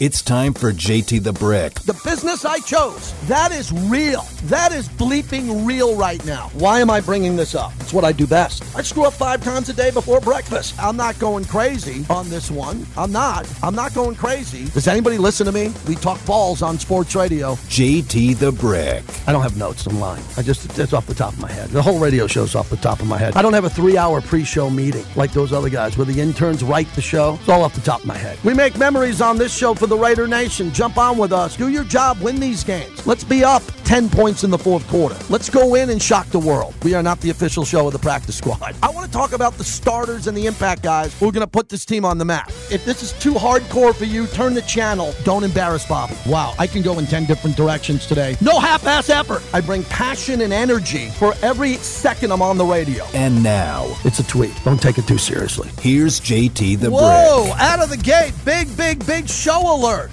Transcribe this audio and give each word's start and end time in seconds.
It's 0.00 0.22
time 0.22 0.54
for 0.54 0.72
JT 0.72 1.24
the 1.24 1.32
Brick. 1.32 1.74
The 1.80 2.00
business 2.04 2.44
I 2.44 2.60
chose, 2.60 3.12
that 3.26 3.50
is 3.50 3.72
real. 3.72 4.22
That 4.44 4.70
is 4.70 4.88
bleeping 4.88 5.66
real 5.66 5.96
right 5.96 6.24
now. 6.24 6.50
Why 6.52 6.78
am 6.78 6.88
I 6.88 7.00
bringing 7.00 7.34
this 7.34 7.56
up? 7.56 7.72
It's 7.80 7.92
what 7.92 8.04
I 8.04 8.12
do 8.12 8.24
best. 8.24 8.62
I 8.76 8.82
screw 8.82 9.06
up 9.06 9.14
five 9.14 9.42
times 9.42 9.68
a 9.70 9.72
day 9.72 9.90
before 9.90 10.20
breakfast. 10.20 10.80
I'm 10.80 10.96
not 10.96 11.18
going 11.18 11.46
crazy 11.46 12.06
on 12.08 12.30
this 12.30 12.48
one. 12.48 12.86
I'm 12.96 13.10
not. 13.10 13.52
I'm 13.60 13.74
not 13.74 13.92
going 13.92 14.14
crazy. 14.14 14.66
Does 14.66 14.86
anybody 14.86 15.18
listen 15.18 15.46
to 15.46 15.52
me? 15.52 15.74
We 15.88 15.96
talk 15.96 16.24
balls 16.24 16.62
on 16.62 16.78
sports 16.78 17.16
radio. 17.16 17.56
JT 17.66 18.38
the 18.38 18.52
Brick. 18.52 19.02
I 19.26 19.32
don't 19.32 19.42
have 19.42 19.56
notes. 19.56 19.84
I'm 19.86 19.98
lying. 19.98 20.22
I 20.36 20.42
just, 20.42 20.78
it's 20.78 20.92
off 20.92 21.08
the 21.08 21.14
top 21.14 21.32
of 21.32 21.40
my 21.40 21.50
head. 21.50 21.70
The 21.70 21.82
whole 21.82 21.98
radio 21.98 22.28
show's 22.28 22.54
off 22.54 22.70
the 22.70 22.76
top 22.76 23.00
of 23.00 23.08
my 23.08 23.18
head. 23.18 23.34
I 23.34 23.42
don't 23.42 23.52
have 23.52 23.64
a 23.64 23.70
three 23.70 23.98
hour 23.98 24.20
pre 24.20 24.44
show 24.44 24.70
meeting 24.70 25.04
like 25.16 25.32
those 25.32 25.52
other 25.52 25.68
guys 25.68 25.98
where 25.98 26.06
the 26.06 26.20
interns 26.20 26.62
write 26.62 26.86
the 26.94 27.02
show. 27.02 27.34
It's 27.40 27.48
all 27.48 27.64
off 27.64 27.74
the 27.74 27.80
top 27.80 28.02
of 28.02 28.06
my 28.06 28.16
head. 28.16 28.38
We 28.44 28.54
make 28.54 28.78
memories 28.78 29.20
on 29.20 29.38
this 29.38 29.52
show 29.52 29.74
for 29.74 29.87
the 29.88 29.96
Raider 29.96 30.28
Nation. 30.28 30.72
Jump 30.72 30.98
on 30.98 31.18
with 31.18 31.32
us. 31.32 31.56
Do 31.56 31.68
your 31.68 31.84
job. 31.84 32.20
Win 32.20 32.38
these 32.40 32.62
games. 32.64 33.06
Let's 33.06 33.24
be 33.24 33.44
up 33.44 33.62
10 33.88 34.10
points 34.10 34.44
in 34.44 34.50
the 34.50 34.58
fourth 34.58 34.86
quarter. 34.88 35.16
Let's 35.30 35.48
go 35.48 35.74
in 35.74 35.88
and 35.88 36.00
shock 36.02 36.26
the 36.26 36.38
world. 36.38 36.74
We 36.84 36.92
are 36.92 37.02
not 37.02 37.22
the 37.22 37.30
official 37.30 37.64
show 37.64 37.86
of 37.86 37.94
the 37.94 37.98
practice 37.98 38.36
squad. 38.36 38.76
I 38.82 38.90
want 38.90 39.06
to 39.06 39.10
talk 39.10 39.32
about 39.32 39.54
the 39.54 39.64
starters 39.64 40.26
and 40.26 40.36
the 40.36 40.44
impact 40.44 40.82
guys 40.82 41.18
who 41.18 41.26
are 41.26 41.32
going 41.32 41.40
to 41.40 41.50
put 41.50 41.70
this 41.70 41.86
team 41.86 42.04
on 42.04 42.18
the 42.18 42.24
map. 42.26 42.50
If 42.70 42.84
this 42.84 43.02
is 43.02 43.14
too 43.14 43.32
hardcore 43.32 43.94
for 43.94 44.04
you, 44.04 44.26
turn 44.26 44.52
the 44.52 44.60
channel. 44.60 45.14
Don't 45.24 45.42
embarrass 45.42 45.86
Bobby. 45.88 46.14
Wow, 46.26 46.52
I 46.58 46.66
can 46.66 46.82
go 46.82 46.98
in 46.98 47.06
10 47.06 47.24
different 47.24 47.56
directions 47.56 48.04
today. 48.06 48.36
No 48.42 48.60
half 48.60 48.86
ass 48.86 49.08
effort. 49.08 49.42
I 49.54 49.62
bring 49.62 49.82
passion 49.84 50.42
and 50.42 50.52
energy 50.52 51.08
for 51.12 51.32
every 51.40 51.76
second 51.76 52.30
I'm 52.30 52.42
on 52.42 52.58
the 52.58 52.66
radio. 52.66 53.06
And 53.14 53.42
now, 53.42 53.86
It's 54.04 54.18
a 54.18 54.26
tweet. 54.26 54.52
Don't 54.66 54.82
take 54.82 54.98
it 54.98 55.08
too 55.08 55.16
seriously. 55.16 55.70
here's 55.80 56.20
JT 56.20 56.78
the 56.78 56.90
Whoa, 56.90 57.44
Brick. 57.46 57.58
out 57.58 57.82
of 57.82 57.88
the 57.88 57.96
gate. 57.96 58.34
Big, 58.44 58.68
big, 58.76 59.06
big 59.06 59.30
show 59.30 59.62
alert. 59.74 60.10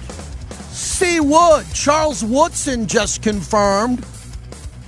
C. 0.76 1.20
Wood, 1.20 1.64
Charles 1.72 2.22
Woodson 2.22 2.86
just 2.86 3.22
confirmed. 3.22 4.04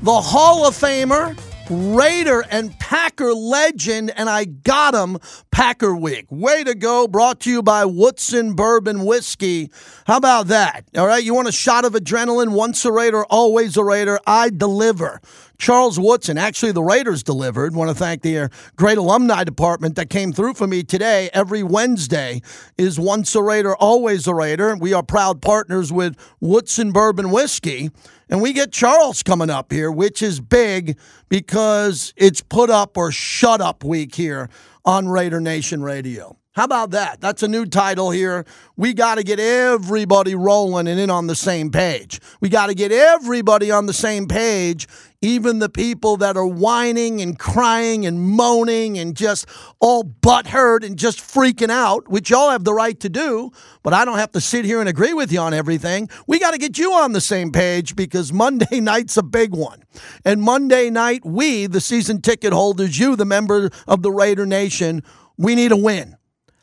The 0.03 0.21
Hall 0.21 0.67
of 0.69 0.75
Famer, 0.75 1.35
Raider, 1.71 2.45
and 2.51 2.79
Packer 2.79 3.33
legend, 3.33 4.11
and 4.15 4.29
I 4.29 4.45
got 4.45 4.95
him 4.95 5.19
Packer 5.51 5.97
Week. 5.97 6.27
Way 6.29 6.63
to 6.65 6.75
go. 6.75 7.09
Brought 7.09 7.41
to 7.41 7.51
you 7.51 7.63
by 7.63 7.87
Woodson 7.87 8.53
Bourbon 8.53 9.07
Whiskey. 9.07 9.71
How 10.07 10.19
about 10.19 10.49
that? 10.49 10.85
All 10.95 11.07
right, 11.07 11.25
you 11.25 11.35
want 11.35 11.49
a 11.49 11.53
shot 11.53 11.87
of 11.87 11.95
adrenaline? 11.95 12.53
Once 12.53 12.85
a 12.85 12.93
Raider, 12.93 13.25
always 13.25 13.79
a 13.79 13.83
Raider. 13.83 14.21
I 14.27 14.51
deliver. 14.51 15.23
Charles 15.59 15.99
Woodson, 15.99 16.39
actually, 16.39 16.71
the 16.71 16.83
Raiders 16.83 17.25
delivered. 17.25 17.75
Want 17.75 17.91
to 17.91 17.95
thank 17.95 18.23
the 18.23 18.39
uh, 18.39 18.49
great 18.77 18.97
alumni 18.97 19.43
department 19.43 19.97
that 19.97 20.09
came 20.09 20.33
through 20.33 20.55
for 20.55 20.69
me 20.69 20.85
today. 20.85 21.29
Every 21.35 21.65
Wednesday 21.65 22.43
is 22.79 22.99
Once 22.99 23.35
a 23.35 23.43
Raider, 23.43 23.75
Always 23.77 24.29
a 24.29 24.35
Raider. 24.35 24.77
We 24.77 24.93
are 24.93 25.03
proud 25.03 25.43
partners 25.43 25.93
with 25.93 26.17
Woodson 26.41 26.93
Bourbon 26.93 27.31
Whiskey. 27.31 27.91
And 28.31 28.41
we 28.41 28.53
get 28.53 28.71
Charles 28.71 29.23
coming 29.25 29.51
up 29.51 29.73
here, 29.73 29.91
which 29.91 30.23
is 30.23 30.41
big 30.41 30.97
because 31.29 32.15
it's 32.17 32.41
put 32.41 32.71
up 32.71 32.97
or 32.97 33.11
shut 33.11 33.61
up 33.61 33.83
week 33.83 34.15
here 34.15 34.49
on 34.85 35.09
Raider 35.09 35.41
Nation 35.41 35.83
Radio. 35.83 36.38
How 36.59 36.65
about 36.65 36.91
that? 36.91 37.21
That's 37.21 37.45
a 37.45 37.47
new 37.47 37.67
title 37.67 38.11
here. 38.11 38.45
We 38.77 38.93
got 38.93 39.15
to 39.15 39.23
get 39.23 39.39
everybody 39.39 40.35
rolling 40.35 40.89
and 40.89 40.99
in 40.99 41.09
on 41.09 41.29
the 41.29 41.37
same 41.37 41.71
page. 41.71 42.21
We 42.41 42.49
got 42.49 42.67
to 42.67 42.75
get 42.75 42.91
everybody 42.91 43.71
on 43.71 43.87
the 43.87 43.93
same 43.93 44.27
page, 44.27 44.89
even 45.23 45.61
the 45.61 45.69
people 45.69 46.17
that 46.17 46.37
are 46.37 46.45
whining 46.45 47.21
and 47.21 47.39
crying 47.39 48.05
and 48.05 48.21
moaning 48.21 48.99
and 48.99 49.15
just 49.15 49.47
all 49.79 50.03
butthurt 50.03 50.85
and 50.85 50.99
just 50.99 51.21
freaking 51.21 51.71
out, 51.71 52.09
which 52.09 52.29
y'all 52.29 52.51
have 52.51 52.65
the 52.65 52.75
right 52.75 52.99
to 52.99 53.09
do, 53.09 53.53
but 53.85 53.95
I 53.95 54.05
don't 54.05 54.19
have 54.19 54.33
to 54.33 54.41
sit 54.41 54.65
here 54.65 54.81
and 54.81 54.89
agree 54.89 55.15
with 55.15 55.31
you 55.31 55.39
on 55.39 55.55
everything. 55.55 56.11
We 56.27 56.41
got 56.41 56.55
to 56.55 56.59
get 56.59 56.77
you 56.77 56.93
on 56.93 57.13
the 57.13 57.21
same 57.21 57.53
page 57.53 57.95
because 57.95 58.33
Monday 58.33 58.81
night's 58.81 59.17
a 59.17 59.23
big 59.23 59.55
one. 59.55 59.85
And 60.25 60.43
Monday 60.43 60.91
night, 60.91 61.25
we, 61.25 61.69
the 61.69 61.81
season 61.81 62.21
ticket 62.21 62.53
holders, 62.53 62.99
you, 62.99 63.15
the 63.15 63.25
member 63.25 63.71
of 63.87 64.03
the 64.03 64.11
Raider 64.11 64.45
Nation, 64.45 65.05
we 65.37 65.55
need 65.55 65.71
a 65.71 65.77
win 65.77 66.18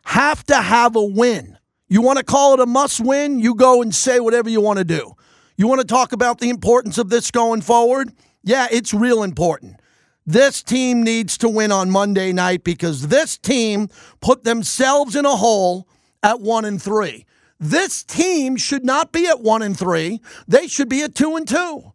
have 0.06 0.44
to 0.46 0.56
have 0.56 0.96
a 0.96 1.04
win. 1.04 1.58
You 1.88 2.02
want 2.02 2.18
to 2.18 2.24
call 2.24 2.54
it 2.54 2.60
a 2.60 2.66
must 2.66 3.00
win? 3.00 3.40
You 3.40 3.56
go 3.56 3.82
and 3.82 3.94
say 3.94 4.20
whatever 4.20 4.50
you 4.50 4.62
want 4.62 4.80
to 4.80 4.86
do. 4.86 5.14
You 5.58 5.68
want 5.68 5.82
to 5.82 5.88
talk 5.88 6.12
about 6.12 6.40
the 6.40 6.50
importance 6.50 6.98
of 6.98 7.10
this 7.10 7.32
going 7.32 7.62
forward? 7.62 8.12
Yeah, 8.44 8.68
it's 8.72 8.94
real 8.94 9.24
important. 9.24 9.80
This 10.26 10.64
team 10.64 11.04
needs 11.04 11.38
to 11.40 11.50
win 11.50 11.72
on 11.72 11.92
Monday 11.92 12.32
night 12.32 12.64
because 12.64 13.08
this 13.08 13.38
team 13.38 13.90
put 14.22 14.44
themselves 14.44 15.16
in 15.16 15.26
a 15.26 15.36
hole 15.36 15.88
at 16.24 16.42
1 16.42 16.66
and 16.66 16.82
3. 16.82 17.26
This 17.60 18.04
team 18.04 18.58
should 18.58 18.84
not 18.84 19.12
be 19.12 19.28
at 19.28 19.42
1 19.42 19.62
and 19.62 19.78
3. 19.78 20.20
They 20.48 20.68
should 20.68 20.90
be 20.90 21.04
at 21.04 21.14
2 21.14 21.36
and 21.36 21.48
2 21.48 21.94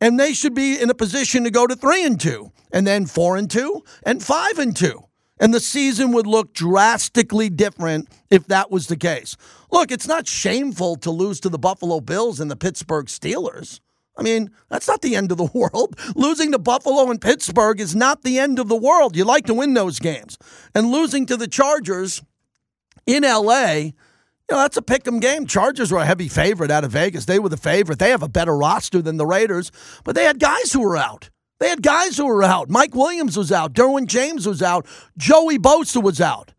and 0.00 0.18
they 0.18 0.32
should 0.32 0.54
be 0.54 0.80
in 0.80 0.90
a 0.90 0.94
position 0.94 1.44
to 1.44 1.50
go 1.50 1.66
to 1.66 1.76
three 1.76 2.04
and 2.04 2.18
two, 2.20 2.50
and 2.72 2.86
then 2.86 3.06
four 3.06 3.36
and 3.36 3.50
two, 3.50 3.82
and 4.02 4.22
five 4.22 4.58
and 4.58 4.74
two. 4.74 5.04
And 5.40 5.54
the 5.54 5.60
season 5.60 6.12
would 6.12 6.26
look 6.26 6.52
drastically 6.52 7.48
different 7.48 8.08
if 8.28 8.46
that 8.48 8.70
was 8.70 8.86
the 8.86 8.96
case. 8.96 9.36
Look, 9.72 9.90
it's 9.90 10.06
not 10.06 10.28
shameful 10.28 10.96
to 10.96 11.10
lose 11.10 11.40
to 11.40 11.48
the 11.48 11.58
Buffalo 11.58 12.00
Bills 12.00 12.38
and 12.40 12.50
the 12.50 12.56
Pittsburgh 12.56 13.06
Steelers. 13.06 13.80
I 14.18 14.22
mean, 14.22 14.50
that's 14.68 14.86
not 14.86 15.00
the 15.00 15.16
end 15.16 15.32
of 15.32 15.38
the 15.38 15.44
world. 15.54 15.98
Losing 16.14 16.52
to 16.52 16.58
Buffalo 16.58 17.10
and 17.10 17.20
Pittsburgh 17.20 17.80
is 17.80 17.96
not 17.96 18.22
the 18.22 18.38
end 18.38 18.58
of 18.58 18.68
the 18.68 18.76
world. 18.76 19.16
You 19.16 19.24
like 19.24 19.46
to 19.46 19.54
win 19.54 19.72
those 19.72 19.98
games. 19.98 20.36
And 20.74 20.92
losing 20.92 21.24
to 21.26 21.38
the 21.38 21.48
Chargers 21.48 22.22
in 23.06 23.22
LA, 23.22 23.72
you 23.72 23.92
know, 24.50 24.58
that's 24.58 24.76
a 24.76 24.82
pick 24.82 25.06
'em 25.06 25.20
game. 25.20 25.46
Chargers 25.46 25.90
were 25.90 26.00
a 26.00 26.06
heavy 26.06 26.28
favorite 26.28 26.70
out 26.70 26.84
of 26.84 26.90
Vegas. 26.90 27.24
They 27.24 27.38
were 27.38 27.48
the 27.48 27.56
favorite. 27.56 27.98
They 27.98 28.10
have 28.10 28.22
a 28.22 28.28
better 28.28 28.54
roster 28.54 29.00
than 29.00 29.16
the 29.16 29.26
Raiders, 29.26 29.72
but 30.04 30.14
they 30.14 30.24
had 30.24 30.38
guys 30.38 30.72
who 30.72 30.80
were 30.80 30.98
out. 30.98 31.30
They 31.60 31.68
had 31.68 31.82
guys 31.82 32.16
who 32.16 32.26
were 32.26 32.42
out. 32.42 32.70
Mike 32.70 32.94
Williams 32.94 33.36
was 33.36 33.52
out. 33.52 33.74
Derwin 33.74 34.06
James 34.06 34.46
was 34.46 34.62
out. 34.62 34.86
Joey 35.18 35.58
Bosa 35.58 36.02
was 36.02 36.20
out. 36.20 36.52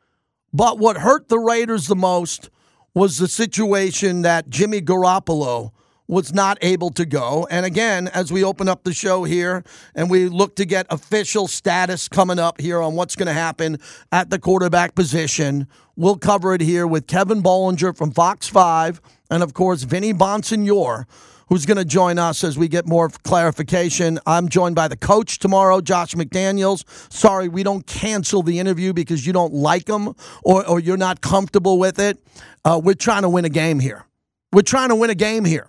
But 0.54 0.78
what 0.78 0.98
hurt 0.98 1.28
the 1.28 1.40
Raiders 1.40 1.88
the 1.88 1.96
most 1.96 2.50
was 2.94 3.18
the 3.18 3.28
situation 3.28 4.22
that 4.22 4.50
Jimmy 4.50 4.80
Garoppolo 4.80 5.72
was 6.08 6.34
not 6.34 6.58
able 6.62 6.92
to 6.92 7.06
go. 7.06 7.48
And 7.50 7.66
again, 7.66 8.10
as 8.10 8.32
we 8.32 8.44
open 8.44 8.68
up 8.68 8.84
the 8.84 8.94
show 8.94 9.24
here 9.24 9.64
and 9.96 10.10
we 10.10 10.28
look 10.28 10.58
to 10.58 10.66
get 10.66 10.86
official 10.90 11.48
status 11.48 12.08
coming 12.10 12.38
up 12.38 12.60
here 12.60 12.82
on 12.82 12.96
what's 12.96 13.16
going 13.16 13.28
to 13.28 13.34
happen 13.34 13.78
at 14.12 14.30
the 14.30 14.38
quarterback 14.38 14.94
position, 14.94 15.68
we'll 15.96 16.18
cover 16.18 16.54
it 16.54 16.62
here 16.62 16.86
with 16.86 17.08
Kevin 17.08 17.42
Bollinger 17.42 17.96
from 17.96 18.12
Fox 18.12 18.48
5 18.48 19.02
and, 19.32 19.42
of 19.42 19.54
course, 19.54 19.84
Vinny 19.84 20.14
Bonsignore 20.14 21.06
who's 21.52 21.66
going 21.66 21.78
to 21.78 21.84
join 21.84 22.18
us 22.18 22.46
as 22.46 22.58
we 22.58 22.70
get 22.70 22.88
more 22.88 23.10
clarification. 23.10 24.18
I'm 24.26 24.48
joined 24.48 24.74
by 24.74 24.88
the 24.88 24.96
coach 24.96 25.38
tomorrow, 25.38 25.82
Josh 25.82 26.14
McDaniels. 26.14 26.86
Sorry, 27.12 27.50
we 27.50 27.62
don't 27.62 27.86
cancel 27.86 28.42
the 28.42 28.58
interview 28.58 28.94
because 28.94 29.28
you 29.28 29.34
don't 29.34 29.54
like 29.54 29.90
him 29.90 30.14
or, 30.46 30.66
or 30.66 30.80
you're 30.80 30.96
not 30.96 31.20
comfortable 31.20 31.78
with 31.78 32.00
it. 32.00 32.24
Uh, 32.64 32.80
we're 32.82 32.94
trying 32.94 33.24
to 33.24 33.30
win 33.30 33.44
a 33.44 33.50
game 33.50 33.82
here. 33.82 34.06
We're 34.54 34.62
trying 34.62 34.90
to 34.90 34.96
win 34.96 35.10
a 35.10 35.16
game 35.16 35.44
here. 35.44 35.68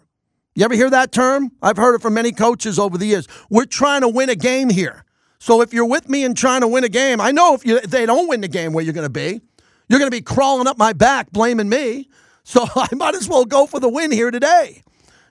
You 0.55 0.65
ever 0.65 0.75
hear 0.75 0.89
that 0.89 1.11
term? 1.11 1.51
I've 1.61 1.79
heard 1.79 1.97
it 1.97 2.01
from 2.01 2.15
many 2.15 2.31
coaches 2.31 2.79
over 2.79 2.97
the 2.97 3.07
years. 3.07 3.27
We're 3.51 3.65
trying 3.65 4.03
to 4.03 4.09
win 4.09 4.31
a 4.31 4.37
game 4.37 4.71
here. 4.71 5.05
So 5.41 5.63
if 5.63 5.75
you're 5.75 5.89
with 5.89 6.09
me 6.09 6.23
and 6.23 6.37
trying 6.37 6.61
to 6.61 6.69
win 6.69 6.85
a 6.85 6.89
game, 6.89 7.21
I 7.21 7.33
know 7.33 7.55
if, 7.55 7.67
you, 7.67 7.79
if 7.79 7.91
they 7.91 8.07
don't 8.07 8.29
win 8.29 8.41
the 8.41 8.47
game 8.49 8.73
where 8.73 8.85
you're 8.85 8.95
going 8.95 9.07
to 9.07 9.11
be. 9.11 9.41
You're 9.89 9.99
going 9.99 10.11
to 10.11 10.17
be 10.17 10.23
crawling 10.23 10.69
up 10.69 10.79
my 10.79 10.93
back 10.93 11.33
blaming 11.33 11.69
me. 11.69 12.09
So 12.45 12.65
I 12.77 12.87
might 12.95 13.17
as 13.17 13.29
well 13.29 13.45
go 13.45 13.67
for 13.67 13.81
the 13.81 13.89
win 13.89 14.13
here 14.13 14.31
today. 14.31 14.85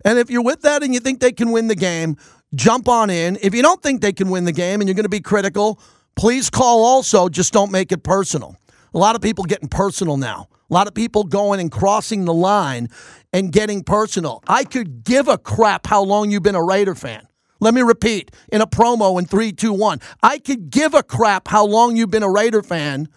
And 0.05 0.19
if 0.19 0.29
you're 0.29 0.43
with 0.43 0.61
that 0.61 0.83
and 0.83 0.93
you 0.93 0.99
think 0.99 1.19
they 1.19 1.31
can 1.31 1.51
win 1.51 1.67
the 1.67 1.75
game, 1.75 2.17
jump 2.55 2.87
on 2.87 3.09
in. 3.09 3.37
If 3.41 3.53
you 3.53 3.61
don't 3.61 3.81
think 3.81 4.01
they 4.01 4.13
can 4.13 4.29
win 4.29 4.45
the 4.45 4.51
game 4.51 4.81
and 4.81 4.87
you're 4.87 4.95
going 4.95 5.03
to 5.03 5.09
be 5.09 5.21
critical, 5.21 5.79
please 6.15 6.49
call 6.49 6.83
also. 6.83 7.29
Just 7.29 7.53
don't 7.53 7.71
make 7.71 7.91
it 7.91 8.03
personal. 8.03 8.55
A 8.93 8.97
lot 8.97 9.15
of 9.15 9.21
people 9.21 9.43
getting 9.45 9.69
personal 9.69 10.17
now. 10.17 10.47
A 10.69 10.73
lot 10.73 10.87
of 10.87 10.93
people 10.93 11.23
going 11.23 11.59
and 11.59 11.71
crossing 11.71 12.25
the 12.25 12.33
line 12.33 12.87
and 13.33 13.51
getting 13.51 13.83
personal. 13.83 14.41
I 14.47 14.63
could 14.63 15.03
give 15.03 15.27
a 15.27 15.37
crap 15.37 15.85
how 15.85 16.03
long 16.03 16.31
you've 16.31 16.43
been 16.43 16.55
a 16.55 16.63
Raider 16.63 16.95
fan. 16.95 17.27
Let 17.59 17.73
me 17.73 17.81
repeat 17.81 18.31
in 18.51 18.61
a 18.61 18.67
promo 18.67 19.19
in 19.19 19.25
three, 19.25 19.51
two, 19.51 19.73
one. 19.73 19.99
I 20.23 20.39
could 20.39 20.71
give 20.71 20.93
a 20.93 21.03
crap 21.03 21.47
how 21.47 21.65
long 21.65 21.95
you've 21.95 22.09
been 22.09 22.23
a 22.23 22.29
Raider 22.29 22.63
fan 22.63 23.07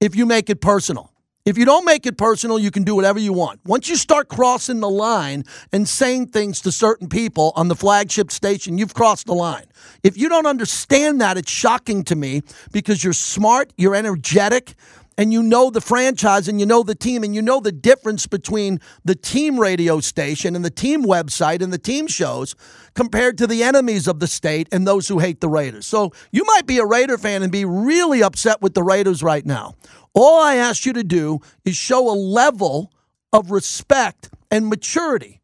if 0.00 0.16
you 0.16 0.26
make 0.26 0.48
it 0.48 0.60
personal. 0.60 1.12
If 1.46 1.56
you 1.56 1.64
don't 1.64 1.84
make 1.84 2.06
it 2.06 2.18
personal, 2.18 2.58
you 2.58 2.72
can 2.72 2.82
do 2.82 2.96
whatever 2.96 3.20
you 3.20 3.32
want. 3.32 3.60
Once 3.64 3.88
you 3.88 3.94
start 3.94 4.28
crossing 4.28 4.80
the 4.80 4.90
line 4.90 5.44
and 5.70 5.88
saying 5.88 6.26
things 6.26 6.60
to 6.62 6.72
certain 6.72 7.08
people 7.08 7.52
on 7.54 7.68
the 7.68 7.76
flagship 7.76 8.32
station, 8.32 8.78
you've 8.78 8.94
crossed 8.94 9.26
the 9.26 9.32
line. 9.32 9.66
If 10.02 10.18
you 10.18 10.28
don't 10.28 10.46
understand 10.46 11.20
that, 11.20 11.38
it's 11.38 11.50
shocking 11.50 12.02
to 12.06 12.16
me 12.16 12.42
because 12.72 13.04
you're 13.04 13.12
smart, 13.12 13.72
you're 13.76 13.94
energetic, 13.94 14.74
and 15.18 15.32
you 15.32 15.42
know 15.42 15.70
the 15.70 15.80
franchise 15.80 16.48
and 16.48 16.60
you 16.60 16.66
know 16.66 16.82
the 16.82 16.94
team 16.94 17.24
and 17.24 17.34
you 17.34 17.42
know 17.42 17.60
the 17.60 17.72
difference 17.72 18.26
between 18.26 18.80
the 19.04 19.14
team 19.14 19.58
radio 19.58 20.00
station 20.00 20.54
and 20.54 20.64
the 20.64 20.70
team 20.70 21.04
website 21.04 21.62
and 21.62 21.72
the 21.72 21.78
team 21.78 22.06
shows 22.06 22.54
compared 22.94 23.38
to 23.38 23.46
the 23.46 23.62
enemies 23.62 24.06
of 24.06 24.20
the 24.20 24.26
state 24.26 24.68
and 24.72 24.86
those 24.86 25.08
who 25.08 25.18
hate 25.18 25.40
the 25.40 25.48
Raiders. 25.48 25.86
So 25.86 26.12
you 26.32 26.44
might 26.44 26.66
be 26.66 26.78
a 26.78 26.84
Raider 26.84 27.18
fan 27.18 27.42
and 27.42 27.52
be 27.52 27.64
really 27.64 28.22
upset 28.22 28.60
with 28.60 28.74
the 28.74 28.82
Raiders 28.82 29.22
right 29.22 29.44
now. 29.44 29.74
All 30.14 30.40
I 30.40 30.56
ask 30.56 30.86
you 30.86 30.92
to 30.94 31.04
do 31.04 31.40
is 31.64 31.76
show 31.76 32.08
a 32.08 32.16
level 32.16 32.92
of 33.32 33.50
respect 33.50 34.30
and 34.50 34.68
maturity. 34.68 35.40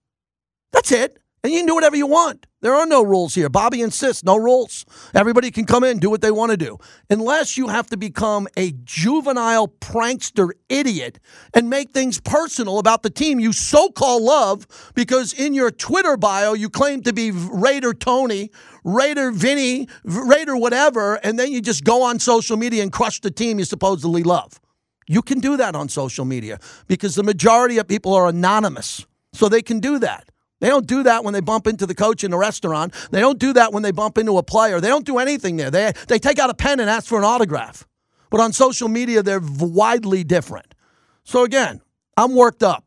That's 0.73 0.93
it. 0.93 1.19
And 1.45 1.53
you 1.53 1.59
can 1.59 1.67
do 1.67 1.75
whatever 1.75 1.97
you 1.97 2.07
want. 2.07 2.47
There 2.61 2.75
are 2.75 2.87
no 2.87 3.03
rules 3.03 3.35
here. 3.35 3.49
Bobby 3.49 3.81
insists, 3.81 4.23
no 4.23 4.37
rules. 4.37 4.85
Everybody 5.13 5.51
can 5.51 5.65
come 5.65 5.83
in, 5.83 5.99
do 5.99 6.09
what 6.09 6.21
they 6.21 6.31
want 6.31 6.53
to 6.53 6.57
do. 6.57 6.79
Unless 7.11 7.57
you 7.57 7.67
have 7.67 7.89
to 7.89 7.97
become 7.97 8.47
a 8.57 8.71
juvenile 8.85 9.67
prankster 9.67 10.51
idiot 10.69 11.19
and 11.53 11.69
make 11.69 11.91
things 11.91 12.21
personal 12.21 12.79
about 12.79 13.03
the 13.03 13.11
team 13.11 13.41
you 13.41 13.53
so 13.53 13.91
call 13.91 14.25
love 14.25 14.69
because 14.95 15.33
in 15.33 15.53
your 15.53 15.73
Twitter 15.73 16.17
bio 16.17 16.53
you 16.53 16.71
claim 16.71 17.03
to 17.03 17.13
be 17.13 17.33
Raider 17.33 17.93
Tony, 17.93 18.53
Raider 18.85 19.33
Vinny, 19.33 19.89
Raider 20.05 20.57
whatever, 20.57 21.17
and 21.25 21.37
then 21.41 21.51
you 21.51 21.61
just 21.61 21.83
go 21.83 22.03
on 22.03 22.21
social 22.21 22.57
media 22.57 22.85
and 22.85 22.93
crush 22.93 23.21
the 23.21 23.33
team 23.33 23.59
you 23.59 23.65
supposedly 23.65 24.23
love. 24.23 24.61
You 25.09 25.23
can 25.23 25.41
do 25.41 25.57
that 25.57 25.75
on 25.75 25.89
social 25.89 26.25
media 26.25 26.61
because 26.87 27.17
the 27.17 27.25
majority 27.25 27.79
of 27.79 27.89
people 27.89 28.15
are 28.15 28.29
anonymous. 28.29 29.05
So 29.35 29.49
they 29.49 29.63
can 29.63 29.81
do 29.81 29.99
that. 29.99 30.29
They 30.63 30.69
don't 30.69 30.87
do 30.87 31.03
that 31.03 31.25
when 31.25 31.35
they 31.35 31.41
bump 31.41 31.67
into 31.67 31.87
the 31.87 31.95
coach 31.95 32.23
in 32.23 32.31
the 32.31 32.39
restaurant. 32.39 32.95
They 33.11 33.19
don't 33.19 33.41
do 33.41 33.53
that 33.55 33.73
when 33.73 33.83
they 33.83 33.91
bump 33.91 34.17
into 34.17 34.39
a 34.39 34.45
player. 34.45 34.81
They 34.81 34.87
don't 34.87 35.05
do 35.05 35.19
anything 35.19 35.57
there. 35.57 35.73
They, 35.73 35.93
they 36.07 36.21
take 36.21 36.39
out 36.39 36.51
a 36.51 36.55
pen 36.55 36.79
and 36.79 36.89
ask 36.89 37.09
for 37.09 37.19
an 37.19 37.25
autograph. 37.25 37.85
But 38.31 38.39
on 38.39 38.53
social 38.53 38.87
media, 38.87 39.25
they're 39.25 39.43
widely 39.43 40.23
different. 40.23 40.77
So 41.25 41.43
again, 41.43 41.81
I'm 42.17 42.37
worked 42.37 42.63
up. 42.63 42.85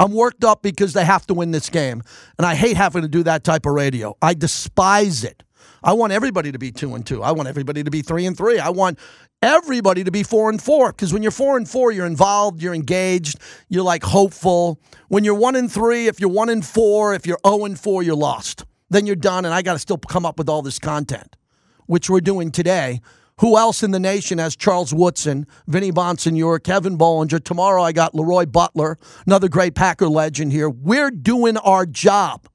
I'm 0.00 0.12
worked 0.12 0.42
up 0.42 0.62
because 0.62 0.94
they 0.94 1.04
have 1.04 1.26
to 1.26 1.34
win 1.34 1.50
this 1.50 1.68
game. 1.68 2.02
And 2.38 2.46
I 2.46 2.54
hate 2.54 2.78
having 2.78 3.02
to 3.02 3.08
do 3.08 3.22
that 3.24 3.44
type 3.44 3.66
of 3.66 3.74
radio. 3.74 4.16
I 4.22 4.32
despise 4.32 5.22
it. 5.22 5.42
I 5.84 5.92
want 5.94 6.12
everybody 6.12 6.52
to 6.52 6.58
be 6.58 6.70
two 6.70 6.94
and 6.94 7.04
two. 7.04 7.22
I 7.22 7.32
want 7.32 7.48
everybody 7.48 7.82
to 7.82 7.90
be 7.90 8.02
three 8.02 8.26
and 8.26 8.36
three. 8.36 8.58
I 8.58 8.68
want 8.68 8.98
everybody 9.42 10.04
to 10.04 10.10
be 10.10 10.22
four 10.22 10.48
and 10.48 10.62
four 10.62 10.92
because 10.92 11.12
when 11.12 11.22
you're 11.22 11.32
four 11.32 11.56
and 11.56 11.68
four, 11.68 11.90
you're 11.90 12.06
involved, 12.06 12.62
you're 12.62 12.74
engaged, 12.74 13.38
you're 13.68 13.82
like 13.82 14.04
hopeful. 14.04 14.78
When 15.08 15.24
you're 15.24 15.34
one 15.34 15.56
and 15.56 15.70
three, 15.70 16.06
if 16.06 16.20
you're 16.20 16.30
one 16.30 16.48
and 16.48 16.64
four, 16.64 17.14
if 17.14 17.26
you're 17.26 17.40
oh 17.44 17.64
and 17.64 17.78
four, 17.78 18.02
you're 18.02 18.14
lost. 18.14 18.64
Then 18.90 19.06
you're 19.06 19.16
done, 19.16 19.44
and 19.44 19.54
I 19.54 19.62
got 19.62 19.72
to 19.72 19.78
still 19.78 19.98
come 19.98 20.26
up 20.26 20.38
with 20.38 20.48
all 20.48 20.62
this 20.62 20.78
content, 20.78 21.36
which 21.86 22.10
we're 22.10 22.20
doing 22.20 22.50
today. 22.50 23.00
Who 23.40 23.56
else 23.56 23.82
in 23.82 23.90
the 23.90 23.98
nation 23.98 24.38
has 24.38 24.54
Charles 24.54 24.94
Woodson, 24.94 25.46
Vinny 25.66 25.90
Bonsignore, 25.90 26.62
Kevin 26.62 26.96
Bollinger? 26.96 27.42
Tomorrow 27.42 27.82
I 27.82 27.92
got 27.92 28.14
Leroy 28.14 28.46
Butler, 28.46 28.98
another 29.26 29.48
great 29.48 29.74
Packer 29.74 30.08
legend 30.08 30.52
here. 30.52 30.68
We're 30.68 31.10
doing 31.10 31.56
our 31.56 31.86
job. 31.86 32.46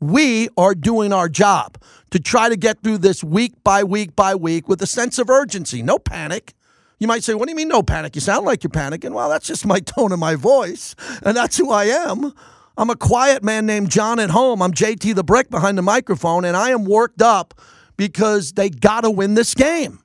We 0.00 0.48
are 0.56 0.74
doing 0.74 1.12
our 1.12 1.28
job 1.28 1.78
to 2.10 2.18
try 2.18 2.48
to 2.48 2.56
get 2.56 2.82
through 2.82 2.98
this 2.98 3.22
week 3.22 3.52
by 3.62 3.84
week 3.84 4.16
by 4.16 4.34
week 4.34 4.68
with 4.68 4.80
a 4.82 4.86
sense 4.86 5.18
of 5.18 5.28
urgency. 5.28 5.82
No 5.82 5.98
panic. 5.98 6.54
You 6.98 7.06
might 7.06 7.22
say, 7.22 7.34
What 7.34 7.46
do 7.46 7.52
you 7.52 7.56
mean, 7.56 7.68
no 7.68 7.82
panic? 7.82 8.14
You 8.14 8.20
sound 8.20 8.46
like 8.46 8.62
you're 8.62 8.70
panicking. 8.70 9.12
Well, 9.12 9.28
that's 9.28 9.46
just 9.46 9.66
my 9.66 9.80
tone 9.80 10.12
of 10.12 10.18
my 10.18 10.34
voice, 10.34 10.94
and 11.22 11.36
that's 11.36 11.56
who 11.56 11.70
I 11.70 11.84
am. 11.84 12.32
I'm 12.76 12.88
a 12.88 12.96
quiet 12.96 13.42
man 13.42 13.66
named 13.66 13.90
John 13.90 14.18
at 14.18 14.30
home. 14.30 14.62
I'm 14.62 14.72
JT 14.72 15.14
the 15.14 15.24
Brick 15.24 15.50
behind 15.50 15.76
the 15.76 15.82
microphone, 15.82 16.44
and 16.44 16.56
I 16.56 16.70
am 16.70 16.84
worked 16.84 17.20
up 17.20 17.60
because 17.96 18.52
they 18.52 18.70
got 18.70 19.02
to 19.02 19.10
win 19.10 19.34
this 19.34 19.54
game. 19.54 20.00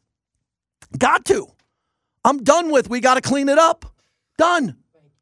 Got 0.97 1.23
to. 1.25 1.47
I'm 2.25 2.43
done 2.43 2.71
with 2.71 2.89
we 2.89 2.99
got 2.99 3.13
to 3.15 3.21
clean 3.21 3.47
it 3.47 3.57
up. 3.57 3.85
Done. 4.37 4.75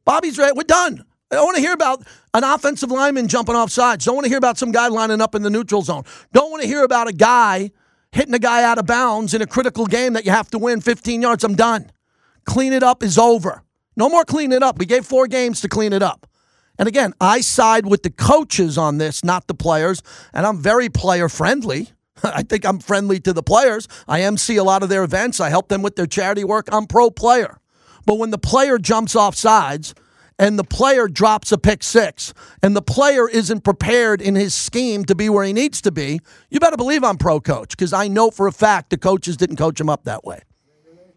Bobby's 0.06 0.38
right. 0.40 0.56
We're 0.56 0.64
done. 0.64 1.06
I 1.34 1.38
don't 1.38 1.46
want 1.46 1.56
to 1.56 1.62
hear 1.62 1.74
about 1.74 2.04
an 2.34 2.44
offensive 2.44 2.92
lineman 2.92 3.28
jumping 3.28 3.56
off 3.56 3.72
sides. 3.72 4.06
Don't 4.06 4.16
want 4.16 4.26
to 4.26 4.30
hear 4.30 4.38
about 4.38 4.58
some 4.58 4.72
guy 4.72 4.88
lining 4.88 5.22
up 5.22 5.36
in 5.36 5.42
the 5.42 5.50
neutral 5.50 5.82
zone. 5.82 6.04
Don't 6.32 6.52
want 6.52 6.62
to 6.62 6.68
hear 6.68 6.84
about 6.84 7.08
a 7.08 7.14
guy 7.14 7.72
hitting 8.12 8.34
a 8.34 8.40
guy 8.40 8.64
out 8.64 8.78
of 8.78 8.86
bounds 8.86 9.34
in 9.34 9.42
a 9.42 9.48
critical 9.48 9.88
game 9.88 10.14
that 10.14 10.26
you 10.26 10.32
have 10.32 10.50
to 10.52 10.60
win 10.60 10.80
15 10.82 11.22
yards. 11.22 11.44
I'm 11.44 11.56
done. 11.56 11.92
Clean 12.46 12.72
it 12.72 12.84
up 12.84 13.02
is 13.02 13.18
over. 13.18 13.64
No 13.96 14.10
more 14.10 14.26
clean 14.26 14.52
it 14.52 14.62
up. 14.62 14.78
We 14.78 14.86
gave 14.86 15.06
four 15.06 15.28
games 15.28 15.62
to 15.62 15.68
clean 15.68 15.94
it 15.94 16.04
up. 16.04 16.28
And 16.78 16.88
again, 16.88 17.14
I 17.22 17.42
side 17.42 17.86
with 17.86 18.04
the 18.04 18.10
coaches 18.10 18.78
on 18.78 18.98
this, 18.98 19.24
not 19.24 19.48
the 19.48 19.54
players. 19.54 20.02
And 20.34 20.46
I'm 20.46 20.60
very 20.60 20.90
player 20.90 21.30
friendly. 21.30 21.90
I 22.24 22.44
think 22.44 22.66
I'm 22.66 22.80
friendly 22.80 23.20
to 23.22 23.34
the 23.34 23.44
players. 23.44 23.88
I 24.08 24.22
MC 24.22 24.58
a 24.58 24.64
lot 24.64 24.84
of 24.84 24.90
their 24.90 25.04
events. 25.04 25.40
I 25.40 25.50
help 25.50 25.70
them 25.70 25.82
with 25.82 25.96
their 25.96 26.08
charity 26.08 26.44
work. 26.44 26.68
I'm 26.72 26.86
pro 26.86 27.10
player. 27.10 27.60
But 28.06 28.16
when 28.16 28.32
the 28.32 28.38
player 28.38 28.78
jumps 28.78 29.16
off 29.16 29.36
sides 29.36 29.94
and 30.44 30.60
the 30.60 30.64
player 30.66 31.08
drops 31.08 31.54
a 31.54 31.58
pick 31.58 31.82
six 31.82 32.34
and 32.62 32.76
the 32.76 32.82
player 32.82 33.30
isn't 33.30 33.62
prepared 33.62 34.22
in 34.22 34.36
his 34.36 34.54
scheme 34.54 35.06
to 35.06 35.16
be 35.16 35.30
where 35.30 35.46
he 35.46 35.54
needs 35.54 35.82
to 35.82 35.90
be, 35.90 36.20
you 36.50 36.60
better 36.60 36.76
believe 36.76 37.02
I'm 37.02 37.18
pro 37.18 37.40
coach 37.40 37.70
because 37.70 37.94
I 37.94 38.10
know 38.10 38.30
for 38.30 38.46
a 38.48 38.52
fact 38.52 38.90
the 38.90 38.98
coaches 38.98 39.38
didn't 39.38 39.56
coach 39.56 39.80
him 39.80 39.88
up 39.88 40.04
that 40.04 40.26
way. 40.26 40.42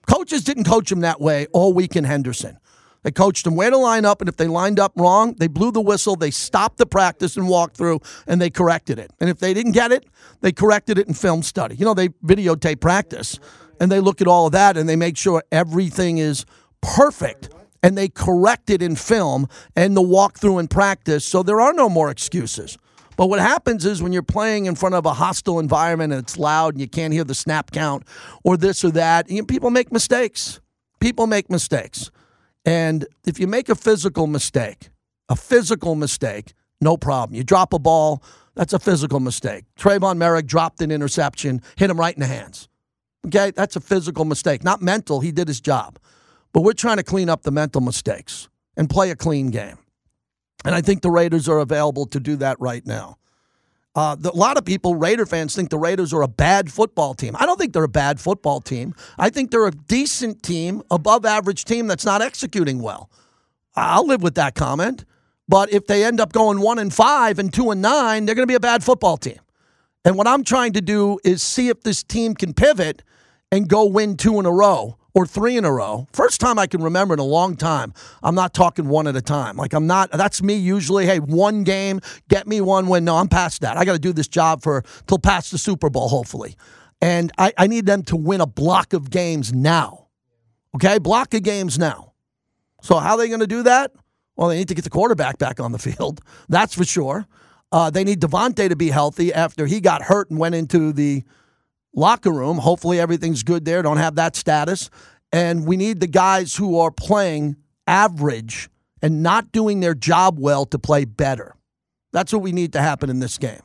Coaches 0.06 0.44
didn't 0.44 0.62
coach 0.62 0.92
him 0.92 1.00
that 1.00 1.20
way 1.20 1.48
all 1.52 1.72
week 1.72 1.96
in 1.96 2.04
Henderson. 2.04 2.58
They 3.02 3.10
coached 3.10 3.44
him 3.44 3.56
where 3.56 3.70
to 3.70 3.76
line 3.76 4.04
up, 4.04 4.20
and 4.20 4.28
if 4.28 4.36
they 4.36 4.46
lined 4.46 4.78
up 4.78 4.92
wrong, 4.96 5.34
they 5.38 5.48
blew 5.48 5.72
the 5.72 5.80
whistle, 5.80 6.14
they 6.14 6.30
stopped 6.30 6.78
the 6.78 6.86
practice 6.86 7.36
and 7.36 7.48
walked 7.48 7.76
through, 7.76 8.00
and 8.28 8.40
they 8.40 8.50
corrected 8.50 8.98
it. 8.98 9.10
And 9.20 9.28
if 9.28 9.40
they 9.40 9.54
didn't 9.54 9.72
get 9.72 9.90
it, 9.90 10.06
they 10.40 10.52
corrected 10.52 10.98
it 10.98 11.08
in 11.08 11.14
film 11.14 11.42
study. 11.42 11.74
You 11.74 11.84
know, 11.84 11.94
they 11.94 12.08
videotape 12.08 12.80
practice, 12.80 13.38
and 13.80 13.90
they 13.90 14.00
look 14.00 14.20
at 14.20 14.28
all 14.28 14.46
of 14.46 14.52
that, 14.52 14.76
and 14.76 14.88
they 14.88 14.96
make 14.96 15.16
sure 15.16 15.42
everything 15.50 16.18
is 16.18 16.46
perfect 16.80 17.48
and 17.86 17.96
they 17.96 18.08
correct 18.08 18.68
it 18.68 18.82
in 18.82 18.96
film 18.96 19.46
and 19.76 19.96
the 19.96 20.02
walkthrough 20.02 20.58
in 20.58 20.66
practice. 20.66 21.24
So 21.24 21.44
there 21.44 21.60
are 21.60 21.72
no 21.72 21.88
more 21.88 22.10
excuses. 22.10 22.76
But 23.16 23.28
what 23.28 23.38
happens 23.38 23.86
is 23.86 24.02
when 24.02 24.12
you're 24.12 24.24
playing 24.24 24.66
in 24.66 24.74
front 24.74 24.96
of 24.96 25.06
a 25.06 25.12
hostile 25.12 25.60
environment 25.60 26.12
and 26.12 26.20
it's 26.20 26.36
loud 26.36 26.74
and 26.74 26.80
you 26.80 26.88
can't 26.88 27.12
hear 27.12 27.22
the 27.22 27.32
snap 27.32 27.70
count 27.70 28.02
or 28.42 28.56
this 28.56 28.84
or 28.84 28.90
that, 28.90 29.30
you 29.30 29.38
know, 29.38 29.46
people 29.46 29.70
make 29.70 29.92
mistakes. 29.92 30.60
People 30.98 31.28
make 31.28 31.48
mistakes. 31.48 32.10
And 32.64 33.06
if 33.24 33.38
you 33.38 33.46
make 33.46 33.68
a 33.68 33.76
physical 33.76 34.26
mistake, 34.26 34.90
a 35.28 35.36
physical 35.36 35.94
mistake, 35.94 36.54
no 36.80 36.96
problem. 36.96 37.36
You 37.36 37.44
drop 37.44 37.72
a 37.72 37.78
ball, 37.78 38.20
that's 38.56 38.72
a 38.72 38.80
physical 38.80 39.20
mistake. 39.20 39.62
Tre'von 39.78 40.18
Moehrig 40.18 40.46
dropped 40.46 40.82
an 40.82 40.90
interception, 40.90 41.62
hit 41.76 41.88
him 41.88 42.00
right 42.00 42.14
in 42.14 42.20
the 42.20 42.26
hands. 42.26 42.68
Okay, 43.28 43.52
that's 43.52 43.76
a 43.76 43.80
physical 43.80 44.24
mistake, 44.24 44.64
not 44.64 44.82
mental. 44.82 45.20
He 45.20 45.30
did 45.30 45.46
his 45.46 45.60
job. 45.60 46.00
But 46.56 46.62
we're 46.62 46.72
trying 46.72 46.96
to 46.96 47.02
clean 47.02 47.28
up 47.28 47.42
the 47.42 47.50
mental 47.50 47.82
mistakes 47.82 48.48
and 48.78 48.88
play 48.88 49.10
a 49.10 49.14
clean 49.14 49.50
game. 49.50 49.76
And 50.64 50.74
I 50.74 50.80
think 50.80 51.02
the 51.02 51.10
Raiders 51.10 51.50
are 51.50 51.58
available 51.58 52.06
to 52.06 52.18
do 52.18 52.34
that 52.36 52.58
right 52.58 52.84
now. 52.86 53.18
Uh, 53.94 54.14
the, 54.14 54.30
a 54.30 54.32
lot 54.32 54.56
of 54.56 54.64
people, 54.64 54.94
Raider 54.94 55.26
fans, 55.26 55.54
think 55.54 55.68
the 55.68 55.76
Raiders 55.76 56.14
are 56.14 56.22
a 56.22 56.28
bad 56.28 56.72
football 56.72 57.12
team. 57.12 57.36
I 57.38 57.44
don't 57.44 57.58
think 57.58 57.74
they're 57.74 57.84
a 57.84 57.88
bad 57.88 58.20
football 58.20 58.62
team. 58.62 58.94
I 59.18 59.28
think 59.28 59.50
they're 59.50 59.66
a 59.66 59.70
decent 59.70 60.42
team, 60.42 60.82
above 60.90 61.26
average 61.26 61.66
team 61.66 61.88
that's 61.88 62.06
not 62.06 62.22
executing 62.22 62.80
well. 62.80 63.10
I'll 63.74 64.06
live 64.06 64.22
with 64.22 64.36
that 64.36 64.54
comment. 64.54 65.04
But 65.46 65.74
if 65.74 65.86
they 65.86 66.04
end 66.04 66.22
up 66.22 66.32
going 66.32 66.60
one 66.60 66.78
and 66.78 66.90
five 66.90 67.38
and 67.38 67.52
two 67.52 67.70
and 67.70 67.82
nine, 67.82 68.24
they're 68.24 68.34
going 68.34 68.48
to 68.48 68.50
be 68.50 68.54
a 68.54 68.60
bad 68.60 68.82
football 68.82 69.18
team. 69.18 69.40
And 70.06 70.16
what 70.16 70.26
I'm 70.26 70.42
trying 70.42 70.72
to 70.72 70.80
do 70.80 71.18
is 71.22 71.42
see 71.42 71.68
if 71.68 71.82
this 71.82 72.02
team 72.02 72.34
can 72.34 72.54
pivot 72.54 73.02
and 73.52 73.68
go 73.68 73.84
win 73.84 74.16
two 74.16 74.38
in 74.38 74.46
a 74.46 74.50
row 74.50 74.96
or 75.16 75.26
three 75.26 75.56
in 75.56 75.64
a 75.64 75.72
row. 75.72 76.06
First 76.12 76.42
time 76.42 76.58
I 76.58 76.66
can 76.66 76.82
remember 76.82 77.14
in 77.14 77.18
a 77.20 77.24
long 77.24 77.56
time. 77.56 77.94
I'm 78.22 78.34
not 78.34 78.52
talking 78.52 78.86
one 78.86 79.06
at 79.06 79.16
a 79.16 79.22
time. 79.22 79.56
Like 79.56 79.72
I'm 79.72 79.86
not. 79.86 80.10
That's 80.12 80.42
me 80.42 80.56
usually. 80.56 81.06
Hey, 81.06 81.20
one 81.20 81.64
game, 81.64 82.00
get 82.28 82.46
me 82.46 82.60
one 82.60 82.86
win. 82.86 83.06
No, 83.06 83.16
I'm 83.16 83.26
past 83.26 83.62
that. 83.62 83.78
I 83.78 83.86
got 83.86 83.94
to 83.94 83.98
do 83.98 84.12
this 84.12 84.28
job 84.28 84.62
for 84.62 84.84
till 85.06 85.18
past 85.18 85.52
the 85.52 85.58
Super 85.58 85.88
Bowl, 85.88 86.08
hopefully. 86.08 86.54
And 87.00 87.32
I, 87.38 87.54
I 87.56 87.66
need 87.66 87.86
them 87.86 88.02
to 88.04 88.16
win 88.16 88.42
a 88.42 88.46
block 88.46 88.92
of 88.92 89.08
games 89.08 89.54
now. 89.54 90.08
Okay, 90.74 90.98
block 90.98 91.32
of 91.32 91.42
games 91.42 91.78
now. 91.78 92.12
So 92.82 92.98
how 92.98 93.12
are 93.12 93.18
they 93.18 93.28
going 93.28 93.40
to 93.40 93.46
do 93.46 93.62
that? 93.62 93.92
Well, 94.36 94.48
they 94.50 94.58
need 94.58 94.68
to 94.68 94.74
get 94.74 94.84
the 94.84 94.90
quarterback 94.90 95.38
back 95.38 95.60
on 95.60 95.72
the 95.72 95.78
field. 95.88 96.20
That's 96.50 96.74
for 96.74 96.84
sure. 96.84 97.26
Uh, 97.72 97.88
they 97.88 98.04
need 98.04 98.20
Davante 98.20 98.68
to 98.68 98.76
be 98.76 98.90
healthy 98.90 99.32
after 99.32 99.64
he 99.64 99.80
got 99.80 100.02
hurt 100.02 100.28
and 100.28 100.38
went 100.38 100.54
into 100.54 100.92
the 100.92 101.24
locker 101.96 102.30
room. 102.30 102.58
Hopefully, 102.58 103.00
everything's 103.00 103.42
good 103.42 103.64
there. 103.64 103.82
Don't 103.82 103.96
have 103.96 104.14
that 104.14 104.36
status. 104.36 104.90
And 105.32 105.66
we 105.66 105.76
need 105.76 105.98
the 105.98 106.06
guys 106.06 106.54
who 106.54 106.78
are 106.78 106.92
playing 106.92 107.56
average 107.88 108.68
and 109.02 109.22
not 109.22 109.50
doing 109.50 109.80
their 109.80 109.94
job 109.94 110.38
well 110.38 110.64
to 110.66 110.78
play 110.78 111.04
better. 111.04 111.56
That's 112.12 112.32
what 112.32 112.42
we 112.42 112.52
need 112.52 112.72
to 112.74 112.80
happen 112.80 113.10
in 113.10 113.18
this 113.18 113.36
game. 113.38 113.60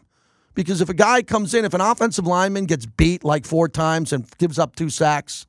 Because 0.54 0.82
if 0.82 0.90
a 0.90 0.94
guy 0.94 1.22
comes 1.22 1.54
in, 1.54 1.64
if 1.64 1.74
an 1.74 1.82
offensive 1.82 2.28
lineman 2.28 2.66
gets 2.66 2.86
beat 2.86 3.24
like 3.24 3.46
four 3.46 3.70
times 3.70 4.12
and 4.12 4.26
gives 4.38 4.60
up 4.60 4.76
two 4.76 4.90
sacks, 4.90 5.48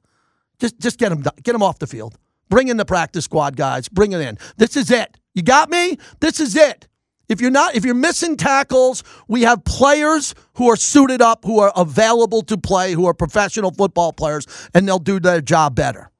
just 0.61 0.79
just 0.79 0.99
get 0.99 1.11
him 1.11 1.25
get 1.43 1.55
him 1.55 1.62
off 1.62 1.79
the 1.79 1.87
field. 1.87 2.17
Bring 2.49 2.69
in 2.69 2.77
the 2.77 2.85
practice 2.85 3.25
squad 3.25 3.57
guys. 3.57 3.89
Bring 3.89 4.12
it 4.12 4.21
in. 4.21 4.39
This 4.59 4.77
is 4.77 4.91
it. 4.91 5.17
You 5.35 5.43
got 5.43 5.71
me? 5.71 5.99
This 6.21 6.39
is 6.39 6.55
it. 6.55 6.87
If 7.29 7.41
you're 7.41 7.50
not, 7.50 7.75
if 7.75 7.85
you're 7.85 7.95
missing 7.95 8.37
tackles, 8.37 9.05
we 9.29 9.43
have 9.43 9.64
players 9.64 10.35
who 10.55 10.71
are 10.71 10.76
suited 10.76 11.23
up, 11.23 11.45
who 11.45 11.61
are 11.61 11.73
available 11.76 12.43
to 12.43 12.59
play, 12.59 12.93
who 12.93 13.07
are 13.07 13.14
professional 13.14 13.71
football 13.71 14.12
players, 14.12 14.47
and 14.75 14.87
they'll 14.87 14.99
do 14.99 15.21
their 15.21 15.41
job 15.41 15.75
better. 15.75 16.11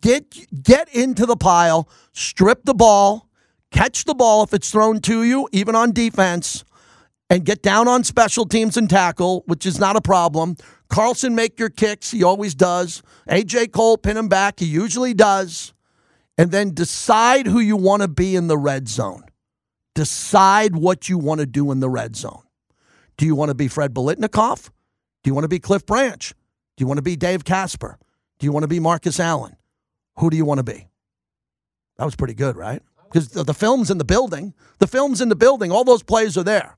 Get 0.00 0.34
get 0.62 0.88
into 0.94 1.26
the 1.26 1.36
pile, 1.36 1.88
strip 2.12 2.64
the 2.64 2.74
ball, 2.74 3.28
catch 3.70 4.04
the 4.04 4.14
ball 4.14 4.42
if 4.42 4.54
it's 4.54 4.70
thrown 4.70 5.00
to 5.00 5.24
you, 5.24 5.48
even 5.52 5.74
on 5.74 5.92
defense, 5.92 6.64
and 7.28 7.44
get 7.44 7.62
down 7.62 7.88
on 7.88 8.04
special 8.04 8.46
teams 8.46 8.76
and 8.76 8.88
tackle, 8.88 9.42
which 9.46 9.66
is 9.66 9.78
not 9.78 9.96
a 9.96 10.00
problem. 10.00 10.56
Carlson 10.88 11.34
make 11.34 11.58
your 11.58 11.70
kicks, 11.70 12.10
he 12.10 12.22
always 12.22 12.54
does. 12.54 13.02
AJ 13.28 13.72
Cole 13.72 13.98
pin 13.98 14.16
him 14.16 14.28
back, 14.28 14.60
he 14.60 14.66
usually 14.66 15.12
does. 15.12 15.72
And 16.38 16.50
then 16.50 16.74
decide 16.74 17.46
who 17.46 17.60
you 17.60 17.76
want 17.76 18.02
to 18.02 18.08
be 18.08 18.34
in 18.34 18.48
the 18.48 18.58
red 18.58 18.88
zone 18.88 19.24
Decide 19.94 20.76
what 20.76 21.08
you 21.08 21.18
want 21.18 21.40
to 21.40 21.46
do 21.46 21.70
in 21.70 21.80
the 21.80 21.88
red 21.88 22.16
zone. 22.16 22.42
Do 23.16 23.26
you 23.26 23.34
want 23.34 23.50
to 23.50 23.54
be 23.54 23.68
Fred 23.68 23.94
Biletnikoff? 23.94 24.70
Do 25.22 25.30
you 25.30 25.34
want 25.34 25.44
to 25.44 25.48
be 25.48 25.60
Cliff 25.60 25.86
Branch? 25.86 26.34
Do 26.76 26.82
you 26.82 26.86
want 26.86 26.98
to 26.98 27.02
be 27.02 27.16
Dave 27.16 27.44
Casper? 27.44 27.98
Do 28.38 28.46
you 28.46 28.52
want 28.52 28.64
to 28.64 28.68
be 28.68 28.80
Marcus 28.80 29.20
Allen? 29.20 29.56
Who 30.18 30.30
do 30.30 30.36
you 30.36 30.44
want 30.44 30.58
to 30.58 30.64
be? 30.64 30.88
That 31.96 32.04
was 32.04 32.16
pretty 32.16 32.34
good, 32.34 32.56
right? 32.56 32.82
Because 33.04 33.28
the 33.28 33.54
film's 33.54 33.90
in 33.90 33.98
the 33.98 34.04
building. 34.04 34.54
The 34.78 34.88
film's 34.88 35.20
in 35.20 35.28
the 35.28 35.36
building. 35.36 35.70
All 35.70 35.84
those 35.84 36.02
plays 36.02 36.36
are 36.36 36.42
there. 36.42 36.76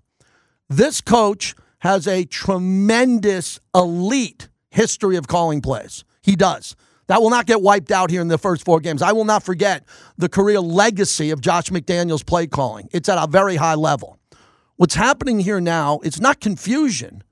This 0.68 1.00
coach 1.00 1.54
has 1.78 2.06
a 2.06 2.24
tremendous, 2.24 3.58
elite 3.74 4.48
history 4.70 5.16
of 5.16 5.28
calling 5.28 5.62
plays. 5.62 6.04
He 6.22 6.36
does. 6.36 6.76
That 7.08 7.22
will 7.22 7.30
not 7.30 7.46
get 7.46 7.62
wiped 7.62 7.92
out 7.92 8.10
here 8.10 8.20
in 8.20 8.28
the 8.28 8.38
first 8.38 8.64
four 8.64 8.80
games. 8.80 9.00
I 9.00 9.12
will 9.12 9.24
not 9.24 9.42
forget 9.42 9.84
the 10.18 10.28
career 10.28 10.60
legacy 10.60 11.30
of 11.30 11.40
Josh 11.40 11.70
McDaniels' 11.70 12.26
play 12.26 12.46
calling. 12.46 12.88
It's 12.92 13.08
at 13.08 13.22
a 13.22 13.26
very 13.28 13.56
high 13.56 13.74
level. 13.74 14.18
What's 14.76 14.94
happening 14.94 15.40
here 15.40 15.60
now, 15.60 16.00
it's 16.02 16.20
not 16.20 16.40
confusion. 16.40 17.22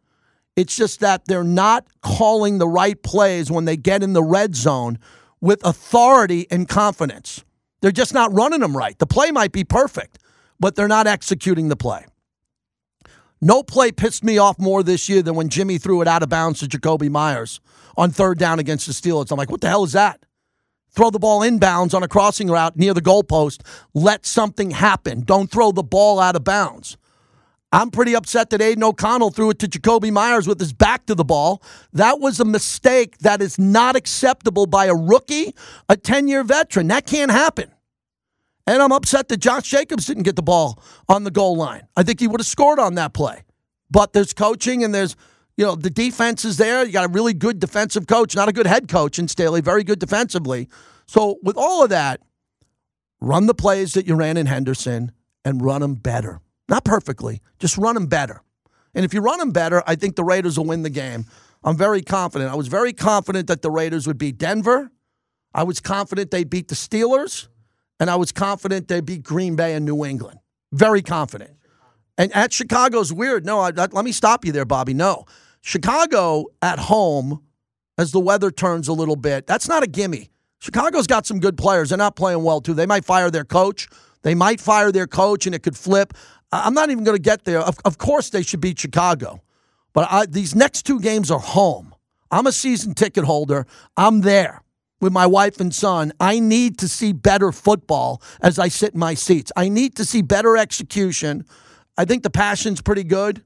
It's 0.57 0.77
just 0.77 1.01
that 1.01 1.27
they're 1.27 1.45
not 1.45 1.87
calling 2.01 2.59
the 2.59 2.69
right 2.69 3.03
plays 3.03 3.51
when 3.51 3.65
they 3.65 3.77
get 3.77 4.03
in 4.03 4.13
the 4.13 4.23
red 4.23 4.55
zone 4.55 4.99
with 5.41 5.65
authority 5.67 6.47
and 6.51 6.69
confidence. 6.69 7.45
They're 7.83 7.91
just 7.91 8.15
not 8.15 8.33
running 8.33 8.61
them 8.61 8.77
right. 8.77 8.99
The 8.99 9.07
play 9.07 9.31
might 9.31 9.53
be 9.53 9.65
perfect, 9.65 10.19
but 10.61 10.77
they're 10.77 10.89
not 10.89 11.07
executing 11.07 11.69
the 11.69 11.77
play. 11.77 12.07
No 13.45 13.63
play 13.63 13.93
pissed 13.93 14.25
me 14.25 14.39
off 14.39 14.59
more 14.59 14.83
this 14.83 15.07
year 15.07 15.21
than 15.21 15.35
when 15.35 15.51
Jimmy 15.51 15.77
threw 15.77 16.01
it 16.01 16.09
out 16.09 16.23
of 16.23 16.31
bounds 16.31 16.61
to 16.61 16.67
Jakobi 16.67 17.11
Meyers 17.11 17.61
on 17.95 18.11
third 18.11 18.39
down 18.39 18.59
against 18.59 18.87
the 18.87 18.95
Steelers. 18.95 19.31
I'm 19.31 19.37
like, 19.37 19.51
what 19.51 19.61
the 19.61 19.69
hell 19.69 19.85
is 19.85 19.93
that? 19.93 20.25
Throw 20.93 21.11
the 21.11 21.19
ball 21.19 21.43
inbounds 21.43 21.93
on 21.93 22.03
a 22.03 22.09
crossing 22.09 22.49
route 22.49 22.75
near 22.79 22.95
the 22.95 23.03
goalpost. 23.03 23.61
Let 23.93 24.25
something 24.25 24.71
happen. 24.71 25.25
Don't 25.25 25.51
throw 25.51 25.73
the 25.73 25.83
ball 25.83 26.21
out 26.21 26.37
of 26.37 26.45
bounds. 26.45 26.97
I'm 27.71 27.91
pretty 27.91 28.17
upset 28.17 28.49
that 28.49 28.63
Aidan 28.63 28.83
O'Connell 28.83 29.29
threw 29.29 29.51
it 29.51 29.59
to 29.59 29.69
Jakobi 29.69 30.11
Meyers 30.11 30.49
with 30.49 30.59
his 30.59 30.73
back 30.73 31.05
to 31.05 31.15
the 31.15 31.23
ball. 31.23 31.63
That 31.93 32.21
was 32.21 32.41
a 32.41 32.47
mistake 32.47 33.19
that 33.19 33.43
is 33.43 33.59
not 33.59 33.95
acceptable 33.95 34.65
by 34.65 34.87
a 34.87 34.95
rookie, 34.95 35.55
a 35.91 35.99
10 35.99 36.29
year 36.29 36.45
veteran. 36.45 36.89
That 36.89 37.05
can't 37.05 37.31
happen. 37.31 37.74
And 38.67 38.83
I'm 38.83 38.93
upset 38.93 39.29
that 39.29 39.39
Josh 39.39 39.69
Jacobs 39.69 40.07
didn't 40.07 40.23
get 40.23 40.37
the 40.37 40.43
ball 40.43 40.83
on 41.09 41.25
the 41.25 41.31
goal 41.31 41.57
line. 41.57 41.87
I 41.97 42.03
think 42.03 42.21
he 42.21 42.29
would 42.29 42.41
have 42.41 42.47
scored 42.47 42.79
on 42.79 42.95
that 42.95 43.13
play. 43.13 43.43
But 43.91 44.13
there's 44.13 44.33
coaching 44.33 44.83
and 44.83 44.95
there's, 44.95 45.17
you 45.57 45.65
know, 45.65 45.75
the 45.75 45.91
defense 45.91 46.45
is 46.45 46.57
there. 46.57 46.85
You 46.85 46.93
got 46.93 47.05
a 47.05 47.13
really 47.13 47.35
good 47.35 47.61
defensive 47.61 48.07
coach, 48.07 48.35
not 48.35 48.49
a 48.49 48.53
good 48.53 48.67
head 48.67 48.89
coach 48.89 49.19
in 49.19 49.29
Staley, 49.29 49.61
very 49.61 49.85
good 49.85 49.99
defensively. 49.99 50.69
So 51.07 51.37
with 51.43 51.57
all 51.57 51.85
of 51.85 51.91
that, 51.91 52.21
run 53.21 53.47
the 53.47 53.55
plays 53.55 53.93
that 53.93 54.07
you 54.07 54.15
ran 54.15 54.37
in 54.37 54.47
Henderson 54.47 55.13
and 55.45 55.63
run 55.63 55.83
them 55.83 55.95
better. 55.95 56.41
Not 56.69 56.85
perfectly, 56.85 57.43
just 57.59 57.77
run 57.77 57.95
them 57.95 58.07
better. 58.07 58.43
And 58.95 59.05
if 59.05 59.13
you 59.13 59.21
run 59.21 59.39
them 59.39 59.51
better, 59.51 59.83
I 59.87 59.97
think 59.97 60.17
the 60.17 60.25
Raiders 60.25 60.57
will 60.57 60.67
win 60.67 60.83
the 60.83 60.91
game. 60.91 61.27
I'm 61.63 61.77
very 61.77 62.03
confident. 62.03 62.51
I 62.51 62.55
was 62.55 62.69
very 62.69 62.93
confident 62.93 63.49
that 63.49 63.63
the 63.63 63.71
Raiders 63.71 64.07
would 64.07 64.19
beat 64.19 64.39
Denver. 64.39 64.91
I 65.53 65.63
was 65.63 65.81
confident 65.81 66.31
they 66.31 66.45
beat 66.45 66.69
the 66.69 66.75
Steelers. 66.75 67.49
And 68.01 68.11
I 68.11 68.17
was 68.17 68.33
confident 68.33 68.89
they'd 68.89 69.05
beat 69.05 69.23
Green 69.23 69.57
Bay 69.57 69.75
and 69.75 69.85
New 69.85 70.05
England. 70.05 70.41
Very 70.73 71.03
confident. 71.03 71.53
And 72.19 72.35
at 72.35 72.53
Chicago's 72.53 73.13
weird. 73.13 73.45
No, 73.45 73.61
I, 73.61 73.71
let 73.71 74.05
me 74.05 74.13
stop 74.13 74.45
you 74.45 74.53
there, 74.53 74.65
Bobby. 74.65 74.95
No. 74.95 75.25
Chicago 75.61 76.47
at 76.61 76.79
home, 76.79 77.43
as 77.97 78.13
the 78.13 78.21
weather 78.21 78.51
turns 78.51 78.89
a 78.89 78.93
little 78.93 79.17
bit, 79.17 79.47
that's 79.47 79.69
not 79.69 79.83
a 79.83 79.87
gimme. 79.87 80.31
Chicago's 80.59 81.07
got 81.07 81.27
some 81.27 81.41
good 81.41 81.57
players. 81.57 81.91
They're 81.91 81.99
not 81.99 82.17
playing 82.17 82.43
well, 82.43 82.61
too. 82.61 82.75
They 82.75 82.87
might 82.87 83.05
fire 83.05 83.31
their 83.31 83.45
coach. 83.45 83.89
They 84.23 84.35
might 84.35 84.61
fire 84.61 84.91
their 84.91 85.07
coach 85.07 85.47
and 85.47 85.55
it 85.55 85.63
could 85.63 85.77
flip. 85.77 86.15
I'm 86.51 86.75
not 86.75 86.91
even 86.91 87.05
going 87.05 87.17
to 87.17 87.23
get 87.23 87.45
there. 87.45 87.61
Of, 87.61 87.79
of, 87.85 87.99
course, 87.99 88.31
they 88.31 88.43
should 88.43 88.61
beat 88.61 88.79
Chicago. 88.79 89.43
But 89.93 90.09
I, 90.11 90.27
these 90.27 90.55
next 90.55 90.83
two 90.87 91.01
games 91.01 91.31
are 91.31 91.39
home. 91.39 91.95
I'm 92.31 92.47
a 92.47 92.53
season 92.53 92.95
ticket 92.95 93.25
holder. 93.25 93.67
I'm 93.97 94.23
there 94.23 94.64
with 95.05 95.13
my 95.13 95.27
wife 95.27 95.61
and 95.61 95.75
son. 95.75 96.15
I 96.19 96.39
need 96.39 96.79
to 96.79 96.89
see 96.89 97.13
better 97.13 97.53
football 97.53 98.23
as 98.41 98.59
I 98.59 98.69
sit 98.69 98.95
in 98.95 99.01
my 99.01 99.13
seats. 99.13 99.53
I 99.55 99.69
need 99.69 99.97
to 99.97 100.05
see 100.07 100.23
better 100.23 100.57
execution. 100.57 101.45
I 101.99 102.07
think 102.07 102.23
the 102.23 102.31
passion's 102.31 102.81
pretty 102.81 103.05
good. 103.05 103.45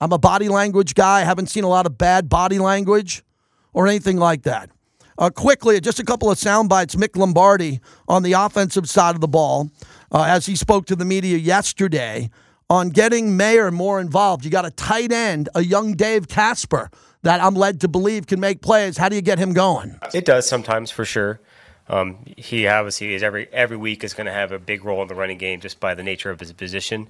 I'm 0.00 0.12
a 0.12 0.18
body 0.18 0.48
language 0.48 0.94
guy. 0.94 1.22
I 1.22 1.24
haven't 1.24 1.48
seen 1.48 1.64
a 1.64 1.68
lot 1.68 1.86
of 1.86 1.98
bad 1.98 2.28
body 2.28 2.60
language 2.60 3.24
or 3.72 3.88
anything 3.88 4.16
like 4.16 4.42
that. 4.44 4.70
Uh, 5.18 5.28
quickly, 5.28 5.80
just 5.80 5.98
a 5.98 6.04
couple 6.04 6.30
of 6.30 6.38
sound 6.38 6.68
bites. 6.68 6.94
Mick 6.94 7.16
Lombardi 7.16 7.80
on 8.06 8.22
the 8.22 8.34
offensive 8.34 8.88
side 8.88 9.16
of 9.16 9.20
the 9.20 9.26
ball, 9.26 9.70
uh, 10.12 10.22
as 10.22 10.46
he 10.46 10.54
spoke 10.54 10.86
to 10.86 10.94
the 10.94 11.04
media 11.04 11.36
yesterday 11.36 12.30
on 12.70 12.90
getting 12.90 13.36
Mayer 13.36 13.72
more 13.72 14.00
involved. 14.00 14.44
You 14.44 14.52
got 14.52 14.64
a 14.64 14.70
tight 14.70 15.10
end, 15.10 15.48
a 15.56 15.64
young 15.64 15.94
Dave 15.94 16.28
Casper, 16.28 16.90
that 17.22 17.42
I'm 17.42 17.54
led 17.54 17.80
to 17.80 17.88
believe 17.88 18.26
can 18.26 18.40
make 18.40 18.60
plays. 18.60 18.96
How 18.96 19.08
do 19.08 19.16
you 19.16 19.22
get 19.22 19.38
him 19.38 19.52
going? 19.52 19.98
It 20.12 20.24
does 20.24 20.48
sometimes, 20.48 20.90
for 20.90 21.04
sure. 21.04 21.40
Um, 21.88 22.18
he 22.36 22.66
obviously 22.66 23.14
is 23.14 23.22
every 23.22 23.48
every 23.52 23.76
week 23.76 24.04
is 24.04 24.14
going 24.14 24.26
to 24.26 24.32
have 24.32 24.52
a 24.52 24.58
big 24.58 24.84
role 24.84 25.02
in 25.02 25.08
the 25.08 25.14
running 25.14 25.38
game 25.38 25.60
just 25.60 25.80
by 25.80 25.94
the 25.94 26.02
nature 26.02 26.30
of 26.30 26.38
his 26.38 26.52
position, 26.52 27.08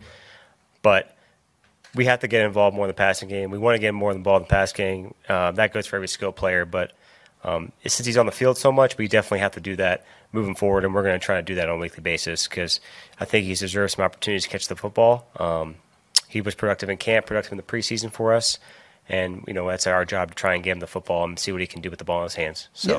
but 0.81 1.16
we 1.95 2.07
have 2.07 2.21
to 2.21 2.28
get 2.28 2.45
involved 2.45 2.75
more 2.75 2.87
in 2.87 2.88
the 2.88 2.95
passing 2.95 3.28
game. 3.28 3.50
We 3.50 3.59
want 3.59 3.75
to 3.76 3.78
get 3.78 3.92
more 3.92 4.12
involved 4.12 4.45
in 4.45 4.49
the 4.49 4.50
pass 4.50 4.73
game. 4.73 5.14
Uh, 5.28 5.52
that 5.52 5.73
goes 5.73 5.87
for 5.87 5.97
every 5.97 6.09
skill 6.09 6.33
player, 6.33 6.64
but 6.64 6.92
um, 7.45 7.73
since 7.87 8.07
he's 8.07 8.16
on 8.16 8.26
the 8.26 8.33
field 8.33 8.57
so 8.57 8.73
much, 8.73 8.97
we 8.97 9.09
definitely 9.09 9.40
have 9.40 9.52
to 9.52 9.61
do 9.61 9.76
that 9.76 10.04
moving 10.33 10.54
forward, 10.54 10.85
and 10.85 10.95
we're 10.95 11.02
going 11.02 11.19
to 11.19 11.25
try 11.25 11.37
to 11.37 11.42
do 11.42 11.54
that 11.57 11.69
on 11.69 11.76
a 11.76 11.78
weekly 11.78 12.02
basis 12.02 12.49
because 12.49 12.81
I 13.21 13.25
think 13.25 13.45
he 13.47 13.54
deserves 13.54 13.95
some 13.95 14.04
opportunities 14.04 14.45
to 14.45 14.49
catch 14.49 14.69
the 14.69 14.76
football. 14.76 15.26
Um, 15.37 15.76
he 16.28 16.40
was 16.40 16.54
productive 16.54 16.88
in 16.88 16.97
camp, 16.97 17.26
productive 17.26 17.52
in 17.52 17.59
the 17.59 17.62
preseason 17.62 18.11
for 18.11 18.33
us, 18.33 18.59
and 19.09 19.45
you 19.47 19.55
know 19.55 19.67
that's 19.69 19.87
our 19.87 20.05
job 20.05 20.31
to 20.31 20.35
try 20.35 20.55
and 20.55 20.65
get 20.65 20.73
him 20.73 20.81
the 20.81 20.87
football 20.87 21.25
and 21.25 21.39
see 21.39 21.53
what 21.53 21.61
he 21.61 21.67
can 21.67 21.81
do 21.81 21.91
with 21.91 21.99
the 21.99 22.05
ball 22.05 22.19
in 22.19 22.25
his 22.25 22.35
hands. 22.35 22.69
So, 22.73 22.93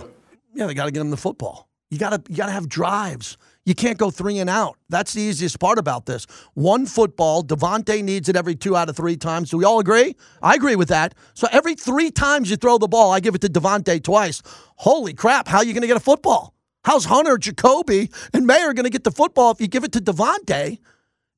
yeah, 0.53 0.61
yeah 0.61 0.67
they 0.67 0.73
got 0.73 0.85
to 0.85 0.91
get 0.91 1.01
him 1.01 1.09
the 1.09 1.17
football. 1.17 1.69
You 1.89 1.99
got 1.99 2.09
to 2.09 2.31
you 2.31 2.37
got 2.37 2.47
to 2.47 2.51
have 2.51 2.67
drives. 2.67 3.37
You 3.65 3.75
can't 3.75 3.97
go 3.97 4.11
three 4.11 4.39
and 4.39 4.49
out. 4.49 4.77
That's 4.89 5.13
the 5.13 5.21
easiest 5.21 5.59
part 5.59 5.77
about 5.77 6.05
this. 6.05 6.25
One 6.53 6.85
football, 6.85 7.43
Davante 7.43 8.03
needs 8.03 8.27
it 8.27 8.35
every 8.35 8.55
two 8.55 8.75
out 8.75 8.89
of 8.89 8.97
three 8.97 9.15
times. 9.15 9.51
Do 9.51 9.57
we 9.57 9.63
all 9.63 9.79
agree? 9.79 10.15
I 10.41 10.55
agree 10.55 10.75
with 10.75 10.89
that. 10.89 11.15
So 11.33 11.47
every 11.51 11.75
three 11.75 12.11
times 12.11 12.49
you 12.49 12.57
throw 12.57 12.77
the 12.77 12.89
ball, 12.89 13.11
I 13.11 13.21
give 13.21 13.35
it 13.35 13.41
to 13.41 13.47
Davante 13.47 14.03
twice. 14.03 14.41
Holy 14.77 15.13
crap, 15.13 15.47
how 15.47 15.59
are 15.59 15.63
you 15.63 15.71
going 15.71 15.81
to 15.81 15.87
get 15.87 15.95
a 15.95 16.01
football? 16.01 16.53
How's 16.83 17.05
Hunter, 17.05 17.37
Jakobi, 17.37 18.11
and 18.33 18.45
Mayer 18.45 18.73
going 18.73 18.83
to 18.83 18.89
get 18.89 19.05
the 19.05 19.11
football 19.11 19.51
if 19.51 19.61
you 19.61 19.67
give 19.67 19.85
it 19.85 19.93
to 19.93 20.01
Davante 20.01 20.79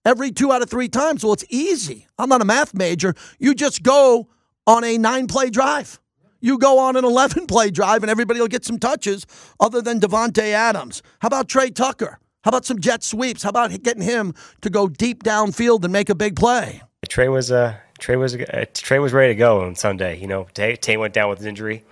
every 0.04 0.32
two 0.32 0.52
out 0.52 0.64
of 0.64 0.70
three 0.70 0.90
times? 0.90 1.24
Well, 1.24 1.34
it's 1.34 1.46
easy. 1.50 2.08
I'm 2.18 2.30
not 2.30 2.42
a 2.42 2.46
math 2.46 2.74
major. 2.74 3.14
You 3.38 3.54
just 3.54 3.84
go 3.84 4.30
on 4.68 4.84
a 4.84 4.98
nine 4.98 5.28
play 5.28 5.50
drive. 5.50 6.00
You 6.42 6.60
go 6.60 6.78
on 6.80 6.96
an 6.96 7.04
11 7.04 7.48
play 7.48 7.72
drive 7.72 8.04
and 8.04 8.10
everybody 8.10 8.40
will 8.40 8.48
get 8.48 8.66
some 8.66 8.78
touches 8.78 9.26
other 9.60 9.82
than 9.82 10.00
Davante 10.00 10.52
Adams. 10.52 11.02
How 11.20 11.28
about 11.28 11.50
Tre 11.50 11.72
Tucker? 11.72 12.20
How 12.44 12.50
about 12.50 12.66
some 12.66 12.80
jet 12.80 13.04
sweeps? 13.04 13.42
How 13.42 13.50
about 13.50 13.72
getting 13.82 14.04
him 14.04 14.36
to 14.62 14.70
go 14.70 14.88
deep 14.88 15.24
downfield 15.24 15.84
and 15.84 15.92
make 15.92 16.10
a 16.10 16.16
big 16.16 16.36
play? 16.36 16.84
Tre 17.10 17.28
was 17.28 17.52
uh, 17.52 17.76
Tre 17.98 18.16
was 18.16 18.36
uh, 18.36 18.66
Tre 18.74 19.00
was 19.00 19.14
ready 19.14 19.34
to 19.34 19.38
go 19.38 19.62
on 19.62 19.76
Sunday. 19.76 20.20
You 20.20 20.28
know, 20.28 20.48
Tay, 20.54 20.76
Tay 20.76 20.98
went 20.98 21.14
down 21.14 21.30
with 21.30 21.40
an 21.42 21.48
injury, 21.48 21.84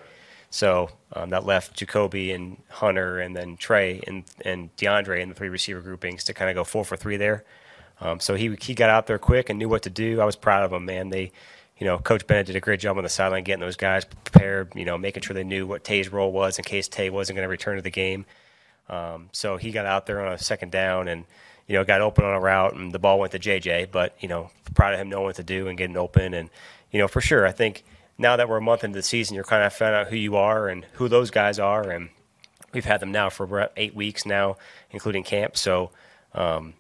so 0.50 0.90
um, 1.14 1.30
that 1.32 1.46
left 1.46 1.80
Jakobi 1.80 2.36
and 2.36 2.58
Hunter 2.70 3.20
and 3.20 3.36
then 3.36 3.58
Tre 3.58 4.02
and 4.06 4.24
and 4.46 4.76
DeAndre 4.76 5.22
in 5.22 5.30
the 5.30 5.36
three 5.36 5.50
receiver 5.50 5.82
groupings 5.82 6.24
to 6.26 6.34
kind 6.34 6.52
of 6.52 6.56
go 6.56 6.64
four 6.64 6.86
for 6.86 6.98
three 6.98 7.18
there. 7.18 7.44
Um, 8.02 8.20
so 8.20 8.36
he 8.36 8.56
he 8.62 8.76
got 8.76 8.90
out 8.90 9.08
there 9.08 9.18
quick 9.18 9.50
and 9.50 9.58
knew 9.58 9.70
what 9.70 9.82
to 9.84 9.90
do. 9.90 10.20
I 10.20 10.26
was 10.26 10.36
proud 10.36 10.64
of 10.64 10.74
him, 10.74 10.86
man. 10.86 11.10
They 11.10 11.32
you 11.78 11.88
know, 11.88 11.98
Coach 11.98 12.28
Bennett 12.28 12.48
did 12.48 12.56
a 12.56 12.60
great 12.60 12.80
job 12.80 12.98
on 12.98 13.04
the 13.04 13.10
sideline 13.10 13.44
getting 13.44 13.62
those 13.62 13.76
guys 13.76 14.06
prepared, 14.06 14.74
you 14.76 14.86
know, 14.86 14.98
making 14.98 15.24
sure 15.24 15.34
they 15.34 15.44
knew 15.44 15.66
what 15.66 15.84
Tay's 15.84 16.12
role 16.12 16.32
was 16.32 16.58
in 16.58 16.64
case 16.64 16.88
Tay 16.88 17.10
wasn't 17.10 17.36
going 17.36 17.46
to 17.46 17.50
return 17.50 17.78
to 17.78 17.82
the 17.82 17.90
game. 17.90 18.26
Um, 18.90 19.30
so 19.32 19.58
he 19.58 19.72
got 19.72 19.86
out 19.86 20.06
there 20.06 20.26
on 20.26 20.34
a 20.34 20.38
second 20.38 20.72
down 20.72 21.08
and, 21.08 21.26
you 21.68 21.74
know, 21.74 21.84
got 21.84 22.02
open 22.02 22.26
on 22.26 22.34
a 22.36 22.40
route 22.40 22.76
and 22.76 22.92
the 22.92 23.00
ball 23.00 23.20
went 23.20 23.32
to 23.32 23.40
JJ. 23.40 23.92
But, 23.92 24.16
you 24.20 24.28
know, 24.28 24.52
proud 24.76 24.94
of 24.94 25.00
him 25.00 25.10
knowing 25.10 25.26
what 25.26 25.36
to 25.38 25.44
do 25.44 25.68
and 25.68 25.78
getting 25.78 25.98
open. 25.98 26.34
And, 26.34 26.50
you 26.92 27.00
know, 27.00 27.08
for 27.08 27.22
sure, 27.22 27.48
I 27.48 27.52
think 27.52 27.84
now 28.20 28.36
that 28.36 28.48
we're 28.48 28.58
a 28.58 28.62
month 28.62 28.84
into 28.84 28.98
the 28.98 29.04
season, 29.04 29.36
you're 29.36 29.44
kind 29.44 29.64
of 29.64 29.74
finding 29.74 30.00
out 30.00 30.08
who 30.08 30.16
you 30.16 30.36
are 30.36 30.68
and 30.68 30.86
who 30.94 31.08
those 31.08 31.32
guys 31.32 31.58
are. 31.58 31.90
And 31.90 32.10
we've 32.72 32.86
had 32.86 33.00
them 33.00 33.12
now 33.12 33.30
for 33.30 33.46
about 33.46 33.72
eight 33.78 33.96
weeks 33.96 34.28
now, 34.28 34.58
including 34.92 35.24
camp. 35.24 35.58
So, 35.58 35.90
um, 36.36 36.76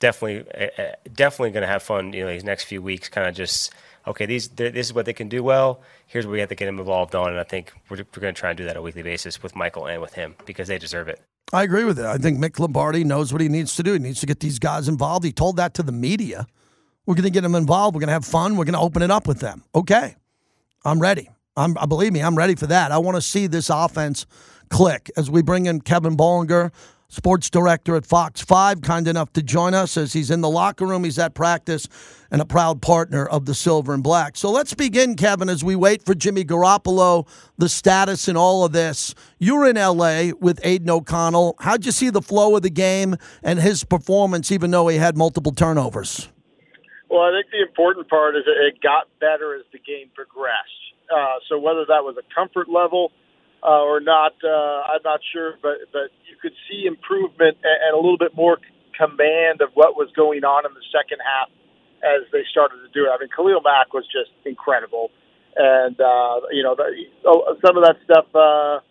definitely, 0.00 0.50
eh, 0.52 0.70
eh, 0.76 0.94
definitely 1.14 1.52
going 1.52 1.62
to 1.62 1.68
have 1.68 1.84
fun, 1.84 2.12
you 2.12 2.24
know, 2.24 2.32
these 2.32 2.42
next 2.42 2.64
few 2.64 2.82
weeks, 2.82 3.08
kind 3.08 3.28
of 3.28 3.34
just– 3.36 3.72
okay, 4.06 4.26
these 4.26 4.48
this 4.48 4.86
is 4.86 4.94
what 4.94 5.06
they 5.06 5.12
can 5.12 5.28
do 5.28 5.42
well. 5.42 5.80
Here's 6.06 6.26
what 6.26 6.32
we 6.32 6.40
have 6.40 6.48
to 6.50 6.54
get 6.54 6.66
them 6.66 6.78
involved 6.78 7.14
on, 7.14 7.30
and 7.30 7.38
I 7.38 7.44
think 7.44 7.72
we're, 7.88 7.98
we're 7.98 8.20
going 8.20 8.34
to 8.34 8.38
try 8.38 8.50
and 8.50 8.56
do 8.56 8.64
that 8.64 8.72
on 8.72 8.76
a 8.78 8.82
weekly 8.82 9.02
basis 9.02 9.42
with 9.42 9.56
Michael 9.56 9.86
and 9.86 10.00
with 10.00 10.14
him 10.14 10.34
because 10.46 10.68
they 10.68 10.78
deserve 10.78 11.08
it. 11.08 11.20
I 11.52 11.62
agree 11.62 11.84
with 11.84 11.98
it. 11.98 12.06
I 12.06 12.16
think 12.16 12.38
Mick 12.38 12.58
Lombardi 12.58 13.04
knows 13.04 13.32
what 13.32 13.40
he 13.40 13.48
needs 13.48 13.76
to 13.76 13.82
do. 13.82 13.92
He 13.92 13.98
needs 13.98 14.20
to 14.20 14.26
get 14.26 14.40
these 14.40 14.58
guys 14.58 14.88
involved. 14.88 15.24
He 15.24 15.32
told 15.32 15.56
that 15.56 15.74
to 15.74 15.82
the 15.82 15.92
media. 15.92 16.46
We're 17.06 17.14
going 17.14 17.24
to 17.24 17.30
get 17.30 17.42
them 17.42 17.54
involved. 17.54 17.94
We're 17.94 18.00
going 18.00 18.08
to 18.08 18.14
have 18.14 18.24
fun. 18.24 18.56
We're 18.56 18.64
going 18.64 18.74
to 18.74 18.80
open 18.80 19.02
it 19.02 19.10
up 19.10 19.26
with 19.26 19.40
them. 19.40 19.62
Okay, 19.74 20.16
I'm 20.84 21.00
ready. 21.00 21.30
I'm 21.56 21.74
believe 21.74 22.12
me, 22.12 22.22
I'm 22.22 22.36
ready 22.36 22.56
for 22.56 22.66
that. 22.66 22.90
I 22.90 22.98
want 22.98 23.16
to 23.16 23.22
see 23.22 23.46
this 23.46 23.70
offense 23.70 24.26
click 24.70 25.10
as 25.16 25.30
we 25.30 25.42
bring 25.42 25.66
in 25.66 25.80
Kevin 25.80 26.16
Bollinger. 26.16 26.72
Sports 27.08 27.50
director 27.50 27.96
at 27.96 28.06
Fox 28.06 28.40
5, 28.40 28.80
kind 28.80 29.06
enough 29.06 29.32
to 29.34 29.42
join 29.42 29.74
us 29.74 29.96
as 29.96 30.12
he's 30.12 30.30
in 30.30 30.40
the 30.40 30.48
locker 30.48 30.86
room, 30.86 31.04
he's 31.04 31.18
at 31.18 31.34
practice, 31.34 31.88
and 32.30 32.40
a 32.40 32.44
proud 32.44 32.82
partner 32.82 33.26
of 33.26 33.46
the 33.46 33.54
Silver 33.54 33.94
and 33.94 34.02
Black. 34.02 34.36
So 34.36 34.50
let's 34.50 34.74
begin, 34.74 35.14
Kevin, 35.14 35.48
as 35.48 35.62
we 35.62 35.76
wait 35.76 36.04
for 36.04 36.14
Jimmy 36.14 36.44
Garoppolo, 36.44 37.26
the 37.58 37.68
status 37.68 38.28
and 38.28 38.36
all 38.36 38.64
of 38.64 38.72
this. 38.72 39.14
You're 39.38 39.68
in 39.68 39.76
LA 39.76 40.30
with 40.40 40.58
Aidan 40.64 40.90
O'Connell. 40.90 41.56
How'd 41.60 41.86
you 41.86 41.92
see 41.92 42.10
the 42.10 42.22
flow 42.22 42.56
of 42.56 42.62
the 42.62 42.70
game 42.70 43.16
and 43.42 43.60
his 43.60 43.84
performance, 43.84 44.50
even 44.50 44.70
though 44.70 44.88
he 44.88 44.96
had 44.96 45.16
multiple 45.16 45.52
turnovers? 45.52 46.28
Well, 47.08 47.22
I 47.22 47.30
think 47.30 47.52
the 47.52 47.62
important 47.62 48.08
part 48.08 48.34
is 48.34 48.42
it 48.46 48.80
got 48.82 49.08
better 49.20 49.54
as 49.54 49.64
the 49.72 49.78
game 49.78 50.10
progressed. 50.14 50.68
Uh, 51.14 51.38
so 51.48 51.58
whether 51.58 51.84
that 51.86 52.02
was 52.02 52.16
a 52.18 52.34
comfort 52.34 52.68
level 52.68 53.12
uh, 53.64 53.80
or 53.80 54.00
not, 54.00 54.36
uh, 54.44 54.92
I'm 54.92 55.00
not 55.04 55.20
sure, 55.32 55.56
but 55.62 55.88
but 55.92 56.12
you 56.28 56.36
could 56.40 56.52
see 56.68 56.84
improvement 56.84 57.56
and, 57.64 57.78
and 57.88 57.92
a 57.94 57.96
little 57.96 58.18
bit 58.18 58.36
more 58.36 58.58
command 58.92 59.60
of 59.64 59.70
what 59.74 59.96
was 59.96 60.12
going 60.14 60.44
on 60.44 60.66
in 60.66 60.72
the 60.74 60.84
second 60.92 61.18
half 61.24 61.48
as 62.04 62.28
they 62.30 62.44
started 62.50 62.76
to 62.84 62.90
do 62.92 63.08
it. 63.08 63.10
I 63.10 63.16
mean, 63.18 63.32
Khalil 63.34 63.64
Mack 63.64 63.96
was 63.96 64.04
just 64.12 64.30
incredible, 64.44 65.10
and 65.56 65.96
uh, 65.96 66.44
you 66.52 66.62
know 66.62 66.76
the, 66.76 66.84
some 67.64 67.76
of 67.80 67.82
that 67.88 67.96
stuff, 68.04 68.28
uh, 68.36 68.84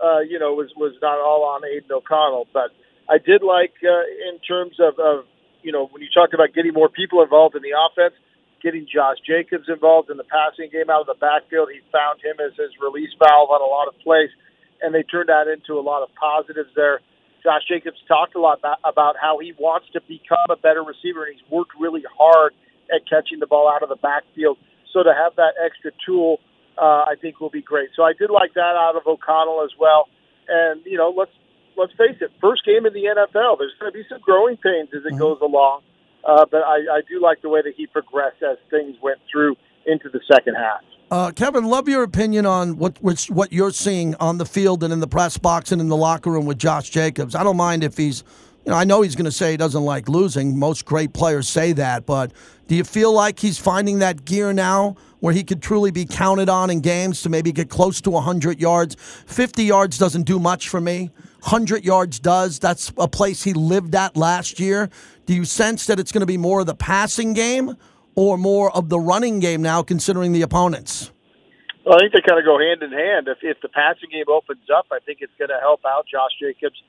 uh, 0.00 0.20
you 0.24 0.40
know, 0.40 0.56
was 0.56 0.72
was 0.74 0.96
not 1.02 1.20
all 1.20 1.44
on 1.44 1.60
Aidan 1.68 1.92
O'Connell, 1.92 2.48
but 2.52 2.72
I 3.08 3.18
did 3.18 3.44
like 3.44 3.76
uh, 3.84 4.08
in 4.32 4.40
terms 4.40 4.80
of, 4.80 4.98
of 4.98 5.28
you 5.60 5.72
know 5.72 5.86
when 5.92 6.00
you 6.00 6.08
talk 6.08 6.32
about 6.32 6.54
getting 6.56 6.72
more 6.72 6.88
people 6.88 7.22
involved 7.22 7.54
in 7.56 7.62
the 7.62 7.76
offense 7.76 8.16
getting 8.64 8.88
Josh 8.88 9.20
Jacobs 9.20 9.68
involved 9.68 10.08
in 10.08 10.16
the 10.16 10.24
passing 10.24 10.72
game 10.72 10.88
out 10.88 11.04
of 11.04 11.06
the 11.06 11.20
backfield. 11.20 11.68
He 11.68 11.84
found 11.92 12.24
him 12.24 12.40
as 12.40 12.56
his 12.56 12.72
release 12.80 13.12
valve 13.20 13.52
on 13.52 13.60
a 13.60 13.68
lot 13.68 13.86
of 13.86 13.94
plays, 14.00 14.32
and 14.80 14.96
they 14.96 15.04
turned 15.04 15.28
that 15.28 15.46
into 15.46 15.76
a 15.76 15.84
lot 15.84 16.00
of 16.00 16.08
positives 16.16 16.72
there. 16.74 17.04
Josh 17.44 17.68
Jacobs 17.68 18.00
talked 18.08 18.34
a 18.34 18.40
lot 18.40 18.58
about, 18.58 18.80
about 18.82 19.14
how 19.20 19.36
he 19.38 19.52
wants 19.60 19.92
to 19.92 20.00
become 20.08 20.48
a 20.48 20.56
better 20.56 20.80
receiver, 20.80 21.28
and 21.28 21.36
he's 21.36 21.44
worked 21.52 21.76
really 21.78 22.02
hard 22.08 22.56
at 22.88 23.04
catching 23.04 23.38
the 23.38 23.46
ball 23.46 23.68
out 23.68 23.84
of 23.84 23.92
the 23.92 24.00
backfield. 24.00 24.56
So 24.96 25.04
to 25.04 25.12
have 25.12 25.36
that 25.36 25.60
extra 25.60 25.92
tool, 26.00 26.40
uh, 26.80 27.04
I 27.04 27.20
think 27.20 27.40
will 27.40 27.52
be 27.52 27.60
great. 27.60 27.90
So 27.94 28.02
I 28.02 28.16
did 28.16 28.30
like 28.30 28.54
that 28.54 28.74
out 28.80 28.96
of 28.96 29.06
O'Connell 29.06 29.62
as 29.62 29.76
well. 29.78 30.08
And 30.48 30.80
you 30.84 30.96
know, 30.96 31.12
let's 31.14 31.32
let's 31.76 31.92
face 31.92 32.16
it, 32.20 32.30
first 32.40 32.64
game 32.64 32.86
in 32.86 32.92
the 32.92 33.04
NFL. 33.12 33.58
There's 33.58 33.74
going 33.78 33.92
to 33.92 33.98
be 33.98 34.04
some 34.08 34.20
growing 34.20 34.56
pains 34.56 34.88
as 34.96 35.04
it 35.04 35.12
mm-hmm. 35.12 35.18
goes 35.18 35.38
along. 35.42 35.82
Uh, 36.26 36.46
but 36.50 36.62
I, 36.62 36.76
I 36.90 37.00
do 37.08 37.20
like 37.20 37.42
the 37.42 37.48
way 37.48 37.60
that 37.62 37.74
he 37.76 37.86
progressed 37.86 38.42
as 38.42 38.56
things 38.70 38.96
went 39.02 39.18
through 39.30 39.56
into 39.86 40.08
the 40.08 40.20
second 40.30 40.54
half. 40.54 40.80
Uh, 41.10 41.30
Kevin, 41.30 41.64
love 41.64 41.88
your 41.88 42.02
opinion 42.02 42.46
on 42.46 42.78
what 42.78 43.00
which, 43.02 43.30
what 43.30 43.52
you're 43.52 43.70
seeing 43.70 44.14
on 44.16 44.38
the 44.38 44.46
field 44.46 44.82
and 44.82 44.92
in 44.92 45.00
the 45.00 45.06
press 45.06 45.36
box 45.36 45.70
and 45.70 45.80
in 45.80 45.88
the 45.88 45.96
locker 45.96 46.30
room 46.30 46.46
with 46.46 46.58
Josh 46.58 46.88
Jacobs. 46.88 47.34
I 47.34 47.44
don't 47.44 47.58
mind 47.58 47.84
if 47.84 47.96
he's, 47.96 48.24
you 48.64 48.72
know, 48.72 48.78
I 48.78 48.84
know 48.84 49.02
he's 49.02 49.14
going 49.14 49.26
to 49.26 49.32
say 49.32 49.50
he 49.52 49.56
doesn't 49.58 49.84
like 49.84 50.08
losing. 50.08 50.58
Most 50.58 50.86
great 50.86 51.12
players 51.12 51.46
say 51.46 51.72
that, 51.74 52.06
but 52.06 52.32
do 52.66 52.74
you 52.74 52.84
feel 52.84 53.12
like 53.12 53.38
he's 53.38 53.58
finding 53.58 53.98
that 53.98 54.24
gear 54.24 54.54
now 54.54 54.96
where 55.20 55.34
he 55.34 55.44
could 55.44 55.60
truly 55.60 55.90
be 55.90 56.06
counted 56.06 56.48
on 56.48 56.70
in 56.70 56.80
games 56.80 57.20
to 57.22 57.28
maybe 57.28 57.52
get 57.52 57.68
close 57.68 58.00
to 58.00 58.10
100 58.10 58.58
yards? 58.58 58.96
50 59.26 59.62
yards 59.62 59.98
doesn't 59.98 60.22
do 60.22 60.38
much 60.38 60.70
for 60.70 60.80
me. 60.80 61.10
100 61.42 61.84
yards 61.84 62.18
does. 62.18 62.58
That's 62.58 62.90
a 62.96 63.06
place 63.06 63.42
he 63.42 63.52
lived 63.52 63.94
at 63.94 64.16
last 64.16 64.58
year. 64.58 64.88
Do 65.26 65.34
you 65.34 65.44
sense 65.44 65.86
that 65.86 65.98
it's 65.98 66.12
going 66.12 66.20
to 66.20 66.26
be 66.26 66.36
more 66.36 66.60
of 66.60 66.66
the 66.66 66.74
passing 66.74 67.32
game 67.32 67.76
or 68.14 68.36
more 68.36 68.74
of 68.76 68.88
the 68.88 68.98
running 68.98 69.40
game 69.40 69.62
now, 69.62 69.82
considering 69.82 70.32
the 70.32 70.42
opponents? 70.42 71.10
Well, 71.84 71.96
I 71.96 72.00
think 72.00 72.12
they 72.12 72.20
kind 72.26 72.38
of 72.38 72.44
go 72.44 72.58
hand 72.58 72.82
in 72.82 72.92
hand. 72.92 73.28
If, 73.28 73.38
if 73.42 73.60
the 73.60 73.68
passing 73.68 74.10
game 74.10 74.24
opens 74.28 74.68
up, 74.74 74.86
I 74.90 74.98
think 75.04 75.18
it's 75.20 75.32
going 75.38 75.48
to 75.50 75.60
help 75.60 75.80
out 75.86 76.06
Josh 76.10 76.30
Jacobs 76.40 76.80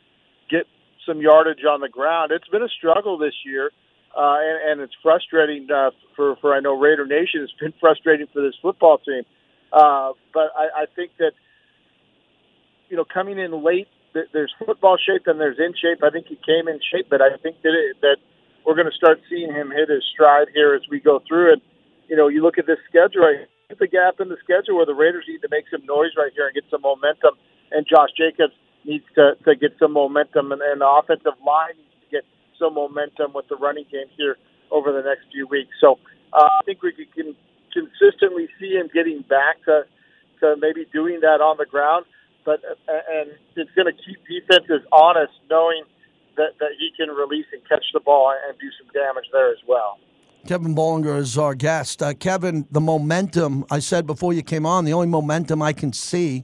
get 0.49 0.67
some 1.05 1.21
yardage 1.21 1.63
on 1.69 1.81
the 1.81 1.89
ground. 1.89 2.31
It's 2.31 2.47
been 2.47 2.63
a 2.63 2.69
struggle 2.69 3.17
this 3.17 3.33
year, 3.45 3.71
uh, 4.15 4.37
and, 4.39 4.71
and 4.71 4.81
it's 4.81 4.95
frustrating 5.01 5.67
uh, 5.71 5.91
for, 6.15 6.35
for, 6.37 6.53
I 6.53 6.59
know, 6.59 6.79
Raider 6.79 7.05
Nation. 7.05 7.41
It's 7.41 7.53
been 7.59 7.73
frustrating 7.79 8.27
for 8.31 8.41
this 8.41 8.55
football 8.61 8.97
team. 8.99 9.23
Uh, 9.71 10.13
but 10.33 10.51
I, 10.55 10.83
I 10.83 10.85
think 10.95 11.11
that, 11.19 11.33
you 12.89 12.95
know, 12.95 13.05
coming 13.05 13.37
in 13.37 13.63
late 13.63 13.87
there's 14.31 14.53
football 14.57 14.97
shape 14.97 15.27
and 15.27 15.39
there's 15.39 15.59
in 15.59 15.73
shape. 15.75 16.03
I 16.03 16.09
think 16.09 16.27
he 16.27 16.39
came 16.45 16.67
in 16.67 16.79
shape, 16.79 17.07
but 17.09 17.21
I 17.21 17.35
think 17.43 17.61
that 17.63 17.75
it, 17.75 17.99
that 18.01 18.17
we're 18.65 18.75
going 18.75 18.89
to 18.89 18.95
start 18.95 19.19
seeing 19.29 19.51
him 19.51 19.71
hit 19.71 19.89
his 19.89 20.03
stride 20.11 20.47
here 20.53 20.73
as 20.73 20.81
we 20.89 20.99
go 20.99 21.21
through 21.27 21.53
it. 21.53 21.61
You 22.07 22.15
know, 22.15 22.27
you 22.27 22.41
look 22.41 22.57
at 22.57 22.65
this 22.65 22.79
schedule, 22.87 23.21
right? 23.21 23.47
The 23.67 23.87
gap 23.87 24.21
in 24.21 24.29
the 24.29 24.37
schedule 24.43 24.77
where 24.77 24.85
the 24.85 24.93
Raiders 24.93 25.25
need 25.27 25.41
to 25.41 25.49
make 25.49 25.65
some 25.69 25.85
noise 25.85 26.13
right 26.17 26.31
here 26.33 26.45
and 26.45 26.53
get 26.53 26.63
some 26.69 26.81
momentum, 26.81 27.33
and 27.71 27.85
Josh 27.89 28.13
Jacobs 28.15 28.53
needs 28.85 29.05
to 29.15 29.33
to 29.43 29.55
get 29.55 29.73
some 29.79 29.91
momentum, 29.91 30.51
and, 30.51 30.61
and 30.61 30.81
the 30.81 30.87
offensive 30.87 31.33
line 31.41 31.73
needs 31.73 31.97
to 32.05 32.09
get 32.13 32.25
some 32.61 32.75
momentum 32.75 33.33
with 33.33 33.49
the 33.49 33.57
running 33.57 33.85
game 33.91 34.05
here 34.15 34.37
over 34.69 34.93
the 34.93 35.01
next 35.01 35.25
few 35.33 35.47
weeks. 35.47 35.73
So 35.81 35.97
uh, 36.31 36.45
I 36.45 36.61
think 36.63 36.83
we 36.83 36.93
can 36.93 37.35
consistently 37.73 38.47
see 38.61 38.77
him 38.77 38.87
getting 38.93 39.25
back 39.27 39.65
to 39.65 39.89
to 40.41 40.55
maybe 40.61 40.85
doing 40.93 41.19
that 41.21 41.41
on 41.41 41.57
the 41.57 41.65
ground 41.65 42.05
but 42.45 42.61
uh, 42.63 42.93
and 43.11 43.31
it's 43.55 43.71
going 43.71 43.87
to 43.87 43.93
keep 43.93 44.19
defenses 44.27 44.85
honest, 44.91 45.33
knowing 45.49 45.83
that, 46.37 46.51
that 46.59 46.71
he 46.79 46.91
can 46.95 47.13
release 47.13 47.45
and 47.51 47.61
catch 47.67 47.83
the 47.93 47.99
ball 47.99 48.33
and 48.47 48.57
do 48.59 48.67
some 48.79 48.87
damage 48.93 49.25
there 49.31 49.51
as 49.51 49.57
well. 49.67 49.97
Kevin 50.47 50.75
Bollinger 50.75 51.17
is 51.17 51.37
our 51.37 51.55
guest. 51.55 52.03
Uh, 52.03 52.13
Kevin, 52.13 52.67
the 52.69 52.81
momentum, 52.81 53.65
I 53.71 53.79
said 53.79 54.05
before 54.05 54.31
you 54.31 54.43
came 54.43 54.65
on, 54.65 54.85
the 54.85 54.93
only 54.93 55.07
momentum 55.07 55.61
I 55.61 55.73
can 55.73 55.91
see 55.91 56.43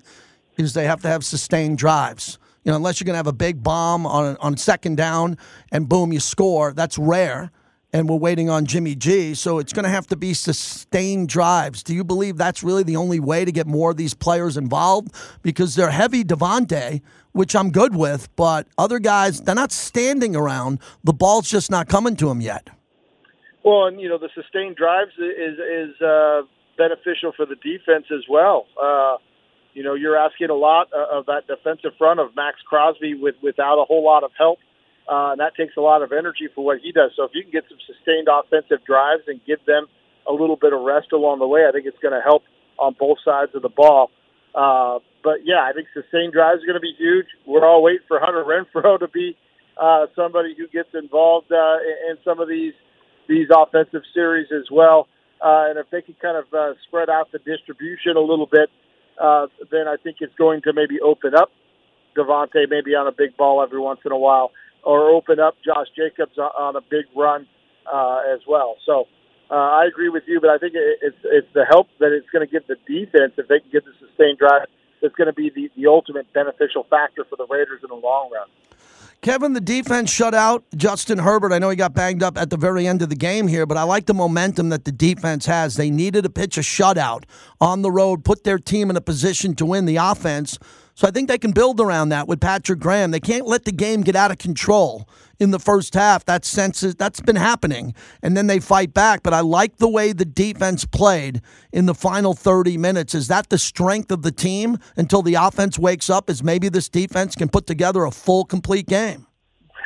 is 0.57 0.73
they 0.73 0.85
have 0.85 1.01
to 1.03 1.07
have 1.07 1.23
sustained 1.23 1.77
drives. 1.77 2.39
You 2.63 2.71
know, 2.71 2.77
unless 2.77 2.99
you're 2.99 3.05
going 3.05 3.13
to 3.13 3.17
have 3.17 3.27
a 3.27 3.33
big 3.33 3.61
bomb 3.61 4.07
on, 4.07 4.37
on 4.37 4.57
second 4.57 4.97
down 4.97 5.37
and 5.71 5.87
boom, 5.87 6.11
you 6.11 6.19
score, 6.19 6.73
that's 6.73 6.97
rare 6.97 7.51
and 7.93 8.08
we're 8.08 8.15
waiting 8.15 8.49
on 8.49 8.65
Jimmy 8.65 8.95
G. 8.95 9.34
So 9.34 9.60
it's 9.60 9.73
going 9.73 9.84
to 9.84 9.89
have 9.89 10.08
to 10.08 10.15
be 10.15 10.34
sustained 10.34 11.30
drives. 11.30 11.84
Do 11.84 11.93
you 11.93 12.04
believe 12.04 12.38
that's 12.38 12.63
really 12.63 12.84
the 12.84 12.95
only 12.95 13.19
way 13.19 13.45
to 13.45 13.51
get 13.51 13.67
more 13.67 13.91
of 13.91 13.97
these 13.97 14.13
players 14.13 14.58
involved? 14.58 15.13
Because 15.41 15.75
they're 15.75 15.91
heavy 15.91 16.23
Davante, 16.23 17.01
which 17.34 17.56
I'm 17.56 17.71
good 17.71 17.95
with, 17.95 18.34
but 18.36 18.67
other 18.77 18.99
guys, 18.99 19.41
they're 19.41 19.56
not 19.56 19.71
standing 19.71 20.36
around. 20.36 20.80
The 21.04 21.13
ball's 21.13 21.49
just 21.49 21.69
not 21.71 21.88
coming 21.88 22.15
to 22.17 22.27
them 22.27 22.41
yet. 22.41 22.69
Well, 23.63 23.86
and 23.86 24.01
you 24.01 24.10
know 24.10 24.17
the 24.17 24.30
sustained 24.34 24.75
drives 24.75 25.12
is 25.19 25.60
is 25.60 26.01
uh, 26.01 26.41
beneficial 26.77 27.32
for 27.36 27.45
the 27.45 27.56
defense 27.56 28.06
as 28.12 28.23
well. 28.27 28.65
Uh, 28.82 29.17
you 29.73 29.84
know, 29.84 29.93
you're 29.93 30.17
asking 30.17 30.49
a 30.49 30.56
lot 30.56 30.88
of 30.93 31.27
that 31.27 31.45
defensive 31.47 31.91
front 31.97 32.19
of 32.19 32.36
Maxx 32.36 32.58
Crosby 32.67 33.13
with 33.13 33.36
without 33.43 33.80
a 33.80 33.86
whole 33.86 34.04
lot 34.04 34.23
of 34.23 34.32
help 34.36 34.58
uh, 35.09 35.31
and 35.31 35.39
that 35.39 35.55
takes 35.55 35.75
a 35.77 35.81
lot 35.81 36.01
of 36.01 36.11
energy 36.11 36.47
for 36.53 36.63
what 36.63 36.79
he 36.81 36.91
does. 36.91 37.11
So 37.15 37.23
if 37.23 37.31
you 37.33 37.43
can 37.43 37.51
get 37.51 37.63
some 37.69 37.79
sustained 37.85 38.27
offensive 38.31 38.85
drives 38.85 39.23
and 39.27 39.39
give 39.45 39.63
them 39.65 39.87
a 40.27 40.31
little 40.31 40.55
bit 40.55 40.73
of 40.73 40.81
rest 40.81 41.11
along 41.11 41.39
the 41.39 41.47
way, 41.47 41.65
I 41.67 41.71
think 41.71 41.85
it's 41.85 41.97
going 41.99 42.13
to 42.13 42.21
help 42.21 42.43
on 42.77 42.95
both 42.97 43.17
sides 43.23 43.51
of 43.55 43.61
the 43.61 43.69
ball. 43.69 44.11
Uh, 44.53 44.99
but 45.23 45.45
yeah, 45.45 45.63
I 45.63 45.73
think 45.73 45.87
sustained 45.93 46.33
drives 46.33 46.63
are 46.63 46.67
going 46.67 46.79
to 46.79 46.83
be 46.83 46.93
huge. 46.97 47.27
We're 47.45 47.65
all 47.65 47.81
waiting 47.81 48.05
for 48.07 48.19
Hunter 48.19 48.43
Renfrow 48.43 48.99
to 48.99 49.07
be 49.07 49.37
uh, 49.77 50.07
somebody 50.15 50.55
who 50.57 50.67
gets 50.67 50.89
involved 50.93 51.51
uh, 51.51 51.77
in, 52.09 52.17
some 52.25 52.39
of 52.39 52.49
these 52.49 52.73
these 53.27 53.47
offensive 53.49 54.01
series 54.13 54.47
as 54.51 54.69
well. 54.69 55.07
Uh, 55.39 55.69
and 55.69 55.79
if 55.79 55.89
they 55.89 56.01
can 56.01 56.15
kind 56.21 56.37
of 56.37 56.45
uh, 56.53 56.73
spread 56.87 57.09
out 57.09 57.31
the 57.31 57.39
distribution 57.39 58.17
a 58.17 58.19
little 58.19 58.45
bit, 58.45 58.69
uh, 59.21 59.47
then 59.71 59.87
I 59.87 59.95
think 60.03 60.17
it's 60.19 60.35
going 60.35 60.61
to 60.63 60.73
maybe 60.73 60.99
open 60.99 61.33
up 61.33 61.49
Davante 62.15 62.67
maybe 62.69 62.93
on 62.93 63.07
a 63.07 63.11
big 63.11 63.37
ball 63.37 63.63
every 63.63 63.79
once 63.79 64.01
in 64.05 64.11
a 64.11 64.17
while 64.17 64.51
or 64.84 65.10
open 65.10 65.39
up 65.39 65.56
Josh 65.63 65.88
Jacobs 65.96 66.38
on 66.38 66.76
a 66.76 66.82
big 66.82 67.06
run 67.15 67.48
uh, 67.91 68.22
as 68.34 68.41
well. 68.48 68.76
So 68.86 69.06
uh, 69.50 69.56
I 69.56 69.86
agree 69.86 70.10
with 70.10 70.24
you, 70.28 70.39
but 70.39 70.50
I 70.50 70.58
think 70.58 70.74
it's 70.76 71.17
it's 71.24 71.48
the 71.54 71.65
help 71.70 71.88
that 72.00 72.12
it's 72.12 72.30
going 72.30 72.48
to 72.48 72.52
give 72.52 72.65
the 72.67 72.78
defense 72.88 73.34
if 73.38 73.48
they 73.48 73.60
can 73.60 73.70
get 73.72 73.84
the 73.86 73.91
sustained 74.00 74.38
drive. 74.38 74.67
It's 75.02 75.15
going 75.15 75.28
to 75.28 75.34
be 75.34 75.50
the, 75.50 75.70
the 75.76 75.88
ultimate 75.88 76.32
beneficial 76.34 76.86
factor 76.89 77.26
for 77.28 77.36
the 77.36 77.48
Raiders 77.50 77.82
in 77.84 77.89
the 77.89 77.96
long 77.96 78.30
run. 78.32 78.48
Kevin, 79.22 79.54
the 79.54 79.62
defense 79.62 80.12
shut 80.12 80.34
out 80.34 80.63
Justin 80.76 81.20
Herbert. 81.20 81.54
I 81.54 81.60
know 81.60 81.70
he 81.70 81.76
got 81.76 81.94
banged 81.94 82.24
up 82.24 82.39
at 82.39 82.50
the 82.50 82.58
very 82.58 82.88
end 82.88 83.04
of 83.04 83.10
the 83.10 83.15
game 83.15 83.48
here, 83.48 83.67
but 83.67 83.78
I 83.78 83.84
like 83.84 84.08
the 84.08 84.15
momentum 84.15 84.70
that 84.70 84.86
the 84.86 84.91
defense 84.91 85.46
has. 85.46 85.76
They 85.76 85.91
needed 85.91 86.24
to 86.24 86.30
pitch 86.32 86.58
a 86.58 86.62
shutout 86.62 87.26
on 87.60 87.84
the 87.84 87.91
road, 87.91 88.24
put 88.24 88.44
their 88.44 88.58
team 88.58 88.89
in 88.89 88.96
a 88.96 89.02
position 89.02 89.54
to 89.56 89.65
win 89.65 89.86
the 89.86 89.98
offense. 89.98 90.58
So 90.95 91.08
I 91.08 91.12
think 91.12 91.30
they 91.30 91.38
can 91.38 91.51
build 91.51 91.80
around 91.80 92.10
that 92.10 92.27
with 92.27 92.39
Patrick 92.39 92.80
Graham. 92.80 93.12
They 93.12 93.19
can't 93.19 93.47
let 93.47 93.65
the 93.65 93.71
game 93.71 94.01
get 94.01 94.15
out 94.15 94.32
of 94.32 94.38
control 94.38 95.08
in 95.39 95.51
the 95.51 95.60
first 95.60 95.93
half. 95.93 96.25
That 96.25 96.45
sense 96.45 96.84
is, 96.84 96.95
that's 96.95 97.21
been 97.21 97.36
happening, 97.36 97.95
and 98.21 98.38
then 98.38 98.47
they 98.47 98.60
fight 98.60 98.93
back. 98.93 99.23
But 99.23 99.34
I 99.34 99.39
like 99.39 99.77
the 99.77 99.89
way 99.89 100.13
the 100.13 100.25
defense 100.25 100.86
played 100.86 101.41
in 101.71 101.86
the 101.86 101.95
final 101.95 102.34
30 102.34 102.77
minutes. 102.77 103.15
Is 103.15 103.27
that 103.30 103.49
the 103.49 103.58
strength 103.58 104.12
of 104.12 104.21
the 104.21 104.32
team 104.32 104.77
until 104.95 105.21
the 105.21 105.36
offense 105.36 105.80
wakes 105.80 106.10
up? 106.10 106.30
Is 106.30 106.43
maybe 106.43 106.69
this 106.69 106.89
defense 106.89 107.36
can 107.36 107.49
put 107.49 107.65
together 107.65 108.04
a 108.06 108.12
full, 108.12 108.45
complete 108.45 108.88
game? 108.88 109.27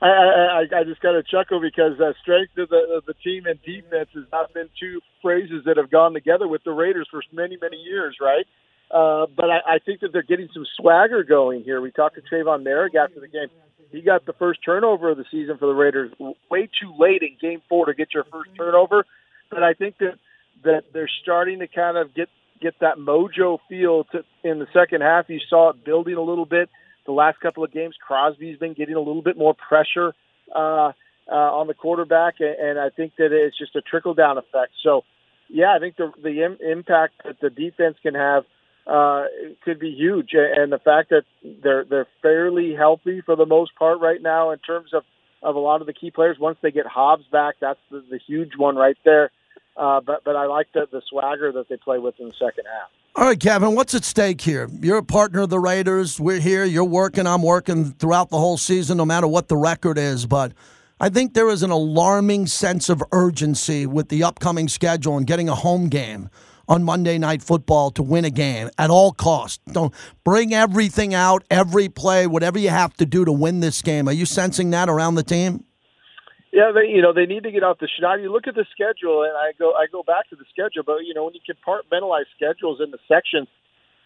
I, 0.00 0.06
I, 0.06 0.80
I 0.80 0.84
just 0.84 1.00
got 1.00 1.12
to 1.12 1.22
chuckle 1.22 1.60
because 1.60 1.98
uh, 2.00 2.12
strength 2.22 2.56
of 2.58 2.68
the, 2.68 2.96
of 2.96 3.04
the 3.06 3.14
team 3.14 3.46
and 3.46 3.60
defense 3.62 4.08
has 4.14 4.24
not 4.32 4.52
been 4.52 4.68
two 4.78 5.00
phrases 5.22 5.64
that 5.64 5.76
have 5.76 5.90
gone 5.90 6.12
together 6.12 6.46
with 6.46 6.62
the 6.64 6.72
Raiders 6.72 7.08
for 7.10 7.22
many, 7.32 7.56
many 7.60 7.76
years, 7.78 8.16
right? 8.20 8.46
Uh, 8.94 9.26
but 9.36 9.50
I, 9.50 9.74
I 9.74 9.78
think 9.84 10.00
that 10.00 10.12
they're 10.12 10.22
getting 10.22 10.48
some 10.54 10.64
swagger 10.76 11.24
going 11.24 11.64
here. 11.64 11.80
We 11.80 11.90
talked 11.90 12.14
to 12.14 12.22
Tre'von 12.22 12.62
Moehrig 12.62 12.94
after 12.94 13.18
the 13.18 13.26
game. 13.26 13.48
He 13.90 14.02
got 14.02 14.24
the 14.24 14.32
first 14.34 14.60
turnover 14.64 15.10
of 15.10 15.16
the 15.16 15.24
season 15.32 15.58
for 15.58 15.66
the 15.66 15.74
Raiders 15.74 16.12
way 16.48 16.68
too 16.80 16.94
late 16.96 17.22
in 17.22 17.36
Game 17.40 17.60
Four 17.68 17.86
to 17.86 17.94
get 17.94 18.14
your 18.14 18.24
first 18.24 18.50
turnover. 18.56 19.04
But 19.50 19.64
I 19.64 19.74
think 19.74 19.98
that 19.98 20.14
that 20.62 20.84
they're 20.92 21.10
starting 21.22 21.58
to 21.58 21.66
kind 21.66 21.96
of 21.96 22.14
get 22.14 22.28
get 22.60 22.74
that 22.80 22.98
mojo 22.98 23.58
feel 23.68 24.04
to, 24.12 24.24
in 24.44 24.60
the 24.60 24.68
second 24.72 25.02
half. 25.02 25.28
You 25.28 25.40
saw 25.50 25.70
it 25.70 25.84
building 25.84 26.14
a 26.14 26.22
little 26.22 26.46
bit 26.46 26.70
the 27.04 27.12
last 27.12 27.40
couple 27.40 27.64
of 27.64 27.72
games. 27.72 27.96
Crosby's 28.04 28.58
been 28.58 28.74
getting 28.74 28.94
a 28.94 29.00
little 29.00 29.22
bit 29.22 29.36
more 29.36 29.54
pressure 29.54 30.14
uh, 30.54 30.92
uh, 31.30 31.34
on 31.58 31.66
the 31.66 31.74
quarterback, 31.74 32.34
and 32.40 32.78
I 32.78 32.90
think 32.90 33.16
that 33.18 33.32
it's 33.32 33.58
just 33.58 33.74
a 33.76 33.80
trickle 33.80 34.14
down 34.14 34.38
effect. 34.38 34.72
So, 34.82 35.02
yeah, 35.48 35.74
I 35.74 35.80
think 35.80 35.96
the 35.96 36.12
the 36.22 36.44
Im- 36.44 36.58
impact 36.64 37.22
that 37.24 37.40
the 37.40 37.50
defense 37.50 37.96
can 38.02 38.14
have 38.14 38.44
uh, 38.86 39.24
could 39.64 39.78
be 39.78 39.90
huge, 39.90 40.30
and 40.34 40.72
the 40.72 40.78
fact 40.78 41.10
that 41.10 41.24
they're 41.62 41.84
they're 41.84 42.08
fairly 42.20 42.74
healthy 42.74 43.22
for 43.24 43.36
the 43.36 43.46
most 43.46 43.74
part 43.76 44.00
right 44.00 44.20
now 44.20 44.50
in 44.50 44.58
terms 44.58 44.90
of 44.92 45.04
of 45.42 45.56
a 45.56 45.58
lot 45.58 45.80
of 45.80 45.86
the 45.86 45.92
key 45.92 46.10
players. 46.10 46.38
Once 46.38 46.58
they 46.62 46.70
get 46.70 46.86
Hobbs 46.86 47.24
back, 47.30 47.56
that's 47.60 47.78
the, 47.90 48.02
the 48.10 48.18
huge 48.26 48.52
one 48.56 48.76
right 48.76 48.96
there. 49.04 49.30
Uh, 49.76 50.00
but 50.00 50.22
but 50.24 50.36
I 50.36 50.46
like 50.46 50.68
the, 50.72 50.86
the 50.90 51.02
swagger 51.08 51.50
that 51.52 51.68
they 51.68 51.76
play 51.76 51.98
with 51.98 52.14
in 52.18 52.28
the 52.28 52.34
second 52.34 52.64
half. 52.66 52.90
All 53.16 53.24
right, 53.24 53.38
Kevin, 53.38 53.74
what's 53.74 53.94
at 53.94 54.04
stake 54.04 54.40
here? 54.40 54.68
You're 54.80 54.98
a 54.98 55.04
partner 55.04 55.42
of 55.42 55.50
the 55.50 55.58
Raiders. 55.58 56.18
We're 56.18 56.40
here. 56.40 56.64
You're 56.64 56.84
working. 56.84 57.26
I'm 57.26 57.42
working 57.42 57.92
throughout 57.92 58.30
the 58.30 58.38
whole 58.38 58.58
season, 58.58 58.96
no 58.96 59.04
matter 59.04 59.28
what 59.28 59.48
the 59.48 59.56
record 59.56 59.98
is. 59.98 60.26
But 60.26 60.52
I 61.00 61.08
think 61.08 61.34
there 61.34 61.48
is 61.48 61.62
an 61.62 61.70
alarming 61.70 62.48
sense 62.48 62.88
of 62.88 63.02
urgency 63.12 63.86
with 63.86 64.08
the 64.08 64.24
upcoming 64.24 64.68
schedule 64.68 65.16
and 65.16 65.26
getting 65.26 65.48
a 65.48 65.54
home 65.54 65.88
game 65.88 66.28
on 66.68 66.82
Monday 66.84 67.18
Night 67.18 67.42
Football 67.42 67.90
to 67.92 68.02
win 68.02 68.24
a 68.24 68.30
game 68.30 68.70
at 68.78 68.90
all 68.90 69.12
costs. 69.12 69.60
Don't 69.72 69.92
bring 70.24 70.54
everything 70.54 71.14
out, 71.14 71.44
every 71.50 71.88
play, 71.88 72.26
whatever 72.26 72.58
you 72.58 72.70
have 72.70 72.94
to 72.94 73.06
do 73.06 73.24
to 73.24 73.32
win 73.32 73.60
this 73.60 73.82
game. 73.82 74.08
Are 74.08 74.12
you 74.12 74.26
sensing 74.26 74.70
that 74.70 74.88
around 74.88 75.14
the 75.14 75.22
team? 75.22 75.64
Yeah, 76.54 76.70
they 76.70 76.86
you 76.88 77.02
know 77.02 77.12
they 77.12 77.26
need 77.26 77.42
to 77.42 77.50
get 77.50 77.64
off 77.64 77.78
the 77.80 77.88
schneid. 77.88 78.22
You 78.22 78.30
look 78.30 78.46
at 78.46 78.54
the 78.54 78.64
schedule, 78.70 79.24
and 79.24 79.32
I 79.36 79.50
go 79.58 79.72
I 79.72 79.86
go 79.90 80.04
back 80.04 80.30
to 80.30 80.36
the 80.36 80.44
schedule, 80.52 80.84
but 80.86 80.98
you 81.04 81.12
know 81.12 81.24
when 81.24 81.34
you 81.34 81.40
compartmentalize 81.42 82.30
schedules 82.36 82.80
into 82.80 82.96
sections, 83.08 83.48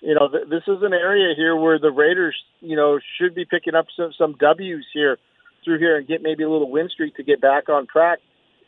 you 0.00 0.14
know 0.14 0.28
th- 0.28 0.48
this 0.48 0.62
is 0.66 0.82
an 0.82 0.94
area 0.94 1.34
here 1.36 1.54
where 1.54 1.78
the 1.78 1.90
Raiders 1.90 2.34
you 2.60 2.74
know 2.74 3.00
should 3.18 3.34
be 3.34 3.44
picking 3.44 3.74
up 3.74 3.86
some 3.94 4.12
some 4.16 4.34
W's 4.40 4.86
here 4.94 5.18
through 5.62 5.78
here 5.78 5.98
and 5.98 6.08
get 6.08 6.22
maybe 6.22 6.42
a 6.42 6.48
little 6.48 6.70
win 6.70 6.88
streak 6.88 7.16
to 7.16 7.22
get 7.22 7.42
back 7.42 7.68
on 7.68 7.86
track. 7.86 8.20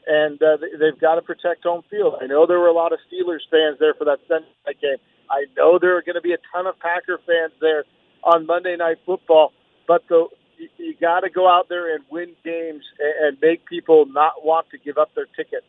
And 0.06 0.42
uh, 0.42 0.56
they've 0.78 0.98
got 1.00 1.16
to 1.16 1.22
protect 1.22 1.64
home 1.64 1.82
field. 1.90 2.14
I 2.20 2.26
know 2.26 2.46
there 2.46 2.58
were 2.58 2.68
a 2.68 2.72
lot 2.72 2.92
of 2.92 2.98
Steelers 3.06 3.44
fans 3.50 3.78
there 3.78 3.94
for 3.94 4.04
that 4.04 4.18
Sunday 4.28 4.48
night 4.66 4.80
game. 4.80 4.96
I 5.30 5.46
know 5.56 5.78
there 5.78 5.96
are 5.96 6.02
going 6.02 6.16
to 6.16 6.20
be 6.20 6.32
a 6.32 6.42
ton 6.52 6.66
of 6.66 6.78
Packer 6.80 7.18
fans 7.26 7.52
there 7.60 7.84
on 8.24 8.46
Monday 8.46 8.76
Night 8.76 8.98
Football. 9.06 9.52
But 9.86 10.02
the 10.08 10.26
you, 10.78 10.94
got 11.00 11.20
to 11.20 11.30
go 11.30 11.48
out 11.48 11.68
there 11.68 11.94
and 11.94 12.04
win 12.10 12.34
games 12.44 12.84
and, 12.98 13.26
and 13.26 13.38
make 13.40 13.64
people 13.66 14.06
not 14.06 14.44
want 14.44 14.68
to 14.70 14.78
give 14.78 14.98
up 14.98 15.14
their 15.14 15.26
tickets 15.36 15.66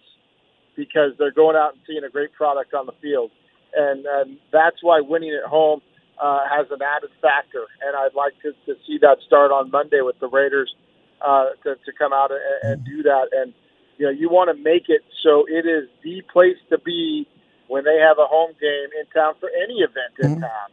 because 0.75 1.11
they're 1.17 1.31
going 1.31 1.55
out 1.55 1.73
and 1.73 1.81
seeing 1.87 2.03
a 2.03 2.09
great 2.09 2.33
product 2.33 2.73
on 2.73 2.85
the 2.85 2.93
field, 3.01 3.31
and, 3.75 4.05
and 4.05 4.37
that's 4.51 4.77
why 4.81 5.01
winning 5.01 5.31
at 5.31 5.49
home 5.49 5.81
uh, 6.21 6.41
has 6.49 6.67
an 6.71 6.79
added 6.81 7.09
factor. 7.21 7.65
And 7.85 7.95
I'd 7.95 8.15
like 8.15 8.33
to, 8.41 8.51
to 8.65 8.79
see 8.87 8.97
that 9.01 9.17
start 9.25 9.51
on 9.51 9.71
Monday 9.71 10.01
with 10.01 10.19
the 10.19 10.29
Raiders 10.29 10.73
uh, 11.21 11.51
to, 11.63 11.75
to 11.75 11.91
come 11.97 12.13
out 12.13 12.31
and, 12.31 12.71
and 12.71 12.85
do 12.85 13.03
that. 13.03 13.29
And 13.33 13.53
you 14.01 14.07
know, 14.07 14.11
you 14.11 14.29
want 14.29 14.49
to 14.49 14.63
make 14.63 14.89
it 14.89 15.01
so 15.21 15.45
it 15.47 15.67
is 15.67 15.87
the 16.03 16.23
place 16.33 16.57
to 16.71 16.79
be 16.79 17.27
when 17.67 17.83
they 17.83 17.99
have 17.99 18.17
a 18.17 18.25
home 18.25 18.51
game 18.59 18.89
in 18.99 19.05
town 19.13 19.35
for 19.39 19.47
any 19.63 19.75
event 19.75 20.13
in 20.17 20.31
mm-hmm. 20.31 20.41
town, 20.41 20.69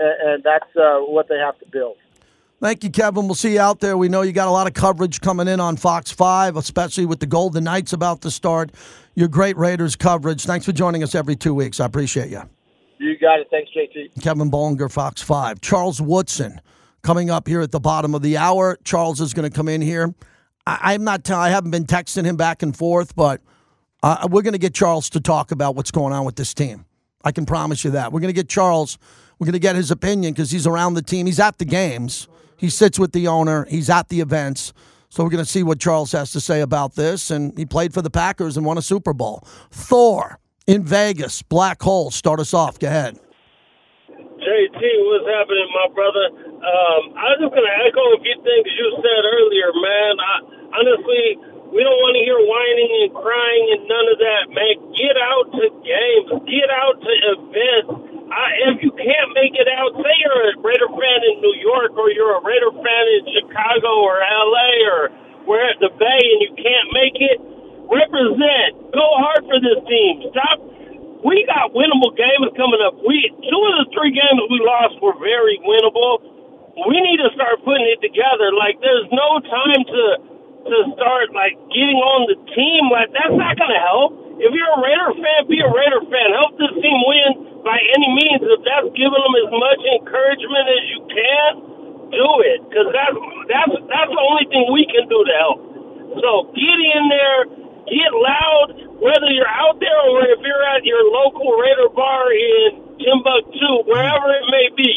and, 0.00 0.30
and 0.30 0.42
that's 0.42 0.76
uh, 0.76 0.98
what 0.98 1.28
they 1.28 1.38
have 1.38 1.56
to 1.60 1.66
build. 1.66 1.96
Thank 2.60 2.82
you, 2.82 2.90
Kevin. 2.90 3.28
We'll 3.28 3.36
see 3.36 3.54
you 3.54 3.60
out 3.60 3.78
there. 3.78 3.96
We 3.96 4.08
know 4.08 4.22
you 4.22 4.32
got 4.32 4.48
a 4.48 4.50
lot 4.50 4.66
of 4.66 4.74
coverage 4.74 5.20
coming 5.20 5.46
in 5.46 5.60
on 5.60 5.76
Fox 5.76 6.10
5, 6.10 6.56
especially 6.56 7.06
with 7.06 7.20
the 7.20 7.26
Golden 7.26 7.62
Knights 7.62 7.92
about 7.92 8.22
to 8.22 8.30
start. 8.32 8.72
Your 9.14 9.28
great 9.28 9.56
Raiders 9.56 9.94
coverage. 9.94 10.44
Thanks 10.44 10.66
for 10.66 10.72
joining 10.72 11.04
us 11.04 11.14
every 11.14 11.36
two 11.36 11.54
weeks. 11.54 11.78
I 11.78 11.86
appreciate 11.86 12.28
you. 12.28 12.42
You 12.98 13.16
got 13.18 13.38
it. 13.38 13.46
Thanks, 13.52 13.70
JT. 13.70 14.20
Kevin 14.20 14.50
Bollinger, 14.50 14.90
Fox 14.90 15.22
5. 15.22 15.60
Charles 15.60 16.00
Woodson 16.00 16.60
coming 17.02 17.30
up 17.30 17.46
here 17.46 17.60
at 17.60 17.70
the 17.70 17.78
bottom 17.78 18.16
of 18.16 18.22
the 18.22 18.36
hour. 18.36 18.76
Charles 18.82 19.20
is 19.20 19.32
going 19.32 19.48
to 19.48 19.56
come 19.56 19.68
in 19.68 19.80
here. 19.80 20.12
I, 20.68 20.94
am 20.94 21.04
not. 21.04 21.24
T- 21.24 21.32
I 21.32 21.50
haven't 21.50 21.70
been 21.70 21.86
texting 21.86 22.24
him 22.24 22.36
back 22.36 22.62
and 22.62 22.76
forth, 22.76 23.14
but 23.16 23.40
uh, 24.02 24.28
we're 24.30 24.42
going 24.42 24.52
to 24.52 24.58
get 24.58 24.74
Charles 24.74 25.10
to 25.10 25.20
talk 25.20 25.50
about 25.50 25.74
what's 25.74 25.90
going 25.90 26.12
on 26.12 26.24
with 26.24 26.36
this 26.36 26.54
team. 26.54 26.84
I 27.24 27.32
can 27.32 27.46
promise 27.46 27.84
you 27.84 27.90
that. 27.92 28.12
We're 28.12 28.20
going 28.20 28.32
to 28.32 28.38
get 28.38 28.48
Charles. 28.48 28.98
We're 29.38 29.46
going 29.46 29.54
to 29.54 29.58
get 29.58 29.76
his 29.76 29.90
opinion 29.90 30.32
because 30.32 30.50
he's 30.50 30.66
around 30.66 30.94
the 30.94 31.02
team. 31.02 31.26
He's 31.26 31.40
at 31.40 31.58
the 31.58 31.64
games. 31.64 32.28
He 32.56 32.70
sits 32.70 32.98
with 32.98 33.12
the 33.12 33.28
owner. 33.28 33.66
He's 33.68 33.88
at 33.88 34.08
the 34.08 34.20
events. 34.20 34.72
So 35.10 35.24
we're 35.24 35.30
going 35.30 35.44
to 35.44 35.50
see 35.50 35.62
what 35.62 35.80
Charles 35.80 36.12
has 36.12 36.32
to 36.32 36.40
say 36.40 36.60
about 36.60 36.94
this. 36.94 37.30
And 37.30 37.56
he 37.56 37.64
played 37.64 37.94
for 37.94 38.02
the 38.02 38.10
Packers 38.10 38.56
and 38.56 38.66
won 38.66 38.78
a 38.78 38.82
Super 38.82 39.12
Bowl. 39.12 39.42
Thor 39.70 40.38
in 40.66 40.84
Vegas, 40.84 41.42
Black 41.42 41.80
Hole. 41.82 42.10
Start 42.10 42.40
us 42.40 42.52
off. 42.52 42.78
Go 42.78 42.88
ahead. 42.88 43.18
JT, 44.10 44.80
what's 44.80 45.26
happening, 45.26 45.68
my 45.74 45.88
brother? 45.94 46.26
Um, 46.46 47.02
I 47.18 47.34
was 47.34 47.38
just 47.42 47.54
going 47.54 47.66
to 47.66 47.76
echo 47.82 48.04
a 48.14 48.20
few 48.22 48.38
things 48.38 48.66
you 48.70 48.86
said 49.02 49.22
earlier, 49.26 49.70
man. 49.74 50.14
I, 50.18 50.57
honestly, 50.74 51.24
we 51.72 51.80
don't 51.84 52.00
want 52.00 52.14
to 52.16 52.22
hear 52.24 52.40
whining 52.40 52.90
and 53.04 53.10
crying 53.12 53.64
and 53.76 53.82
none 53.86 54.06
of 54.08 54.18
that, 54.18 54.44
man. 54.52 54.74
Get 54.96 55.16
out 55.20 55.46
to 55.52 55.64
games, 55.84 56.28
get 56.48 56.68
out 56.72 56.96
to 57.00 57.12
events 57.36 58.08
I, 58.28 58.76
if 58.76 58.84
you 58.84 58.92
can't 58.92 59.30
make 59.32 59.56
it 59.56 59.68
out, 59.72 59.96
say 59.96 60.12
you're 60.20 60.52
a 60.52 60.60
Raider 60.60 60.90
fan 60.92 61.20
in 61.32 61.40
New 61.40 61.56
York 61.64 61.96
or 61.96 62.12
you're 62.12 62.36
a 62.36 62.42
Raider 62.44 62.72
fan 62.76 63.04
in 63.16 63.22
Chicago 63.40 64.04
or 64.04 64.20
LA 64.20 64.72
or 64.84 65.00
we're 65.48 65.64
at 65.64 65.80
the 65.80 65.88
Bay 65.96 66.22
and 66.36 66.40
you 66.44 66.52
can't 66.60 66.88
make 66.92 67.16
it, 67.16 67.40
represent. 67.88 68.92
Go 68.92 69.06
hard 69.24 69.48
for 69.48 69.56
this 69.64 69.80
team. 69.88 70.28
Stop. 70.28 70.60
We 71.24 71.42
got 71.48 71.72
winnable 71.72 72.12
games 72.14 72.52
coming 72.52 72.84
up. 72.84 73.00
We 73.00 73.32
two 73.32 73.62
of 73.64 73.74
the 73.82 73.86
three 73.96 74.12
games 74.12 74.38
we 74.52 74.60
lost 74.60 75.00
were 75.00 75.16
very 75.16 75.56
winnable. 75.64 76.20
We 76.84 77.00
need 77.00 77.18
to 77.24 77.32
start 77.34 77.64
putting 77.64 77.88
it 77.88 78.04
together. 78.04 78.52
Like 78.52 78.76
there's 78.84 79.08
no 79.08 79.40
time 79.40 79.82
to 79.88 80.02
to 80.68 80.80
start 80.94 81.32
like 81.32 81.56
getting 81.72 81.98
on 81.98 82.28
the 82.28 82.38
team. 82.52 82.92
Like 82.92 83.10
that's 83.12 83.34
not 83.34 83.56
going 83.56 83.72
to 83.72 83.82
help. 83.82 84.10
If 84.38 84.54
you're 84.54 84.70
a 84.70 84.80
Raider 84.80 85.12
fan, 85.18 85.40
be 85.50 85.58
a 85.58 85.66
Raider 85.66 86.02
fan. 86.06 86.28
Help 86.38 86.54
this 86.60 86.74
team 86.78 86.98
win 87.08 87.48
by 87.66 87.74
any 87.74 88.08
means, 88.14 88.40
if 88.40 88.62
that's 88.62 88.88
giving 88.94 89.18
them 89.18 89.34
as 89.44 89.50
much 89.50 89.80
encouragement 89.98 90.66
as 90.70 90.84
you 90.94 91.00
can, 91.10 91.50
do 92.14 92.28
it. 92.46 92.58
Because 92.70 92.88
that's, 92.94 93.18
that's, 93.50 93.74
that's 93.90 94.12
the 94.14 94.22
only 94.22 94.46
thing 94.46 94.70
we 94.70 94.86
can 94.86 95.10
do 95.10 95.18
to 95.26 95.34
help. 95.42 95.58
So 96.22 96.30
get 96.54 96.78
in 96.78 97.04
there, 97.10 97.40
get 97.90 98.10
loud, 98.14 98.68
whether 99.02 99.28
you're 99.34 99.50
out 99.50 99.76
there 99.82 100.00
or 100.06 100.22
if 100.30 100.40
you're 100.40 100.64
at 100.70 100.86
your 100.86 101.02
local 101.10 101.58
Raider 101.58 101.90
bar 101.90 102.30
in 102.30 102.96
Timbuktu, 102.96 103.90
wherever 103.90 104.28
it 104.38 104.46
may 104.48 104.68
be. 104.78 104.92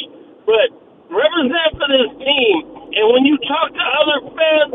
But 0.45 0.69
represent 1.11 1.69
for 1.75 1.87
this 1.91 2.11
team. 2.23 2.55
And 2.95 3.05
when 3.11 3.23
you 3.27 3.35
talk 3.43 3.73
to 3.75 3.85
other 3.99 4.19
fans, 4.31 4.71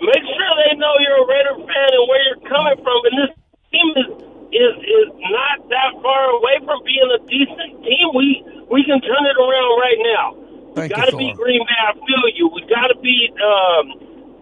make 0.00 0.24
sure 0.24 0.50
they 0.64 0.78
know 0.80 0.94
you're 1.04 1.20
a 1.20 1.28
Raider 1.28 1.56
fan 1.58 1.90
and 1.92 2.04
where 2.08 2.22
you're 2.32 2.44
coming 2.48 2.78
from. 2.80 2.98
And 3.12 3.14
this 3.28 3.32
team 3.70 3.88
is 3.96 4.10
is 4.50 4.74
is 4.82 5.08
not 5.30 5.62
that 5.70 5.94
far 6.02 6.24
away 6.34 6.58
from 6.66 6.82
being 6.82 7.10
a 7.14 7.20
decent 7.30 7.86
team. 7.86 8.06
We 8.14 8.42
we 8.66 8.82
can 8.82 8.98
turn 8.98 9.24
it 9.30 9.38
around 9.38 9.72
right 9.78 10.00
now. 10.02 10.26
We 10.74 10.88
got 10.88 11.06
to 11.10 11.16
beat 11.16 11.36
Green 11.36 11.62
Bay. 11.62 11.80
I 11.86 11.94
feel 11.94 12.24
you. 12.34 12.50
We 12.50 12.62
got 12.66 12.90
to 12.90 12.98
beat 12.98 13.30
um, 13.38 13.84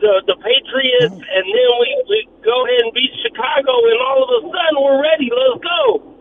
the 0.01 0.25
the 0.25 0.37
Patriots, 0.41 1.13
mm. 1.13 1.21
and 1.21 1.45
then 1.45 1.71
we, 1.81 1.89
we 2.09 2.19
go 2.41 2.57
ahead 2.65 2.89
and 2.89 2.93
beat 2.95 3.13
Chicago, 3.21 3.73
and 3.85 4.01
all 4.01 4.25
of 4.25 4.31
a 4.33 4.41
sudden 4.49 4.77
we're 4.81 5.03
ready. 5.03 5.29
Let's 5.29 5.61
go. 5.61 6.19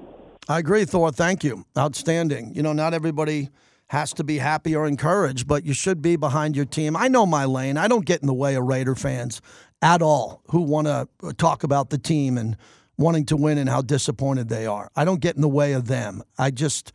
I 0.58 0.62
agree, 0.62 0.86
Thor. 0.86 1.12
Thank 1.12 1.43
you. 1.43 1.67
Outstanding. 1.78 2.56
You 2.56 2.63
know, 2.63 2.74
not 2.74 2.96
everybody 2.96 3.50
has 3.89 4.12
to 4.13 4.24
be 4.24 4.39
happy 4.39 4.76
or 4.76 4.88
encouraged, 4.88 5.48
but 5.48 5.63
you 5.63 5.72
should 5.72 6.02
be 6.02 6.15
behind 6.15 6.56
your 6.56 6.65
team. 6.65 6.96
I 6.98 7.10
know 7.10 7.28
my 7.28 7.46
lane. 7.46 7.78
I 7.78 7.88
don't 7.88 8.08
get 8.08 8.22
in 8.22 8.28
the 8.28 8.34
way 8.34 8.56
of 8.56 8.63
Raider 8.63 8.96
fans 8.96 9.39
at 9.84 10.02
all 10.02 10.41
who 10.50 10.62
want 10.62 10.88
to 10.88 11.08
talk 11.34 11.63
about 11.63 11.91
the 11.91 12.00
team 12.00 12.39
and 12.39 12.58
wanting 12.98 13.28
to 13.28 13.38
win 13.38 13.60
and 13.60 13.70
how 13.70 13.84
disappointed 13.84 14.50
they 14.50 14.65
are. 14.65 14.89
I 14.96 15.06
don't 15.06 15.22
get 15.22 15.36
in 15.36 15.43
the 15.43 15.48
way 15.48 15.74
of 15.74 15.88
them. 15.88 16.24
I 16.39 16.50
just, 16.50 16.91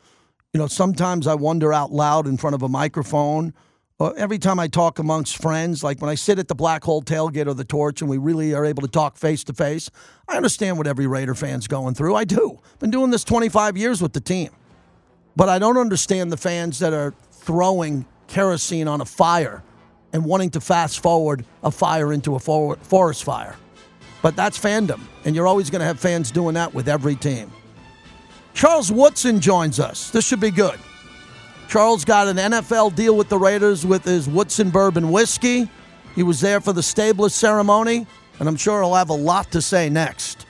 you 0.53 0.59
know, 0.59 0.67
sometimes 0.67 1.29
I 1.29 1.37
wonder 1.37 1.73
out 1.73 1.93
loud 1.93 2.27
in 2.27 2.39
front 2.39 2.55
of 2.55 2.65
a 2.65 2.69
microphone. 2.69 3.55
Uh, 4.03 4.09
every 4.17 4.37
time 4.37 4.59
I 4.59 4.67
talk 4.67 4.99
amongst 4.99 5.41
friends, 5.41 5.85
like 5.85 6.01
when 6.01 6.11
I 6.11 6.17
sit 6.17 6.41
at 6.41 6.49
the 6.49 6.57
Black 6.57 6.83
Hole 6.83 7.03
tailgate 7.03 7.47
or 7.47 7.55
the 7.55 7.65
Torch 7.65 8.01
and 8.01 8.11
we 8.11 8.19
really 8.19 8.53
are 8.53 8.65
able 8.65 8.83
to 8.83 8.89
talk 8.89 9.17
face 9.17 9.45
to 9.45 9.53
face, 9.53 9.93
I 10.27 10.37
understand 10.37 10.77
what 10.77 10.89
every 10.89 11.07
Raider 11.07 11.37
fan's 11.37 11.69
going 11.69 11.95
through. 11.95 12.17
I 12.17 12.25
do. 12.25 12.59
Been 12.81 12.91
doing 12.91 13.13
this 13.13 13.23
25 13.23 13.77
years 13.77 14.03
with 14.03 14.13
the 14.13 14.21
team. 14.21 14.51
But 15.37 15.49
I 15.49 15.61
don't 15.61 15.77
understand 15.77 16.33
the 16.33 16.37
fans 16.37 16.81
that 16.81 16.93
are 16.93 17.15
throwing 17.31 18.05
kerosene 18.27 18.89
on 18.89 19.01
a 19.01 19.05
fire 19.05 19.63
and 20.13 20.25
wanting 20.25 20.51
to 20.51 20.61
fast 20.61 21.01
forward 21.01 21.45
a 21.63 21.71
fire 21.71 22.13
into 22.13 22.35
a 22.35 22.41
forest 22.41 23.23
fire. 23.23 23.55
But 24.21 24.35
that's 24.35 24.59
fandom, 24.59 25.01
and 25.25 25.37
you're 25.37 25.47
always 25.47 25.71
going 25.71 25.79
to 25.79 25.87
have 25.87 26.01
fans 26.01 26.33
doing 26.33 26.55
that 26.55 26.75
with 26.75 26.89
every 26.89 27.15
team. 27.15 27.53
Charles 28.53 28.91
Woodson 28.91 29.39
joins 29.39 29.79
us. 29.79 30.11
This 30.11 30.27
should 30.27 30.41
be 30.41 30.51
good. 30.51 30.81
Charles 31.73 32.05
got 32.05 32.29
an 32.29 32.37
NFL 32.37 32.95
deal 32.95 33.17
with 33.17 33.31
the 33.31 33.39
Raiders 33.39 33.87
with 33.87 34.05
his 34.05 34.29
Woodson 34.29 34.69
Bourbon 34.69 35.11
Whiskey. 35.11 35.71
He 36.15 36.23
was 36.23 36.39
there 36.39 36.61
for 36.61 36.75
the 36.75 36.83
Stabler 36.83 37.31
ceremony, 37.31 38.07
and 38.39 38.47
I'm 38.47 38.57
sure 38.57 38.83
he'll 38.83 38.95
have 38.95 39.09
a 39.09 39.15
lot 39.15 39.51
to 39.53 39.63
say 39.63 39.89
next. 39.89 40.45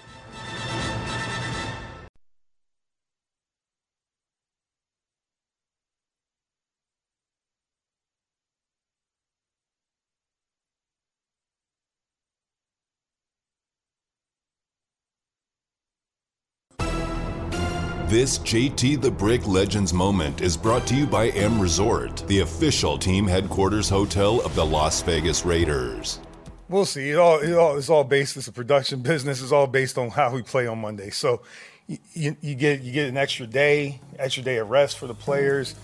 This 18.23 18.39
JT 18.39 19.01
the 19.01 19.11
Brick 19.11 19.49
Legends 19.49 19.93
moment 19.93 20.43
is 20.43 20.57
brought 20.57 20.87
to 20.87 20.95
you 20.95 21.09
by 21.09 21.31
M 21.31 21.59
Resort, 21.59 22.25
the 22.29 22.39
official 22.39 22.97
team 22.97 23.27
headquarters 23.27 23.89
hotel 23.89 24.41
of 24.43 24.55
the 24.55 24.65
Las 24.65 25.03
Vegas 25.03 25.45
Raiders. 25.45 26.21
We'll 26.69 26.85
see. 26.85 27.11
It 27.11 27.19
all, 27.19 27.41
it 27.41 27.53
all 27.53 27.77
it's 27.77 27.91
all 27.91 28.05
based. 28.05 28.37
It's 28.37 28.47
a 28.47 28.53
production 28.53 29.01
business. 29.03 29.43
It's 29.43 29.51
all 29.51 29.67
based 29.67 29.99
on 29.99 30.09
how 30.11 30.33
we 30.33 30.43
play 30.43 30.69
on 30.69 30.81
Monday. 30.81 31.11
So 31.11 31.43
you, 31.89 32.37
you, 32.41 32.55
get 32.55 32.83
you 32.83 32.93
get 32.93 33.09
an 33.09 33.17
extra 33.17 33.45
day, 33.45 34.01
extra 34.21 34.45
day 34.45 34.59
of 34.59 34.71
rest 34.71 34.99
for 34.99 35.09
the 35.09 35.15
players. 35.15 35.75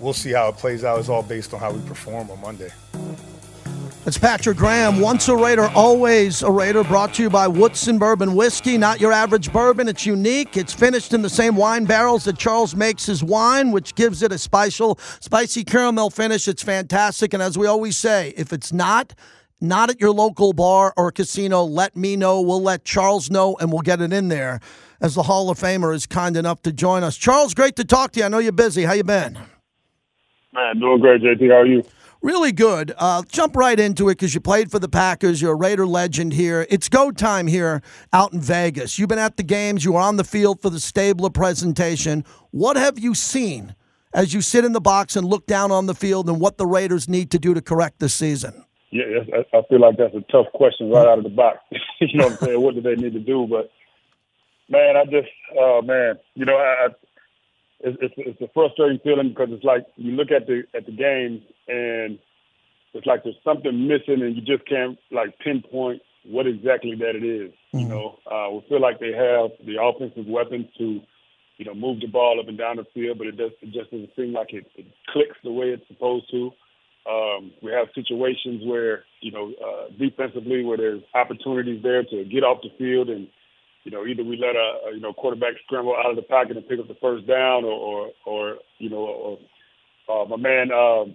We'll 0.00 0.14
see 0.14 0.32
how 0.32 0.48
it 0.48 0.56
plays 0.56 0.82
out. 0.82 0.98
It's 0.98 1.08
all 1.08 1.22
based 1.22 1.54
on 1.54 1.60
how 1.60 1.70
we 1.70 1.80
perform 1.86 2.28
on 2.28 2.40
Monday. 2.40 2.72
It's 4.06 4.18
Patrick 4.18 4.58
Graham. 4.58 5.00
Once 5.00 5.28
a 5.28 5.34
Raider, 5.34 5.70
always 5.74 6.42
a 6.42 6.50
Raider. 6.50 6.84
Brought 6.84 7.14
to 7.14 7.22
you 7.22 7.30
by 7.30 7.48
Woodson 7.48 7.96
Bourbon 7.96 8.34
Whiskey. 8.34 8.76
Not 8.76 9.00
your 9.00 9.12
average 9.12 9.50
bourbon. 9.50 9.88
It's 9.88 10.04
unique. 10.04 10.58
It's 10.58 10.74
finished 10.74 11.14
in 11.14 11.22
the 11.22 11.30
same 11.30 11.56
wine 11.56 11.86
barrels 11.86 12.24
that 12.24 12.36
Charles 12.36 12.74
makes 12.74 13.06
his 13.06 13.24
wine, 13.24 13.70
which 13.70 13.94
gives 13.94 14.22
it 14.22 14.30
a 14.30 14.36
special, 14.36 14.98
spicy 15.20 15.64
caramel 15.64 16.10
finish. 16.10 16.46
It's 16.48 16.62
fantastic. 16.62 17.32
And 17.32 17.42
as 17.42 17.56
we 17.56 17.66
always 17.66 17.96
say, 17.96 18.34
if 18.36 18.52
it's 18.52 18.74
not, 18.74 19.14
not 19.58 19.88
at 19.88 19.98
your 20.02 20.10
local 20.10 20.52
bar 20.52 20.92
or 20.98 21.10
casino, 21.10 21.62
let 21.62 21.96
me 21.96 22.14
know. 22.14 22.42
We'll 22.42 22.60
let 22.60 22.84
Charles 22.84 23.30
know, 23.30 23.56
and 23.58 23.72
we'll 23.72 23.80
get 23.80 24.02
it 24.02 24.12
in 24.12 24.28
there. 24.28 24.60
As 25.00 25.14
the 25.14 25.22
Hall 25.22 25.48
of 25.48 25.58
Famer 25.58 25.94
is 25.94 26.04
kind 26.04 26.36
enough 26.36 26.60
to 26.64 26.74
join 26.74 27.04
us. 27.04 27.16
Charles, 27.16 27.54
great 27.54 27.74
to 27.76 27.84
talk 27.84 28.12
to 28.12 28.20
you. 28.20 28.26
I 28.26 28.28
know 28.28 28.36
you're 28.36 28.52
busy. 28.52 28.84
How 28.84 28.92
you 28.92 29.02
been? 29.02 29.38
Man, 30.52 30.78
doing 30.78 31.00
great, 31.00 31.22
JT. 31.22 31.48
How 31.48 31.56
are 31.56 31.66
you? 31.66 31.82
Really 32.24 32.52
good. 32.52 32.94
Uh, 32.96 33.22
jump 33.28 33.54
right 33.54 33.78
into 33.78 34.08
it 34.08 34.12
because 34.12 34.34
you 34.34 34.40
played 34.40 34.70
for 34.70 34.78
the 34.78 34.88
Packers. 34.88 35.42
You're 35.42 35.52
a 35.52 35.56
Raider 35.56 35.86
legend 35.86 36.32
here. 36.32 36.66
It's 36.70 36.88
go 36.88 37.10
time 37.10 37.46
here 37.46 37.82
out 38.14 38.32
in 38.32 38.40
Vegas. 38.40 38.98
You've 38.98 39.10
been 39.10 39.18
at 39.18 39.36
the 39.36 39.42
games. 39.42 39.84
You 39.84 39.92
were 39.92 40.00
on 40.00 40.16
the 40.16 40.24
field 40.24 40.62
for 40.62 40.70
the 40.70 40.80
Stabler 40.80 41.28
presentation. 41.28 42.24
What 42.50 42.78
have 42.78 42.98
you 42.98 43.14
seen 43.14 43.74
as 44.14 44.32
you 44.32 44.40
sit 44.40 44.64
in 44.64 44.72
the 44.72 44.80
box 44.80 45.16
and 45.16 45.26
look 45.26 45.46
down 45.46 45.70
on 45.70 45.84
the 45.84 45.94
field 45.94 46.30
and 46.30 46.40
what 46.40 46.56
the 46.56 46.64
Raiders 46.64 47.10
need 47.10 47.30
to 47.32 47.38
do 47.38 47.52
to 47.52 47.60
correct 47.60 47.98
this 47.98 48.14
season? 48.14 48.64
Yeah, 48.90 49.04
I 49.52 49.60
feel 49.68 49.80
like 49.80 49.98
that's 49.98 50.14
a 50.14 50.24
tough 50.32 50.46
question 50.54 50.88
right 50.88 51.06
out 51.06 51.18
of 51.18 51.24
the 51.24 51.30
box. 51.30 51.58
you 52.00 52.16
know 52.16 52.28
what 52.28 52.40
I'm 52.40 52.46
saying? 52.46 52.60
What 52.62 52.74
do 52.74 52.80
they 52.80 52.94
need 52.94 53.12
to 53.12 53.20
do? 53.20 53.46
But 53.46 53.70
man, 54.70 54.96
I 54.96 55.04
just, 55.04 55.28
oh 55.58 55.82
man, 55.82 56.14
you 56.36 56.46
know, 56.46 56.56
I, 56.56 56.86
it's, 57.80 57.98
it's, 58.00 58.14
it's 58.16 58.40
a 58.40 58.48
frustrating 58.54 59.00
feeling 59.02 59.30
because 59.30 59.48
it's 59.50 59.64
like 59.64 59.86
you 59.96 60.12
look 60.12 60.30
at 60.30 60.46
the 60.46 60.64
at 60.74 60.86
the 60.86 60.92
game 60.92 61.42
and 61.68 62.18
it's 62.94 63.06
like 63.06 63.24
there's 63.24 63.36
something 63.44 63.88
missing 63.88 64.22
and 64.22 64.36
you 64.36 64.42
just 64.42 64.66
can't 64.68 64.98
like 65.10 65.38
pinpoint 65.38 66.00
what 66.24 66.46
exactly 66.46 66.94
that 66.96 67.16
it 67.16 67.24
is. 67.24 67.52
Mm-hmm. 67.74 67.78
You 67.78 67.88
know, 67.88 68.18
uh, 68.30 68.50
we 68.50 68.64
feel 68.68 68.80
like 68.80 69.00
they 69.00 69.12
have 69.12 69.50
the 69.66 69.82
offensive 69.82 70.26
weapons 70.26 70.66
to, 70.78 71.00
you 71.58 71.64
know, 71.64 71.74
move 71.74 72.00
the 72.00 72.06
ball 72.06 72.40
up 72.40 72.48
and 72.48 72.56
down 72.56 72.76
the 72.76 72.86
field, 72.94 73.18
but 73.18 73.26
it 73.26 73.36
does 73.36 73.52
it 73.60 73.72
just 73.72 73.90
doesn't 73.90 74.10
seem 74.16 74.32
like 74.32 74.52
it, 74.52 74.66
it 74.76 74.86
clicks 75.12 75.36
the 75.42 75.52
way 75.52 75.66
it's 75.66 75.86
supposed 75.88 76.30
to. 76.30 76.52
Um, 77.06 77.52
we 77.62 77.70
have 77.72 77.88
situations 77.94 78.62
where 78.64 79.04
you 79.20 79.30
know 79.30 79.52
uh, 79.62 79.90
defensively 79.98 80.64
where 80.64 80.78
there's 80.78 81.02
opportunities 81.14 81.82
there 81.82 82.02
to 82.02 82.24
get 82.24 82.44
off 82.44 82.62
the 82.62 82.70
field 82.78 83.10
and 83.10 83.28
you 83.84 83.90
know, 83.90 84.06
either 84.06 84.24
we 84.24 84.36
let 84.36 84.56
a, 84.56 84.88
a 84.88 84.94
you 84.94 85.00
know 85.00 85.12
quarterback 85.12 85.54
scramble 85.64 85.94
out 85.94 86.10
of 86.10 86.16
the 86.16 86.22
pocket 86.22 86.56
and 86.56 86.66
pick 86.66 86.80
up 86.80 86.88
the 86.88 86.96
first 87.00 87.26
down, 87.26 87.64
or 87.64 87.72
or, 87.72 88.10
or 88.26 88.56
you 88.78 88.88
know, 88.88 88.96
or, 88.96 89.38
uh, 90.08 90.24
my 90.26 90.36
man, 90.36 90.72
um, 90.72 91.14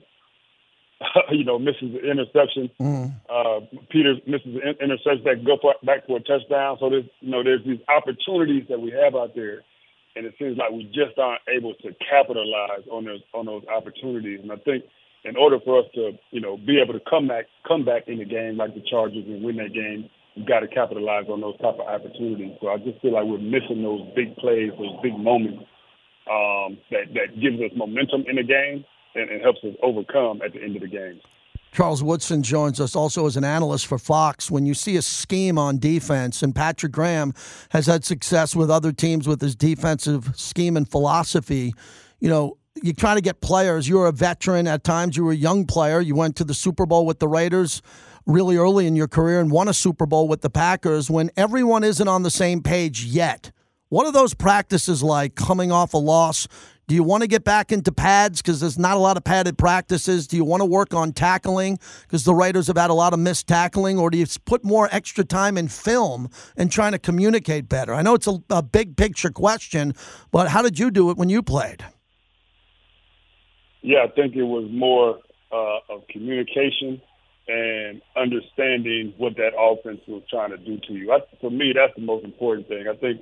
you 1.32 1.44
know, 1.44 1.58
misses 1.58 1.94
the 1.94 2.10
interception. 2.10 2.70
Mm. 2.80 3.16
Uh, 3.28 3.66
Peters 3.90 4.22
misses 4.28 4.54
the 4.54 4.84
interception 4.84 5.24
that 5.26 5.46
go 5.46 5.58
for, 5.62 5.74
back 5.84 6.06
for 6.06 6.18
a 6.18 6.22
touchdown. 6.22 6.78
So 6.80 6.90
there's 6.90 7.10
you 7.22 7.32
know 7.32 7.44
there's 7.44 7.66
these 7.66 7.82
opportunities 7.90 8.66
that 8.70 8.80
we 8.80 8.92
have 8.92 9.16
out 9.16 9.34
there, 9.34 9.62
and 10.16 10.28
it 10.28 10.36
seems 10.38 10.58
like 10.58 10.72
we 10.72 10.86
just 10.86 11.18
aren't 11.18 11.42
able 11.50 11.74
to 11.74 11.90
capitalize 12.08 12.86
on 12.92 13.06
those 13.06 13.22
on 13.34 13.48
those 13.48 13.64
opportunities. 13.66 14.42
And 14.44 14.52
I 14.52 14.58
think 14.58 14.84
in 15.26 15.36
order 15.36 15.58
for 15.66 15.80
us 15.80 15.86
to 15.96 16.12
you 16.30 16.42
know 16.42 16.56
be 16.56 16.80
able 16.80 16.94
to 16.94 17.02
come 17.10 17.28
back 17.28 17.46
come 17.68 17.84
back 17.84 18.04
in 18.08 18.20
the 18.20 18.26
game 18.26 18.58
like 18.58 18.76
the 18.76 18.84
Chargers 18.88 19.26
and 19.26 19.44
win 19.44 19.58
that 19.58 19.74
game 19.74 20.10
you've 20.36 20.48
got 20.48 20.62
to 20.62 20.68
capitalize 20.68 21.26
on 21.30 21.42
those 21.42 21.58
type 21.58 21.76
of 21.76 21.88
opportunities. 21.88 22.56
So 22.62 22.70
I 22.70 22.78
just 22.78 23.02
feel 23.02 23.14
like 23.14 23.26
we're 23.26 23.38
missing 23.38 23.84
those 23.84 24.02
big 24.16 24.36
plays, 24.38 24.72
those 24.78 24.98
big 25.04 25.18
moments 25.18 25.64
um, 26.30 26.78
that 26.92 27.14
that 27.14 27.40
gives 27.42 27.58
us 27.60 27.72
momentum 27.76 28.26
in 28.28 28.36
the 28.36 28.44
game 28.44 28.86
and, 29.16 29.30
and 29.30 29.42
helps 29.42 29.60
us 29.64 29.76
overcome 29.82 30.42
at 30.46 30.54
the 30.54 30.62
end 30.62 30.76
of 30.76 30.82
the 30.82 30.88
game. 30.88 31.20
Charles 31.72 32.02
Woodson 32.02 32.42
joins 32.42 32.80
us 32.80 32.96
also 32.96 33.28
as 33.28 33.38
an 33.38 33.44
analyst 33.44 33.86
for 33.86 34.00
Fox. 34.00 34.50
When 34.50 34.66
you 34.66 34.74
see 34.74 34.98
a 34.98 35.02
scheme 35.02 35.58
on 35.58 35.78
defense, 35.78 36.42
and 36.42 36.56
Patrick 36.56 36.92
Graham 36.92 37.34
has 37.70 37.86
had 37.86 38.04
success 38.04 38.56
with 38.56 38.72
other 38.72 38.92
teams 38.92 39.28
with 39.28 39.40
his 39.40 39.56
defensive 39.56 40.32
scheme 40.36 40.76
and 40.76 40.90
philosophy, 40.90 41.74
you 42.20 42.30
know, 42.30 42.58
you 42.84 42.94
try 42.94 43.16
to 43.16 43.22
get 43.22 43.42
players. 43.42 43.88
You're 43.88 44.08
a 44.08 44.12
veteran 44.12 44.68
at 44.68 44.84
times. 44.84 45.18
You 45.18 45.26
were 45.26 45.32
a 45.32 45.36
young 45.36 45.66
player. 45.66 46.00
You 46.00 46.16
went 46.16 46.36
to 46.38 46.44
the 46.44 46.54
Super 46.54 46.86
Bowl 46.86 47.06
with 47.06 47.20
the 47.20 47.28
Raiders 47.28 47.82
really 48.26 48.58
early 48.58 48.86
in 48.86 48.96
your 48.96 49.08
career 49.08 49.40
and 49.40 49.52
won 49.52 49.68
a 49.68 49.74
Super 49.74 50.06
Bowl 50.06 50.28
with 50.28 50.42
the 50.42 50.50
Packers 50.50 51.10
when 51.10 51.32
everyone 51.36 51.84
isn't 51.84 52.08
on 52.08 52.24
the 52.24 52.30
same 52.30 52.62
page 52.62 53.06
yet. 53.06 53.52
What 53.90 54.06
are 54.06 54.12
those 54.12 54.36
practices 54.36 55.02
like 55.02 55.34
coming 55.34 55.72
off 55.72 55.94
a 55.96 55.98
loss? 55.98 56.48
Do 56.88 56.96
you 56.96 57.04
want 57.04 57.22
to 57.22 57.28
get 57.28 57.44
back 57.44 57.72
into 57.72 57.92
pads 57.92 58.42
because 58.42 58.60
there's 58.60 58.78
not 58.78 58.98
a 58.98 59.00
lot 59.00 59.18
of 59.18 59.24
padded 59.24 59.58
practices? 59.58 60.28
Do 60.28 60.38
you 60.38 60.44
want 60.44 60.62
to 60.62 60.66
work 60.66 60.94
on 60.94 61.12
tackling 61.12 61.80
because 62.04 62.24
the 62.24 62.34
Raiders 62.34 62.68
have 62.68 62.78
had 62.78 62.90
a 62.90 62.96
lot 62.96 63.14
of 63.14 63.20
missed 63.20 63.48
tackling? 63.48 63.98
Or 63.98 64.10
do 64.10 64.18
you 64.18 64.26
put 64.46 64.64
more 64.64 64.90
extra 64.92 65.24
time 65.24 65.58
in 65.58 65.68
film 65.68 66.30
and 66.56 66.72
trying 66.72 66.92
to 66.92 67.00
communicate 67.00 67.68
better? 67.68 67.94
I 67.94 68.02
know 68.04 68.16
it's 68.16 68.28
a, 68.28 68.40
a 68.50 68.62
big 68.62 68.96
picture 68.96 69.32
question, 69.32 69.94
but 70.32 70.50
how 70.50 70.62
did 70.62 70.78
you 70.78 70.92
do 70.92 71.10
it 71.10 71.18
when 71.18 71.30
you 71.30 71.42
played? 71.42 71.84
Yeah, 73.82 74.06
I 74.06 74.12
think 74.14 74.36
it 74.36 74.44
was 74.44 74.68
more 74.72 75.20
uh, 75.52 75.94
of 75.94 76.08
communication 76.10 77.02
and 77.48 78.02
understanding 78.16 79.14
what 79.18 79.36
that 79.38 79.58
offense 79.58 80.02
was 80.08 80.22
trying 80.30 80.52
to 80.52 80.58
do 80.58 80.78
to 80.88 80.94
you. 80.94 81.12
I, 81.12 81.20
for 81.42 81.50
me, 81.50 81.74
that's 81.74 81.96
the 81.96 82.06
most 82.06 82.24
important 82.24 82.68
thing. 82.68 82.86
I 82.88 82.96
think, 82.96 83.22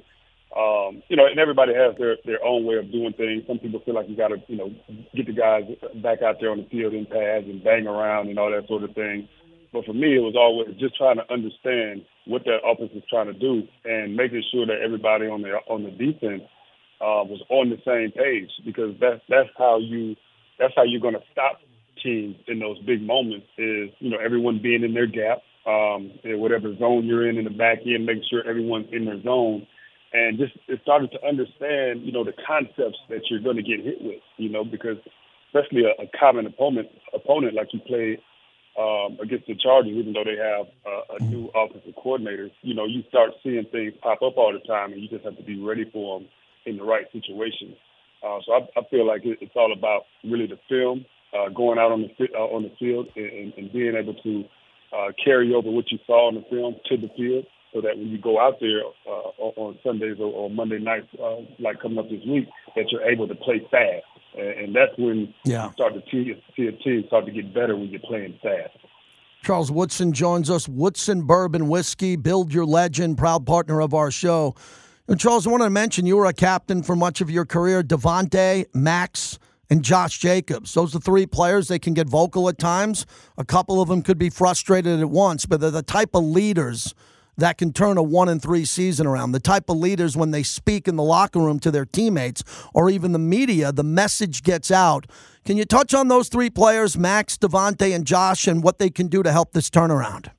um, 0.56 1.02
you 1.08 1.16
know, 1.16 1.26
and 1.26 1.40
everybody 1.40 1.74
has 1.74 1.96
their 1.98 2.18
their 2.26 2.44
own 2.44 2.66
way 2.66 2.76
of 2.76 2.92
doing 2.92 3.14
things. 3.14 3.44
Some 3.48 3.60
people 3.60 3.82
feel 3.86 3.96
like 3.96 4.10
you 4.10 4.18
got 4.18 4.30
to, 4.30 4.42
you 4.48 4.58
know, 4.58 4.72
get 5.16 5.28
the 5.28 5.34
guys 5.34 5.64
back 6.02 6.22
out 6.22 6.38
there 6.42 6.52
on 6.52 6.58
the 6.58 6.68
field 6.70 6.94
in 6.94 7.06
pads 7.06 7.46
and 7.46 7.64
bang 7.64 7.88
around 7.88 8.28
and 8.28 8.40
all 8.40 8.52
that 8.52 8.68
sort 8.68 8.84
of 8.84 8.94
thing. 8.96 9.30
But 9.72 9.86
for 9.86 9.94
me, 9.94 10.16
it 10.16 10.24
was 10.24 10.36
always 10.36 10.76
just 10.80 10.98
trying 10.98 11.18
to 11.18 11.32
understand 11.32 12.04
what 12.26 12.44
that 12.46 12.66
offense 12.66 12.92
was 12.94 13.04
trying 13.10 13.28
to 13.28 13.38
do 13.38 13.64
and 13.86 14.16
making 14.16 14.44
sure 14.52 14.66
that 14.66 14.82
everybody 14.84 15.28
on 15.28 15.42
the 15.42 15.60
on 15.70 15.84
the 15.84 15.92
defense 15.92 16.44
uh, 17.00 17.24
was 17.24 17.42
on 17.50 17.70
the 17.70 17.80
same 17.86 18.12
page 18.12 18.50
because 18.66 18.96
that's 19.00 19.22
that's 19.30 19.50
how 19.58 19.78
you 19.78 20.16
that's 20.60 20.74
how 20.76 20.84
you're 20.84 21.02
going 21.02 21.14
to 21.14 21.24
stop 21.32 21.60
teams 22.04 22.36
in 22.48 22.60
those 22.60 22.80
big 22.80 23.02
moments 23.02 23.48
is, 23.58 23.90
you 24.00 24.10
know, 24.10 24.18
everyone 24.24 24.60
being 24.62 24.84
in 24.84 24.94
their 24.94 25.08
gap, 25.08 25.40
um, 25.66 26.12
in 26.24 26.40
whatever 26.40 26.76
zone 26.78 27.06
you're 27.06 27.30
in 27.30 27.38
in 27.38 27.44
the 27.44 27.50
back 27.50 27.80
end, 27.86 28.06
making 28.06 28.24
sure 28.30 28.48
everyone's 28.48 28.88
in 28.92 29.06
their 29.06 29.22
zone. 29.22 29.68
And 30.14 30.40
just 30.40 30.54
started 30.84 31.12
to 31.12 31.28
understand, 31.28 32.02
you 32.04 32.14
know, 32.14 32.24
the 32.24 32.34
concepts 32.48 32.98
that 33.10 33.22
you're 33.30 33.42
going 33.42 33.58
to 33.58 33.62
get 33.62 33.84
hit 33.84 34.02
with, 34.02 34.22
you 34.38 34.50
know, 34.50 34.64
because 34.64 34.98
especially 35.48 35.84
a, 35.84 36.02
a 36.02 36.08
common 36.18 36.46
opponent, 36.46 36.88
opponent 37.14 37.56
like 37.56 37.74
you 37.74 37.80
play 37.82 38.18
um, 38.80 39.18
against 39.22 39.48
the 39.48 39.56
Chargers, 39.56 39.92
even 39.92 40.14
though 40.14 40.24
they 40.24 40.38
have 40.38 40.68
a, 40.86 41.16
a 41.16 41.24
new 41.24 41.50
offensive 41.56 41.96
coordinator, 41.96 42.50
you 42.62 42.74
know, 42.74 42.86
you 42.86 43.04
start 43.10 43.32
seeing 43.44 43.66
things 43.72 43.94
pop 44.02 44.22
up 44.22 44.38
all 44.38 44.54
the 44.54 44.66
time, 44.66 44.94
and 44.94 45.02
you 45.02 45.10
just 45.10 45.26
have 45.26 45.36
to 45.36 45.44
be 45.44 45.60
ready 45.60 45.90
for 45.92 46.20
them 46.20 46.30
in 46.66 46.78
the 46.78 46.84
right 46.84 47.06
situation. 47.12 47.76
Uh, 48.24 48.40
so 48.46 48.54
I, 48.54 48.80
I 48.80 48.84
feel 48.90 49.06
like 49.06 49.26
it, 49.26 49.38
it's 49.42 49.56
all 49.56 49.72
about 49.72 50.04
really 50.24 50.48
the 50.48 50.60
film 50.68 51.06
uh, 51.34 51.50
going 51.50 51.78
out 51.78 51.92
on 51.92 52.02
the 52.02 52.28
uh, 52.34 52.40
on 52.40 52.64
the 52.64 52.72
field 52.80 53.08
and, 53.16 53.54
and 53.58 53.72
being 53.72 53.96
able 53.96 54.16
to 54.16 54.44
uh, 54.96 55.12
carry 55.24 55.54
over 55.54 55.70
what 55.70 55.92
you 55.92 56.00
saw 56.08 56.28
on 56.28 56.36
the 56.36 56.44
film 56.50 56.76
to 56.86 56.98
the 56.98 57.10
field, 57.16 57.46
so 57.74 57.82
that 57.82 57.98
when 57.98 58.08
you 58.08 58.18
go 58.18 58.40
out 58.40 58.56
there 58.60 58.82
uh, 59.08 59.62
on 59.62 59.78
Sundays 59.84 60.18
or, 60.20 60.32
or 60.32 60.50
Monday 60.50 60.80
nights, 60.80 61.08
uh, 61.22 61.38
like 61.60 61.80
coming 61.82 62.00
up 62.00 62.10
this 62.10 62.22
week, 62.28 62.48
that 62.76 62.86
you're 62.92 63.04
able 63.04 63.28
to 63.28 63.36
play 63.36 63.60
fast, 63.70 64.06
and, 64.38 64.48
and 64.48 64.76
that's 64.76 64.98
when 64.98 65.34
yeah. 65.44 65.68
you 65.68 65.74
start 65.74 65.94
to 65.94 66.02
see, 66.10 66.34
see 66.56 66.68
a 66.68 66.72
team 66.72 67.04
start 67.08 67.26
to 67.26 67.32
get 67.32 67.54
better 67.54 67.76
when 67.76 67.90
you're 67.90 68.00
playing 68.02 68.40
fast. 68.42 68.78
Charles 69.44 69.72
Woodson 69.72 70.14
joins 70.14 70.50
us. 70.50 70.68
Woodson 70.68 71.22
Bourbon 71.22 71.68
Whiskey, 71.68 72.16
build 72.16 72.54
your 72.54 72.66
legend, 72.66 73.18
proud 73.18 73.46
partner 73.46 73.82
of 73.82 73.94
our 73.94 74.12
show. 74.12 74.56
And 75.10 75.18
Charles, 75.18 75.48
I 75.48 75.52
wanted 75.52 75.66
to 75.66 75.70
mention 75.70 76.06
you 76.06 76.18
were 76.18 76.26
a 76.26 76.34
captain 76.34 76.84
for 76.84 76.94
much 76.94 77.22
of 77.22 77.32
your 77.32 77.46
career. 77.46 77.82
Davante, 77.82 78.66
Max, 78.74 79.40
and 79.70 79.82
Josh 79.82 80.20
Jacobs. 80.20 80.74
Those 80.74 80.94
are 80.96 81.00
three 81.00 81.26
players. 81.26 81.70
They 81.70 81.80
can 81.80 81.94
get 81.94 82.10
vocal 82.10 82.50
at 82.50 82.58
times. 82.58 83.06
A 83.38 83.46
couple 83.46 83.82
of 83.82 83.88
them 83.88 84.02
could 84.02 84.18
be 84.18 84.30
frustrated 84.30 85.00
at 85.00 85.10
once, 85.10 85.46
but 85.46 85.62
they're 85.62 85.72
the 85.72 85.82
type 85.82 86.14
of 86.14 86.26
leaders 86.26 86.94
that 87.38 87.58
can 87.58 87.72
turn 87.72 87.98
a 87.98 88.04
one 88.04 88.28
and 88.28 88.42
three 88.42 88.66
season 88.66 89.08
around. 89.08 89.32
The 89.32 89.40
type 89.40 89.70
of 89.70 89.78
leaders 89.78 90.18
when 90.18 90.32
they 90.32 90.44
speak 90.44 90.90
in 90.90 90.98
the 90.98 91.04
locker 91.04 91.40
room 91.40 91.60
to 91.60 91.72
their 91.72 91.86
teammates 91.86 92.44
or 92.74 92.90
even 92.90 93.14
the 93.14 93.20
media, 93.20 93.72
the 93.72 93.84
message 93.84 94.44
gets 94.44 94.72
out. 94.72 95.08
Can 95.46 95.56
you 95.56 95.64
touch 95.64 95.94
on 95.94 96.10
those 96.10 96.28
three 96.28 96.50
players, 96.50 96.98
Max, 96.98 97.38
Davante, 97.38 97.96
and 97.96 98.06
Josh, 98.06 98.48
and 98.48 98.62
what 98.62 98.80
they 98.80 98.90
can 98.90 99.08
do 99.08 99.24
to 99.24 99.32
help 99.32 99.54
this 99.54 99.70
turnaround? 99.70 100.32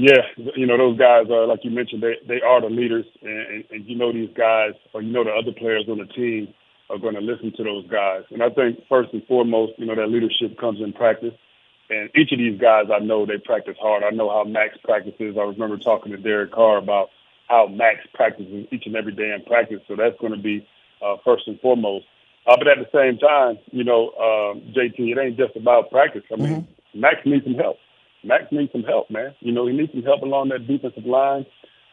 Yeah, 0.00 0.22
you 0.56 0.64
know 0.64 0.78
those 0.78 0.98
guys 0.98 1.26
are 1.30 1.46
like 1.46 1.60
you 1.62 1.70
mentioned. 1.70 2.02
They 2.02 2.16
they 2.26 2.40
are 2.40 2.62
the 2.62 2.70
leaders, 2.70 3.04
and, 3.20 3.46
and, 3.52 3.64
and 3.70 3.86
you 3.86 3.96
know 3.98 4.10
these 4.10 4.30
guys, 4.34 4.72
or 4.94 5.02
you 5.02 5.12
know 5.12 5.24
the 5.24 5.30
other 5.30 5.52
players 5.52 5.84
on 5.90 5.98
the 5.98 6.06
team 6.06 6.54
are 6.88 6.96
going 6.96 7.16
to 7.16 7.20
listen 7.20 7.52
to 7.54 7.62
those 7.62 7.86
guys. 7.86 8.22
And 8.30 8.42
I 8.42 8.48
think 8.48 8.80
first 8.88 9.12
and 9.12 9.22
foremost, 9.26 9.74
you 9.76 9.84
know 9.84 9.94
that 9.94 10.08
leadership 10.08 10.58
comes 10.58 10.80
in 10.80 10.94
practice. 10.94 11.34
And 11.90 12.08
each 12.16 12.32
of 12.32 12.38
these 12.38 12.58
guys, 12.58 12.86
I 12.90 13.00
know 13.00 13.26
they 13.26 13.36
practice 13.44 13.76
hard. 13.78 14.02
I 14.02 14.08
know 14.08 14.30
how 14.30 14.44
Max 14.44 14.78
practices. 14.82 15.36
I 15.36 15.42
remember 15.42 15.76
talking 15.76 16.12
to 16.12 16.18
Derek 16.18 16.52
Carr 16.52 16.78
about 16.78 17.10
how 17.48 17.66
Max 17.66 17.98
practices 18.14 18.68
each 18.72 18.86
and 18.86 18.96
every 18.96 19.12
day 19.12 19.34
in 19.36 19.44
practice. 19.44 19.80
So 19.86 19.96
that's 19.96 20.18
going 20.18 20.32
to 20.32 20.40
be 20.40 20.66
uh, 21.04 21.16
first 21.26 21.46
and 21.46 21.60
foremost. 21.60 22.06
Uh, 22.46 22.56
but 22.56 22.68
at 22.68 22.78
the 22.78 22.88
same 22.94 23.18
time, 23.18 23.58
you 23.70 23.84
know, 23.84 24.12
um, 24.16 24.72
JT, 24.72 24.96
it 24.98 25.18
ain't 25.18 25.36
just 25.36 25.56
about 25.56 25.90
practice. 25.90 26.22
I 26.32 26.36
mean, 26.36 26.48
mm-hmm. 26.48 27.00
Max 27.00 27.16
needs 27.26 27.44
some 27.44 27.54
help. 27.54 27.76
Max 28.22 28.44
needs 28.50 28.72
some 28.72 28.82
help, 28.84 29.10
man. 29.10 29.34
You 29.40 29.52
know, 29.52 29.66
he 29.66 29.72
needs 29.74 29.92
some 29.92 30.02
help 30.02 30.22
along 30.22 30.50
that 30.50 30.66
defensive 30.66 31.06
line. 31.06 31.46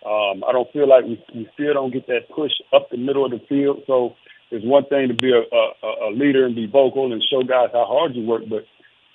Um, 0.06 0.44
I 0.48 0.52
don't 0.52 0.72
feel 0.72 0.88
like 0.88 1.06
we, 1.06 1.24
we 1.34 1.50
still 1.54 1.74
don't 1.74 1.92
get 1.92 2.08
that 2.08 2.30
push 2.34 2.52
up 2.74 2.90
the 2.90 2.98
middle 2.98 3.26
of 3.26 3.32
the 3.32 3.42
field. 3.50 3.84
So 3.88 4.16
it's 4.52 4.66
one 4.66 4.86
thing 4.86 5.08
to 5.10 5.14
be 5.14 5.32
a, 5.32 5.42
a, 5.42 6.10
a 6.10 6.12
leader 6.12 6.46
and 6.46 6.56
be 6.56 6.68
vocal 6.68 7.12
and 7.12 7.24
show 7.24 7.44
guys 7.44 7.70
how 7.74 7.86
hard 7.86 8.16
you 8.16 8.26
work, 8.26 8.44
but 8.50 8.66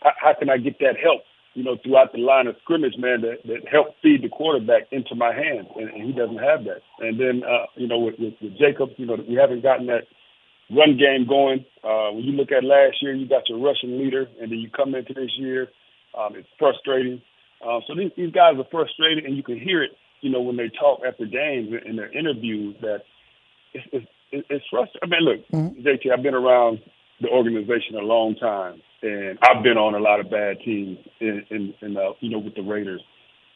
how, 0.00 0.12
how 0.20 0.34
can 0.38 0.50
I 0.50 0.58
get 0.58 0.78
that 0.80 0.96
help, 1.02 1.22
you 1.54 1.62
know, 1.64 1.76
throughout 1.82 2.12
the 2.12 2.18
line 2.18 2.46
of 2.46 2.56
scrimmage, 2.62 2.96
man, 2.98 3.22
that, 3.22 3.38
that 3.46 3.68
help 3.70 3.94
feed 4.02 4.22
the 4.22 4.28
quarterback 4.28 4.88
into 4.90 5.14
my 5.14 5.32
hands, 5.32 5.68
and, 5.76 5.88
and 5.90 6.02
he 6.02 6.12
doesn't 6.12 6.38
have 6.38 6.64
that. 6.64 6.82
And 6.98 7.18
then, 7.18 7.42
uh, 7.44 7.66
you 7.76 7.86
know, 7.86 7.98
with, 7.98 8.18
with, 8.18 8.34
with 8.42 8.58
Jacobs, 8.58 8.92
you 8.96 9.06
know, 9.06 9.16
we 9.26 9.34
haven't 9.36 9.62
gotten 9.62 9.86
that 9.86 10.04
run 10.70 10.98
game 10.98 11.26
going. 11.26 11.64
Uh, 11.84 12.10
when 12.12 12.24
you 12.24 12.32
look 12.32 12.52
at 12.52 12.64
last 12.64 12.96
year, 13.00 13.14
you 13.14 13.28
got 13.28 13.48
your 13.48 13.58
rushing 13.58 13.98
leader, 13.98 14.26
and 14.40 14.50
then 14.50 14.58
you 14.58 14.70
come 14.70 14.94
into 14.94 15.14
this 15.14 15.30
year, 15.38 15.68
um, 16.18 16.34
it's 16.36 16.48
frustrating. 16.58 17.22
Uh, 17.64 17.80
so 17.86 17.94
these, 17.94 18.10
these 18.16 18.32
guys 18.32 18.54
are 18.58 18.66
frustrated, 18.70 19.24
and 19.24 19.36
you 19.36 19.42
can 19.42 19.58
hear 19.58 19.82
it, 19.82 19.92
you 20.20 20.30
know, 20.30 20.40
when 20.40 20.56
they 20.56 20.68
talk 20.68 21.00
after 21.06 21.26
games 21.26 21.72
in 21.86 21.96
their 21.96 22.10
interviews 22.16 22.76
that 22.80 23.02
it's, 23.72 23.86
it's, 23.92 24.46
it's 24.50 24.64
frustrating. 24.70 25.00
I 25.02 25.06
mean, 25.06 25.20
look, 25.22 25.48
mm-hmm. 25.48 25.86
JT, 25.86 26.12
I've 26.12 26.22
been 26.22 26.34
around 26.34 26.80
the 27.20 27.28
organization 27.28 27.94
a 27.94 28.04
long 28.04 28.34
time, 28.34 28.82
and 29.02 29.38
I've 29.42 29.62
been 29.62 29.78
on 29.78 29.94
a 29.94 29.98
lot 29.98 30.20
of 30.20 30.30
bad 30.30 30.58
teams 30.64 30.98
in, 31.20 31.44
in, 31.50 31.74
in 31.80 31.96
uh, 31.96 32.10
you 32.20 32.30
know, 32.30 32.38
with 32.38 32.54
the 32.54 32.62
Raiders, 32.62 33.02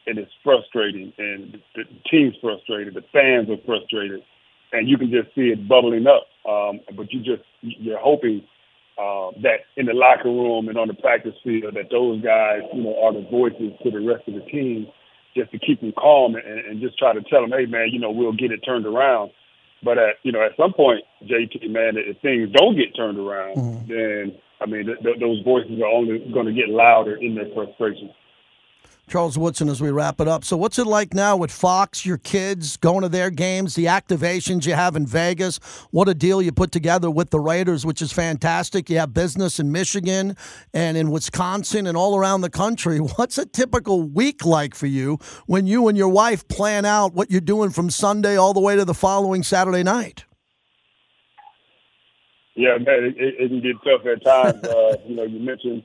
and 0.05 0.17
it's 0.17 0.31
frustrating, 0.43 1.11
and 1.17 1.53
the, 1.75 1.83
the 1.83 1.83
team's 2.09 2.35
frustrated, 2.41 2.93
the 2.93 3.03
fans 3.11 3.49
are 3.49 3.61
frustrated, 3.65 4.21
and 4.71 4.87
you 4.87 4.97
can 4.97 5.11
just 5.11 5.33
see 5.35 5.49
it 5.49 5.67
bubbling 5.67 6.07
up. 6.07 6.27
Um, 6.49 6.79
but 6.95 7.11
you 7.11 7.19
just 7.19 7.43
you're 7.61 7.99
hoping 7.99 8.43
uh, 8.97 9.31
that 9.41 9.69
in 9.75 9.85
the 9.85 9.93
locker 9.93 10.29
room 10.29 10.67
and 10.69 10.77
on 10.77 10.87
the 10.87 10.93
practice 10.93 11.35
field 11.43 11.75
that 11.75 11.89
those 11.91 12.21
guys, 12.21 12.61
you 12.73 12.83
know, 12.83 12.95
are 13.01 13.13
the 13.13 13.27
voices 13.29 13.73
to 13.83 13.91
the 13.91 14.01
rest 14.01 14.27
of 14.27 14.33
the 14.33 14.45
team, 14.49 14.87
just 15.35 15.51
to 15.51 15.59
keep 15.59 15.81
them 15.81 15.93
calm 15.97 16.35
and, 16.35 16.59
and 16.65 16.81
just 16.81 16.97
try 16.97 17.13
to 17.13 17.21
tell 17.21 17.41
them, 17.41 17.51
hey 17.51 17.65
man, 17.65 17.89
you 17.91 17.99
know, 17.99 18.11
we'll 18.11 18.33
get 18.33 18.51
it 18.51 18.61
turned 18.65 18.85
around. 18.85 19.31
But 19.83 19.97
at 19.97 20.15
you 20.23 20.31
know, 20.31 20.41
at 20.41 20.57
some 20.57 20.73
point, 20.73 21.03
JT, 21.23 21.69
man, 21.69 21.93
if 21.97 22.19
things 22.21 22.49
don't 22.51 22.75
get 22.75 22.95
turned 22.95 23.19
around, 23.19 23.57
mm-hmm. 23.57 23.87
then 23.87 24.37
I 24.59 24.65
mean, 24.65 24.87
th- 24.87 24.99
th- 25.03 25.19
those 25.19 25.43
voices 25.43 25.79
are 25.79 25.93
only 25.93 26.19
going 26.33 26.47
to 26.47 26.53
get 26.53 26.69
louder 26.69 27.15
in 27.15 27.35
their 27.35 27.47
frustration. 27.53 28.09
Charles 29.09 29.37
Woodson, 29.37 29.69
as 29.69 29.81
we 29.81 29.89
wrap 29.89 30.19
it 30.19 30.27
up. 30.27 30.43
So, 30.43 30.57
what's 30.57 30.77
it 30.77 30.85
like 30.85 31.13
now 31.13 31.37
with 31.37 31.49
Fox, 31.49 32.05
your 32.05 32.17
kids 32.17 32.75
going 32.75 33.03
to 33.03 33.09
their 33.09 33.29
games, 33.29 33.73
the 33.73 33.85
activations 33.85 34.65
you 34.65 34.73
have 34.73 34.97
in 34.97 35.05
Vegas? 35.05 35.59
What 35.91 36.09
a 36.09 36.13
deal 36.13 36.41
you 36.41 36.51
put 36.51 36.73
together 36.73 37.09
with 37.09 37.29
the 37.29 37.39
Raiders, 37.39 37.85
which 37.85 38.01
is 38.01 38.11
fantastic. 38.11 38.89
You 38.89 38.99
have 38.99 39.13
business 39.13 39.61
in 39.61 39.71
Michigan 39.71 40.35
and 40.73 40.97
in 40.97 41.09
Wisconsin 41.09 41.87
and 41.87 41.95
all 41.95 42.17
around 42.17 42.41
the 42.41 42.49
country. 42.49 42.97
What's 43.15 43.37
a 43.37 43.45
typical 43.45 44.03
week 44.03 44.45
like 44.45 44.75
for 44.75 44.87
you 44.87 45.19
when 45.45 45.67
you 45.67 45.87
and 45.87 45.97
your 45.97 46.09
wife 46.09 46.45
plan 46.49 46.83
out 46.83 47.13
what 47.13 47.31
you're 47.31 47.39
doing 47.39 47.69
from 47.69 47.89
Sunday 47.89 48.35
all 48.35 48.53
the 48.53 48.59
way 48.59 48.75
to 48.75 48.83
the 48.83 48.93
following 48.93 49.41
Saturday 49.41 49.83
night? 49.83 50.25
Yeah, 52.55 52.77
man, 52.79 53.15
it, 53.15 53.15
it 53.17 53.47
can 53.47 53.61
get 53.61 53.75
tough 53.85 54.05
at 54.05 54.23
times. 54.25 54.63
uh, 54.67 54.97
you 55.07 55.15
know, 55.15 55.23
you 55.23 55.39
mentioned 55.39 55.83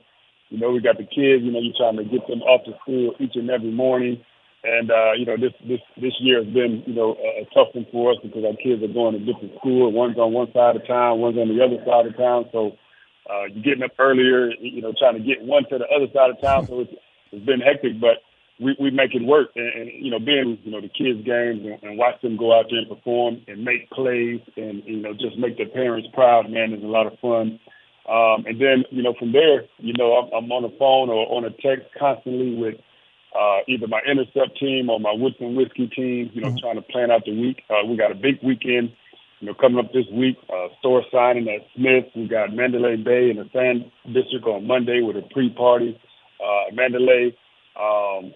you 0.49 0.59
know, 0.59 0.71
we 0.71 0.81
got 0.81 0.97
the 0.97 1.03
kids. 1.03 1.43
You 1.43 1.51
know, 1.51 1.59
you're 1.59 1.77
trying 1.77 1.97
to 1.97 2.03
get 2.03 2.27
them 2.27 2.41
off 2.43 2.65
to 2.65 2.73
school 2.81 3.15
each 3.19 3.35
and 3.35 3.49
every 3.49 3.71
morning. 3.71 4.23
And 4.63 4.91
uh, 4.91 5.11
you 5.17 5.25
know, 5.25 5.35
this 5.35 5.51
this 5.67 5.81
this 5.99 6.13
year 6.19 6.43
has 6.43 6.53
been 6.53 6.83
you 6.87 6.93
know 6.93 7.15
a, 7.19 7.43
a 7.43 7.45
tough 7.53 7.75
one 7.75 7.85
for 7.91 8.11
us 8.11 8.17
because 8.23 8.45
our 8.45 8.55
kids 8.55 8.81
are 8.81 8.93
going 8.93 9.13
to 9.13 9.19
different 9.19 9.59
schools. 9.59 9.93
One's 9.93 10.17
on 10.17 10.31
one 10.31 10.47
side 10.53 10.77
of 10.77 10.87
town, 10.87 11.19
one's 11.19 11.37
on 11.37 11.51
the 11.51 11.59
other 11.59 11.83
side 11.83 12.07
of 12.07 12.15
town. 12.15 12.47
So 12.53 12.77
uh, 13.29 13.51
you're 13.51 13.63
getting 13.63 13.83
up 13.83 13.91
earlier, 13.99 14.51
you 14.59 14.81
know, 14.81 14.93
trying 14.97 15.15
to 15.15 15.23
get 15.23 15.43
one 15.43 15.63
to 15.67 15.77
the 15.79 15.87
other 15.91 16.07
side 16.13 16.31
of 16.31 16.39
town. 16.39 16.67
So 16.67 16.79
it's 16.79 16.93
it's 17.33 17.45
been 17.45 17.59
hectic, 17.59 17.99
but 17.99 18.23
we 18.59 18.75
we 18.79 18.91
make 18.91 19.13
it 19.13 19.23
work. 19.23 19.49
And, 19.55 19.67
and 19.67 19.91
you 19.91 20.11
know, 20.11 20.19
being 20.19 20.57
you 20.63 20.71
know 20.71 20.79
the 20.79 20.87
kids' 20.87 21.25
games 21.27 21.67
and, 21.67 21.83
and 21.83 21.97
watch 21.97 22.21
them 22.21 22.37
go 22.37 22.57
out 22.57 22.67
there 22.69 22.79
and 22.79 22.87
perform 22.87 23.41
and 23.47 23.65
make 23.65 23.89
plays 23.91 24.39
and 24.55 24.83
you 24.85 25.01
know 25.01 25.13
just 25.13 25.37
make 25.37 25.57
their 25.57 25.67
parents 25.69 26.07
proud. 26.13 26.49
Man, 26.49 26.73
is 26.73 26.83
a 26.83 26.87
lot 26.87 27.07
of 27.07 27.19
fun. 27.19 27.59
Um, 28.09 28.43
and 28.45 28.59
then, 28.59 28.83
you 28.91 29.01
know, 29.01 29.13
from 29.17 29.31
there, 29.31 29.63
you 29.77 29.93
know, 29.97 30.13
I'm, 30.13 30.43
I'm 30.43 30.51
on 30.51 30.63
the 30.63 30.75
phone 30.77 31.09
or 31.09 31.25
on 31.31 31.45
a 31.45 31.51
text 31.51 31.87
constantly 31.97 32.55
with 32.55 32.75
uh, 33.33 33.59
either 33.67 33.87
my 33.87 34.01
intercept 34.05 34.59
team 34.59 34.89
or 34.89 34.99
my 34.99 35.13
Woodson 35.13 35.55
Whiskey 35.55 35.87
team, 35.87 36.29
you 36.33 36.41
know, 36.41 36.49
mm-hmm. 36.49 36.57
trying 36.59 36.75
to 36.75 36.81
plan 36.81 37.11
out 37.11 37.23
the 37.25 37.39
week. 37.39 37.63
Uh, 37.69 37.85
we 37.87 37.95
got 37.95 38.11
a 38.11 38.15
big 38.15 38.43
weekend, 38.43 38.91
you 39.39 39.47
know, 39.47 39.53
coming 39.53 39.79
up 39.79 39.93
this 39.93 40.05
week. 40.11 40.35
Uh, 40.51 40.67
store 40.79 41.03
signing 41.11 41.47
at 41.47 41.65
Smith. 41.75 42.05
We 42.13 42.27
got 42.27 42.53
Mandalay 42.53 42.97
Bay 42.97 43.29
in 43.31 43.37
the 43.37 43.49
Sand 43.53 43.89
District 44.11 44.45
on 44.45 44.67
Monday 44.67 45.01
with 45.01 45.15
a 45.15 45.23
pre-party. 45.31 45.97
Uh, 46.43 46.75
Mandalay 46.75 47.35
um, 47.79 48.33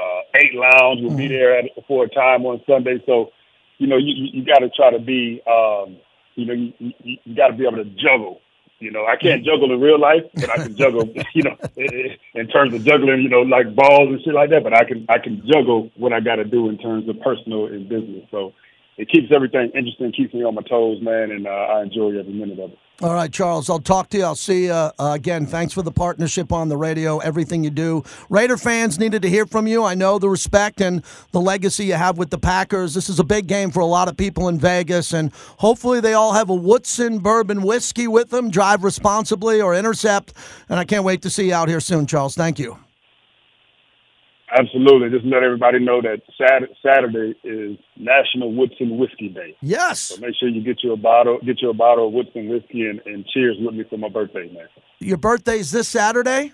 uh, 0.00 0.20
Eight 0.34 0.54
Lounge 0.54 1.02
will 1.02 1.10
mm-hmm. 1.10 1.16
be 1.16 1.28
there 1.28 1.58
at, 1.58 1.66
for 1.86 2.04
a 2.04 2.08
time 2.08 2.46
on 2.46 2.62
Sunday. 2.66 3.02
So, 3.04 3.32
you 3.76 3.86
know, 3.86 3.98
you, 3.98 4.14
you 4.32 4.46
got 4.46 4.60
to 4.60 4.70
try 4.70 4.90
to 4.90 4.98
be, 4.98 5.42
um, 5.46 5.98
you 6.36 6.46
know, 6.46 6.54
you, 6.54 6.72
you, 6.78 7.16
you 7.24 7.36
got 7.36 7.48
to 7.48 7.54
be 7.54 7.66
able 7.66 7.84
to 7.84 7.90
juggle 7.90 8.40
you 8.80 8.90
know, 8.90 9.06
I 9.06 9.16
can't 9.16 9.44
juggle 9.44 9.72
in 9.72 9.80
real 9.80 10.00
life, 10.00 10.24
but 10.34 10.50
I 10.50 10.56
can 10.56 10.74
juggle, 10.74 11.08
you 11.34 11.42
know, 11.42 11.56
in 11.76 12.48
terms 12.48 12.74
of 12.74 12.82
juggling, 12.82 13.22
you 13.22 13.28
know, 13.28 13.42
like 13.42 13.74
balls 13.74 14.08
and 14.08 14.20
shit 14.22 14.34
like 14.34 14.50
that. 14.50 14.64
But 14.64 14.74
I 14.74 14.84
can 14.84 15.06
I 15.08 15.18
can 15.18 15.42
juggle 15.46 15.90
what 15.96 16.12
I 16.12 16.20
got 16.20 16.36
to 16.36 16.44
do 16.44 16.68
in 16.68 16.78
terms 16.78 17.08
of 17.08 17.20
personal 17.20 17.66
and 17.66 17.88
business. 17.88 18.24
So 18.30 18.54
it 18.96 19.08
keeps 19.08 19.30
everything 19.32 19.70
interesting, 19.74 20.12
keeps 20.12 20.34
me 20.34 20.44
on 20.44 20.54
my 20.54 20.62
toes, 20.62 21.00
man, 21.02 21.30
and 21.30 21.46
uh, 21.46 21.50
I 21.50 21.82
enjoy 21.82 22.18
every 22.18 22.32
minute 22.32 22.58
of 22.58 22.72
it. 22.72 22.78
All 23.02 23.14
right, 23.14 23.32
Charles, 23.32 23.70
I'll 23.70 23.78
talk 23.78 24.10
to 24.10 24.18
you. 24.18 24.24
I'll 24.24 24.34
see 24.34 24.66
you 24.66 24.72
uh, 24.72 24.92
again. 24.98 25.46
Thanks 25.46 25.72
for 25.72 25.80
the 25.80 25.90
partnership 25.90 26.52
on 26.52 26.68
the 26.68 26.76
radio, 26.76 27.16
everything 27.18 27.64
you 27.64 27.70
do. 27.70 28.04
Raider 28.28 28.58
fans 28.58 28.98
needed 28.98 29.22
to 29.22 29.30
hear 29.30 29.46
from 29.46 29.66
you. 29.66 29.82
I 29.82 29.94
know 29.94 30.18
the 30.18 30.28
respect 30.28 30.82
and 30.82 31.02
the 31.32 31.40
legacy 31.40 31.86
you 31.86 31.94
have 31.94 32.18
with 32.18 32.28
the 32.28 32.36
Packers. 32.36 32.92
This 32.92 33.08
is 33.08 33.18
a 33.18 33.24
big 33.24 33.46
game 33.46 33.70
for 33.70 33.80
a 33.80 33.86
lot 33.86 34.08
of 34.08 34.18
people 34.18 34.48
in 34.48 34.58
Vegas, 34.58 35.14
and 35.14 35.32
hopefully 35.32 36.00
they 36.00 36.12
all 36.12 36.34
have 36.34 36.50
a 36.50 36.54
Woodson 36.54 37.20
bourbon 37.20 37.62
whiskey 37.62 38.06
with 38.06 38.28
them, 38.28 38.50
drive 38.50 38.84
responsibly 38.84 39.62
or 39.62 39.74
intercept. 39.74 40.34
And 40.68 40.78
I 40.78 40.84
can't 40.84 41.04
wait 41.04 41.22
to 41.22 41.30
see 41.30 41.48
you 41.48 41.54
out 41.54 41.70
here 41.70 41.80
soon, 41.80 42.06
Charles. 42.06 42.34
Thank 42.34 42.58
you. 42.58 42.76
Absolutely. 44.58 45.10
Just 45.10 45.24
let 45.24 45.42
everybody 45.42 45.78
know 45.78 46.00
that 46.02 46.22
Saturday 46.82 47.34
is 47.44 47.78
National 47.96 48.52
Woodson 48.52 48.98
Whiskey 48.98 49.28
Day. 49.28 49.56
Yes. 49.60 50.00
So 50.00 50.20
make 50.20 50.34
sure 50.38 50.48
you 50.48 50.62
get 50.62 50.82
you 50.82 50.92
a 50.92 50.96
bottle, 50.96 51.38
get 51.44 51.62
you 51.62 51.70
a 51.70 51.74
bottle 51.74 52.08
of 52.08 52.12
Woodson 52.12 52.48
whiskey, 52.48 52.86
and, 52.86 53.00
and 53.06 53.24
cheers 53.26 53.56
with 53.60 53.74
me 53.74 53.84
for 53.88 53.96
my 53.96 54.08
birthday, 54.08 54.50
man. 54.52 54.66
Your 54.98 55.18
birthday's 55.18 55.70
this 55.70 55.88
Saturday. 55.88 56.52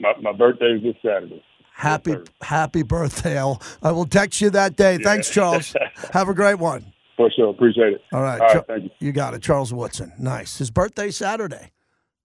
My 0.00 0.14
my 0.22 0.32
birthday 0.32 0.76
is 0.76 0.82
this 0.82 0.96
Saturday. 1.02 1.44
Happy 1.74 2.12
yes, 2.12 2.26
happy 2.40 2.82
birthday! 2.82 3.38
I'll, 3.38 3.60
I 3.82 3.92
will 3.92 4.06
text 4.06 4.40
you 4.40 4.50
that 4.50 4.76
day. 4.76 4.92
Yeah. 4.94 5.04
Thanks, 5.04 5.30
Charles. 5.30 5.74
Have 6.12 6.28
a 6.28 6.34
great 6.34 6.58
one. 6.58 6.92
For 7.16 7.30
sure. 7.30 7.50
Appreciate 7.50 7.94
it. 7.94 8.02
All 8.12 8.22
right. 8.22 8.40
All 8.40 8.46
right. 8.46 8.66
thank 8.66 8.84
you. 8.84 8.90
You 8.98 9.12
got 9.12 9.34
it, 9.34 9.42
Charles 9.42 9.74
Woodson. 9.74 10.12
Nice. 10.18 10.56
His 10.56 10.70
birthday 10.70 11.10
Saturday. 11.10 11.72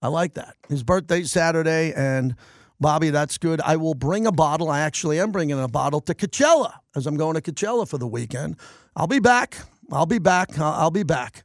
I 0.00 0.08
like 0.08 0.34
that. 0.34 0.56
His 0.68 0.82
birthday 0.82 1.22
Saturday 1.22 1.92
and 1.94 2.34
Bobby, 2.80 3.10
that's 3.10 3.38
good. 3.38 3.60
I 3.62 3.76
will 3.76 3.94
bring 3.94 4.26
a 4.26 4.32
bottle. 4.32 4.70
I 4.70 4.80
actually 4.80 5.18
am 5.18 5.32
bringing 5.32 5.58
a 5.58 5.68
bottle 5.68 6.00
to 6.02 6.14
Coachella 6.14 6.74
as 6.94 7.06
I'm 7.06 7.16
going 7.16 7.34
to 7.34 7.40
Coachella 7.40 7.88
for 7.88 7.98
the 7.98 8.06
weekend. 8.06 8.56
I'll 8.94 9.06
be 9.06 9.18
back. 9.18 9.56
I'll 9.90 10.06
be 10.06 10.18
back. 10.18 10.58
I'll 10.58 10.90
be 10.90 11.02
back. 11.02 11.44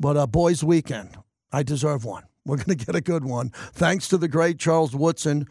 But 0.00 0.16
a 0.16 0.20
uh, 0.20 0.26
boys' 0.26 0.64
weekend, 0.64 1.16
I 1.52 1.62
deserve 1.62 2.04
one. 2.04 2.24
We're 2.44 2.56
going 2.56 2.76
to 2.76 2.84
get 2.84 2.96
a 2.96 3.00
good 3.00 3.24
one. 3.24 3.50
Thanks 3.72 4.08
to 4.08 4.18
the 4.18 4.28
great 4.28 4.58
Charles 4.58 4.96
Woodson 4.96 5.46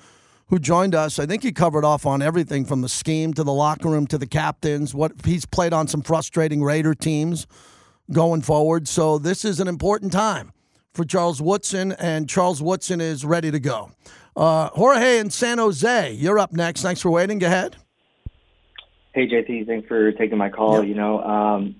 who 0.47 0.59
joined 0.59 0.93
us. 0.93 1.17
I 1.17 1.25
think 1.25 1.43
he 1.43 1.53
covered 1.53 1.85
off 1.85 2.05
on 2.05 2.21
everything 2.21 2.65
from 2.65 2.81
the 2.81 2.89
scheme 2.89 3.33
to 3.35 3.43
the 3.43 3.53
locker 3.53 3.87
room 3.87 4.05
to 4.07 4.17
the 4.17 4.27
captains. 4.27 4.93
What 4.93 5.13
he's 5.23 5.45
played 5.45 5.71
on 5.71 5.87
some 5.87 6.01
frustrating 6.01 6.61
Raider 6.61 6.93
teams 6.93 7.47
going 8.11 8.41
forward. 8.41 8.89
So 8.89 9.17
this 9.17 9.45
is 9.45 9.61
an 9.61 9.69
important 9.69 10.11
time 10.11 10.51
for 10.93 11.05
Charles 11.05 11.41
Woodson, 11.41 11.93
and 11.93 12.27
Charles 12.27 12.61
Woodson 12.61 12.99
is 12.99 13.23
ready 13.23 13.49
to 13.49 13.59
go. 13.61 13.91
Uh, 14.35 14.69
Jorge 14.69 15.19
in 15.19 15.29
San 15.29 15.57
Jose, 15.57 16.11
you're 16.13 16.39
up 16.39 16.53
next. 16.53 16.81
Thanks 16.81 17.01
for 17.01 17.11
waiting. 17.11 17.39
Go 17.39 17.47
ahead. 17.47 17.75
Hey 19.13 19.27
JT, 19.27 19.67
thanks 19.67 19.87
for 19.87 20.11
taking 20.13 20.37
my 20.37 20.49
call. 20.49 20.79
Yep. 20.79 20.87
You 20.87 20.95
know, 20.95 21.21
um, 21.21 21.75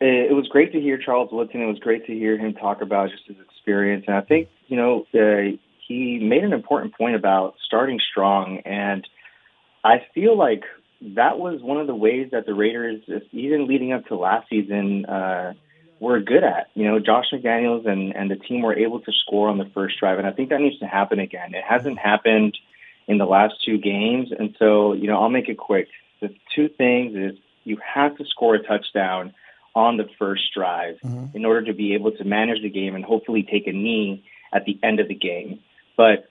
it, 0.00 0.30
it 0.30 0.34
was 0.34 0.48
great 0.48 0.72
to 0.72 0.80
hear 0.80 0.96
Charles 0.96 1.28
Woodson. 1.30 1.60
It 1.60 1.66
was 1.66 1.78
great 1.78 2.06
to 2.06 2.12
hear 2.14 2.38
him 2.38 2.54
talk 2.54 2.80
about 2.80 3.10
just 3.10 3.24
his 3.26 3.36
experience, 3.38 4.04
and 4.06 4.16
I 4.16 4.22
think 4.22 4.48
you 4.66 4.76
know 4.76 5.06
uh, 5.14 5.56
he 5.86 6.18
made 6.18 6.44
an 6.44 6.54
important 6.54 6.94
point 6.96 7.16
about 7.16 7.56
starting 7.66 8.00
strong, 8.10 8.60
and 8.64 9.06
I 9.84 10.06
feel 10.14 10.38
like 10.38 10.62
that 11.00 11.38
was 11.38 11.60
one 11.62 11.78
of 11.78 11.86
the 11.86 11.94
ways 11.94 12.28
that 12.32 12.46
the 12.46 12.54
Raiders, 12.54 13.02
even 13.32 13.68
leading 13.68 13.92
up 13.92 14.06
to 14.06 14.16
last 14.16 14.48
season, 14.48 15.04
uh, 15.04 15.52
were 16.00 16.20
good 16.20 16.44
at. 16.44 16.68
You 16.74 16.84
know, 16.84 16.98
Josh 16.98 17.26
McDaniels 17.32 17.86
and 17.86 18.14
and 18.14 18.30
the 18.30 18.36
team 18.36 18.62
were 18.62 18.76
able 18.76 19.00
to 19.00 19.12
score 19.12 19.48
on 19.48 19.58
the 19.58 19.70
first 19.74 19.98
drive, 19.98 20.18
and 20.18 20.26
I 20.26 20.32
think 20.32 20.50
that 20.50 20.60
needs 20.60 20.78
to 20.80 20.86
happen 20.86 21.18
again. 21.18 21.54
It 21.54 21.64
hasn't 21.64 21.98
happened 21.98 22.56
in 23.06 23.18
the 23.18 23.26
last 23.26 23.54
two 23.64 23.78
games, 23.78 24.30
and 24.36 24.54
so 24.58 24.92
you 24.92 25.06
know 25.06 25.20
I'll 25.20 25.30
make 25.30 25.48
it 25.48 25.58
quick. 25.58 25.88
The 26.20 26.34
two 26.54 26.68
things 26.68 27.16
is 27.16 27.38
you 27.64 27.78
have 27.94 28.16
to 28.18 28.24
score 28.24 28.54
a 28.54 28.62
touchdown 28.62 29.34
on 29.74 29.96
the 29.96 30.08
first 30.18 30.42
drive 30.54 30.96
mm-hmm. 31.04 31.36
in 31.36 31.44
order 31.44 31.66
to 31.66 31.72
be 31.72 31.94
able 31.94 32.12
to 32.12 32.24
manage 32.24 32.62
the 32.62 32.70
game 32.70 32.94
and 32.94 33.04
hopefully 33.04 33.46
take 33.48 33.66
a 33.66 33.72
knee 33.72 34.24
at 34.52 34.64
the 34.64 34.78
end 34.82 34.98
of 34.98 35.08
the 35.08 35.14
game. 35.14 35.60
But 35.96 36.28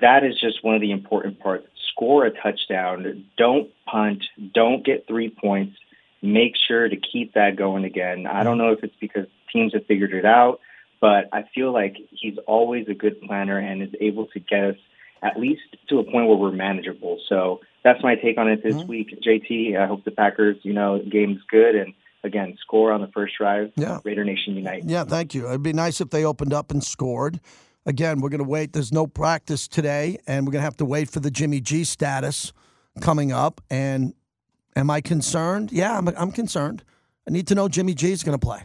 that 0.00 0.24
is 0.24 0.40
just 0.40 0.64
one 0.64 0.74
of 0.74 0.80
the 0.80 0.90
important 0.90 1.38
parts. 1.38 1.66
Score 1.92 2.24
a 2.24 2.30
touchdown. 2.30 3.26
Don't 3.36 3.70
punt. 3.86 4.24
Don't 4.54 4.84
get 4.84 5.06
three 5.06 5.28
points. 5.30 5.76
Make 6.22 6.54
sure 6.68 6.88
to 6.88 6.96
keep 6.96 7.34
that 7.34 7.56
going 7.56 7.84
again. 7.84 8.26
I 8.26 8.30
mm-hmm. 8.30 8.44
don't 8.44 8.58
know 8.58 8.72
if 8.72 8.82
it's 8.82 8.94
because 9.00 9.26
teams 9.52 9.74
have 9.74 9.86
figured 9.86 10.12
it 10.12 10.24
out, 10.24 10.60
but 11.00 11.28
I 11.32 11.44
feel 11.54 11.72
like 11.72 11.96
he's 12.10 12.38
always 12.46 12.86
a 12.88 12.94
good 12.94 13.20
planner 13.22 13.58
and 13.58 13.82
is 13.82 13.94
able 14.00 14.26
to 14.28 14.40
get 14.40 14.64
us 14.64 14.76
at 15.22 15.38
least 15.38 15.62
to 15.88 15.98
a 15.98 16.04
point 16.04 16.28
where 16.28 16.36
we're 16.36 16.52
manageable. 16.52 17.20
So 17.28 17.60
that's 17.84 18.02
my 18.02 18.16
take 18.16 18.38
on 18.38 18.48
it 18.48 18.62
this 18.62 18.76
mm-hmm. 18.76 18.88
week. 18.88 19.20
JT, 19.20 19.76
I 19.78 19.86
hope 19.86 20.04
the 20.04 20.10
Packers, 20.10 20.56
you 20.62 20.72
know, 20.72 21.00
game's 21.10 21.40
good 21.48 21.74
and 21.74 21.94
again, 22.24 22.56
score 22.60 22.92
on 22.92 23.00
the 23.00 23.08
first 23.08 23.34
drive. 23.36 23.72
Yeah. 23.76 23.98
Raider 24.04 24.24
Nation 24.24 24.56
unite. 24.56 24.84
Yeah, 24.86 25.04
thank 25.04 25.34
you. 25.34 25.48
It'd 25.48 25.62
be 25.62 25.72
nice 25.72 26.00
if 26.00 26.10
they 26.10 26.24
opened 26.24 26.52
up 26.52 26.70
and 26.70 26.82
scored. 26.82 27.40
Again, 27.84 28.20
we're 28.20 28.28
going 28.28 28.42
to 28.42 28.48
wait. 28.48 28.72
There's 28.72 28.92
no 28.92 29.06
practice 29.06 29.66
today, 29.66 30.18
and 30.26 30.46
we're 30.46 30.52
going 30.52 30.60
to 30.60 30.64
have 30.64 30.76
to 30.76 30.84
wait 30.84 31.10
for 31.10 31.18
the 31.18 31.30
Jimmy 31.30 31.60
G 31.60 31.82
status 31.82 32.52
coming 33.00 33.32
up. 33.32 33.60
And 33.70 34.14
am 34.76 34.90
I 34.90 35.00
concerned? 35.00 35.72
Yeah, 35.72 35.96
I'm, 35.96 36.08
I'm 36.08 36.32
concerned. 36.32 36.84
I 37.26 37.30
need 37.30 37.46
to 37.48 37.54
know 37.54 37.68
Jimmy 37.68 37.94
G 37.94 38.12
is 38.12 38.22
going 38.22 38.38
to 38.38 38.44
play. 38.44 38.62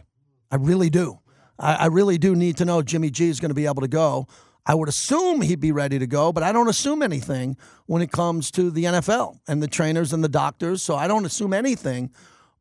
I 0.50 0.56
really 0.56 0.90
do. 0.90 1.18
I, 1.58 1.74
I 1.74 1.86
really 1.86 2.18
do 2.18 2.34
need 2.34 2.56
to 2.58 2.64
know 2.64 2.82
Jimmy 2.82 3.10
G 3.10 3.28
is 3.28 3.40
going 3.40 3.50
to 3.50 3.54
be 3.54 3.66
able 3.66 3.82
to 3.82 3.88
go. 3.88 4.26
I 4.66 4.74
would 4.74 4.88
assume 4.88 5.40
he'd 5.40 5.60
be 5.60 5.72
ready 5.72 5.98
to 5.98 6.06
go, 6.06 6.30
but 6.30 6.42
I 6.42 6.52
don't 6.52 6.68
assume 6.68 7.02
anything 7.02 7.56
when 7.86 8.02
it 8.02 8.12
comes 8.12 8.50
to 8.52 8.70
the 8.70 8.84
NFL 8.84 9.38
and 9.48 9.62
the 9.62 9.68
trainers 9.68 10.12
and 10.12 10.22
the 10.22 10.28
doctors. 10.28 10.82
So 10.82 10.94
I 10.94 11.08
don't 11.08 11.24
assume 11.24 11.54
anything. 11.54 12.10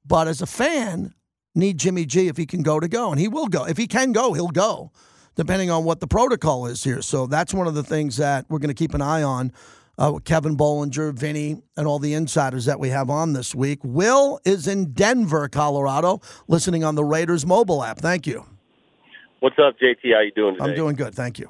But 0.06 0.30
as 0.30 0.42
a 0.42 0.46
fan, 0.46 1.14
need 1.54 1.78
Jimmy 1.78 2.06
G 2.06 2.28
if 2.28 2.38
he 2.38 2.46
can 2.46 2.64
go 2.64 2.80
to 2.80 2.88
go, 2.88 3.12
and 3.12 3.20
he 3.20 3.28
will 3.28 3.48
go. 3.48 3.66
If 3.66 3.78
he 3.78 3.88
can 3.88 4.14
go, 4.14 4.32
he'll 4.34 4.48
go, 4.48 4.92
depending 5.36 5.70
on 5.70 5.84
what 5.84 6.00
the 6.00 6.08
protocol 6.08 6.68
is 6.68 6.84
here. 6.84 7.02
So 7.02 7.28
that's 7.28 7.54
one 7.54 7.68
of 7.68 7.74
the 7.74 7.84
things 7.84 8.18
that 8.18 8.46
we're 8.48 8.60
going 8.60 8.70
to 8.70 8.74
keep 8.74 8.94
an 8.94 9.02
eye 9.02 9.24
on. 9.24 9.52
Uh, 10.00 10.12
with 10.14 10.26
Kevin 10.26 10.56
Bollinger, 10.56 11.12
Vinny, 11.12 11.64
and 11.76 11.88
all 11.88 11.98
the 11.98 12.14
insiders 12.14 12.66
that 12.66 12.80
we 12.80 12.90
have 12.90 13.10
on 13.10 13.34
this 13.34 13.56
week. 13.56 13.80
Will 13.84 14.40
is 14.46 14.68
in 14.68 14.94
Denver, 14.94 15.50
Colorado, 15.50 16.22
listening 16.48 16.84
on 16.84 16.94
the 16.94 17.04
Raiders 17.04 17.48
mobile 17.48 17.84
app. 17.84 17.98
Thank 17.98 18.28
you. 18.28 18.46
What's 19.40 19.58
up, 19.58 19.76
JT? 19.80 20.14
How 20.14 20.22
you 20.22 20.32
doing 20.36 20.54
today? 20.54 20.66
I'm 20.66 20.76
doing 20.76 20.96
good. 20.96 21.16
Thank 21.16 21.40
you. 21.40 21.50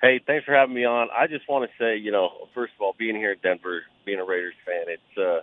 Hey, 0.00 0.20
thanks 0.26 0.44
for 0.44 0.54
having 0.54 0.74
me 0.74 0.84
on. 0.84 1.08
I 1.16 1.26
just 1.26 1.48
want 1.48 1.68
to 1.68 1.82
say, 1.82 1.96
you 1.96 2.12
know, 2.12 2.48
first 2.54 2.72
of 2.76 2.82
all, 2.82 2.94
being 2.98 3.16
here 3.16 3.32
in 3.32 3.38
Denver, 3.42 3.82
being 4.04 4.20
a 4.20 4.24
Raiders 4.24 4.54
fan, 4.64 4.84
it's 4.86 5.18
uh, 5.18 5.40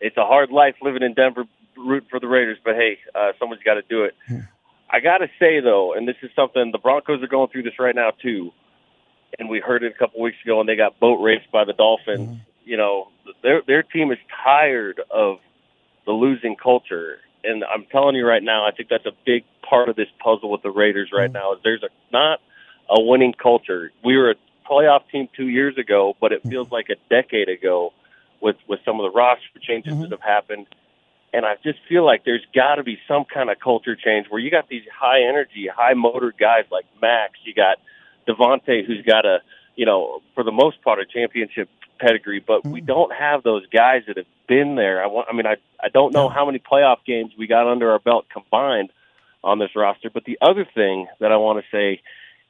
it's 0.00 0.16
a 0.16 0.24
hard 0.24 0.50
life 0.50 0.74
living 0.82 1.02
in 1.02 1.12
Denver, 1.14 1.44
rooting 1.76 2.08
for 2.10 2.18
the 2.20 2.26
Raiders. 2.26 2.58
But 2.64 2.76
hey, 2.76 2.98
uh, 3.14 3.32
someone's 3.38 3.62
got 3.62 3.74
to 3.74 3.82
do 3.82 4.04
it. 4.04 4.14
I 4.90 5.00
got 5.00 5.18
to 5.18 5.28
say 5.38 5.60
though, 5.60 5.92
and 5.94 6.08
this 6.08 6.16
is 6.22 6.30
something 6.34 6.72
the 6.72 6.78
Broncos 6.78 7.22
are 7.22 7.28
going 7.28 7.48
through 7.50 7.62
this 7.64 7.78
right 7.78 7.94
now 7.94 8.10
too, 8.22 8.50
and 9.38 9.48
we 9.48 9.60
heard 9.60 9.82
it 9.82 9.92
a 9.94 9.98
couple 9.98 10.20
weeks 10.20 10.38
ago, 10.44 10.60
and 10.60 10.68
they 10.68 10.76
got 10.76 10.98
boat 11.00 11.22
raced 11.22 11.50
by 11.52 11.64
the 11.64 11.72
Dolphins. 11.72 12.28
Mm-hmm. 12.28 12.42
You 12.64 12.76
know, 12.76 13.08
their 13.42 13.62
their 13.66 13.82
team 13.82 14.12
is 14.12 14.18
tired 14.44 15.00
of 15.10 15.38
the 16.06 16.12
losing 16.12 16.56
culture, 16.56 17.18
and 17.44 17.64
I'm 17.64 17.86
telling 17.90 18.16
you 18.16 18.26
right 18.26 18.42
now, 18.42 18.66
I 18.66 18.70
think 18.72 18.88
that's 18.88 19.06
a 19.06 19.12
big 19.24 19.44
part 19.68 19.88
of 19.88 19.96
this 19.96 20.08
puzzle 20.22 20.50
with 20.50 20.62
the 20.62 20.70
Raiders 20.70 21.10
right 21.12 21.30
mm. 21.30 21.34
now. 21.34 21.54
Is 21.54 21.60
there's 21.64 21.82
a 21.82 21.88
not 22.12 22.40
a 22.88 23.00
winning 23.00 23.32
culture. 23.32 23.92
We 24.04 24.16
were 24.16 24.32
a 24.32 24.34
playoff 24.70 25.02
team 25.10 25.28
two 25.36 25.48
years 25.48 25.78
ago, 25.78 26.16
but 26.20 26.32
it 26.32 26.40
mm-hmm. 26.40 26.50
feels 26.50 26.70
like 26.70 26.88
a 26.90 26.96
decade 27.08 27.48
ago 27.48 27.92
with 28.40 28.56
with 28.68 28.80
some 28.84 29.00
of 29.00 29.10
the 29.10 29.16
roster 29.16 29.58
changes 29.60 29.92
mm-hmm. 29.92 30.02
that 30.02 30.10
have 30.10 30.20
happened. 30.20 30.66
And 31.32 31.46
I 31.46 31.54
just 31.62 31.78
feel 31.88 32.04
like 32.04 32.24
there's 32.24 32.44
got 32.52 32.76
to 32.76 32.82
be 32.82 32.98
some 33.06 33.24
kind 33.24 33.50
of 33.50 33.60
culture 33.60 33.94
change 33.94 34.26
where 34.28 34.40
you 34.40 34.50
got 34.50 34.68
these 34.68 34.82
high 34.92 35.22
energy, 35.22 35.68
high 35.72 35.94
motor 35.94 36.34
guys 36.36 36.64
like 36.72 36.86
Max. 37.00 37.34
You 37.44 37.54
got 37.54 37.78
Davante, 38.28 38.86
who's 38.86 39.04
got 39.04 39.24
a, 39.24 39.38
you 39.76 39.86
know, 39.86 40.20
for 40.34 40.44
the 40.44 40.52
most 40.52 40.82
part, 40.82 40.98
a 40.98 41.06
championship 41.06 41.68
pedigree, 42.00 42.42
but 42.44 42.66
we 42.66 42.80
hmm. 42.80 42.86
don't 42.86 43.12
have 43.14 43.42
those 43.42 43.66
guys 43.66 44.02
that 44.08 44.16
have 44.16 44.26
been 44.48 44.74
there. 44.74 45.02
I 45.02 45.06
want, 45.06 45.28
I 45.30 45.36
mean, 45.36 45.46
I 45.46 45.56
I 45.82 45.88
don't 45.88 46.12
know 46.12 46.28
how 46.28 46.46
many 46.46 46.58
playoff 46.58 46.98
games 47.06 47.32
we 47.38 47.46
got 47.46 47.70
under 47.70 47.90
our 47.90 47.98
belt 47.98 48.26
combined 48.32 48.90
on 49.44 49.58
this 49.58 49.70
roster. 49.76 50.10
But 50.12 50.24
the 50.24 50.38
other 50.40 50.66
thing 50.74 51.06
that 51.20 51.32
I 51.32 51.36
want 51.36 51.62
to 51.62 51.76
say 51.76 52.02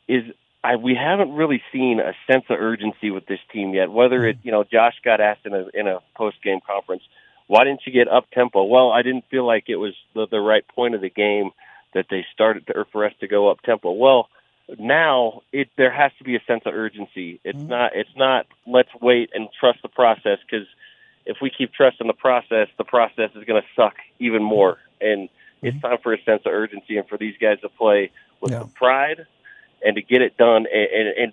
is 0.09 0.25
I 0.63 0.77
we 0.77 0.95
haven't 0.95 1.33
really 1.35 1.63
seen 1.73 2.01
a 2.01 2.13
sense 2.31 2.45
of 2.49 2.59
urgency 2.59 3.11
with 3.11 3.27
this 3.27 3.41
team 3.53 3.75
yet. 3.75 3.91
Whether 3.91 4.21
hmm. 4.21 4.29
it 4.29 4.39
you 4.43 4.53
know 4.53 4.65
Josh 4.65 4.95
got 5.05 5.21
asked 5.21 5.45
in 5.45 5.55
a 5.55 5.67
in 5.75 5.87
a 5.89 5.99
post 6.17 6.43
game 6.43 6.61
conference, 6.67 7.03
why 7.47 7.65
didn't 7.65 7.83
you 7.85 7.93
get 7.93 8.09
up 8.09 8.31
tempo? 8.31 8.65
Well, 8.65 8.91
I 8.91 9.03
didn't 9.03 9.25
feel 9.31 9.47
like 9.47 9.65
it 9.69 9.77
was 9.77 9.95
the, 10.15 10.27
the 10.31 10.41
right 10.41 10.67
point 10.69 10.95
of 10.95 11.01
the 11.01 11.11
game 11.11 11.51
that 11.95 12.07
they 12.09 12.25
started 12.33 12.67
to, 12.69 12.77
or 12.77 12.87
for 12.93 13.05
us 13.05 13.13
to 13.21 13.27
go 13.27 13.51
up 13.51 13.61
tempo. 13.63 13.91
Well, 13.91 14.29
now 14.79 15.43
it 15.53 15.69
there 15.77 15.93
has 15.93 16.13
to 16.19 16.25
be 16.25 16.37
a 16.37 16.41
sense 16.47 16.63
of 16.67 16.75
urgency. 16.75 17.41
It's 17.45 17.59
mm-hmm. 17.59 17.69
not 17.69 17.93
it's 17.95 18.17
not 18.17 18.47
let's 18.67 18.91
wait 19.01 19.31
and 19.35 19.49
trust 19.59 19.81
the 19.83 19.89
process 19.89 20.39
because 20.49 20.67
if 21.27 21.39
we 21.41 21.51
keep 21.51 21.73
trusting 21.73 22.07
the 22.07 22.13
process, 22.13 22.69
the 22.79 22.85
process 22.85 23.31
is 23.35 23.45
going 23.45 23.61
to 23.61 23.69
suck 23.77 23.95
even 24.19 24.43
more. 24.43 24.79
And 25.01 25.29
it's 25.63 25.77
mm-hmm. 25.77 25.87
time 25.87 25.99
for 26.03 26.13
a 26.13 26.23
sense 26.23 26.43
of 26.47 26.53
urgency 26.53 26.97
and 26.97 27.09
for 27.09 27.19
these 27.19 27.35
guys 27.41 27.61
to 27.61 27.69
play 27.69 28.11
with 28.41 28.53
Yeah. 28.53 28.61
the 28.61 28.67
pride 28.67 29.27
and 29.85 29.97
to 29.97 30.03
get 30.03 30.23
it 30.23 30.37
done 30.37 30.67
and, 30.73 30.89
and, 30.93 31.09
and 31.19 31.33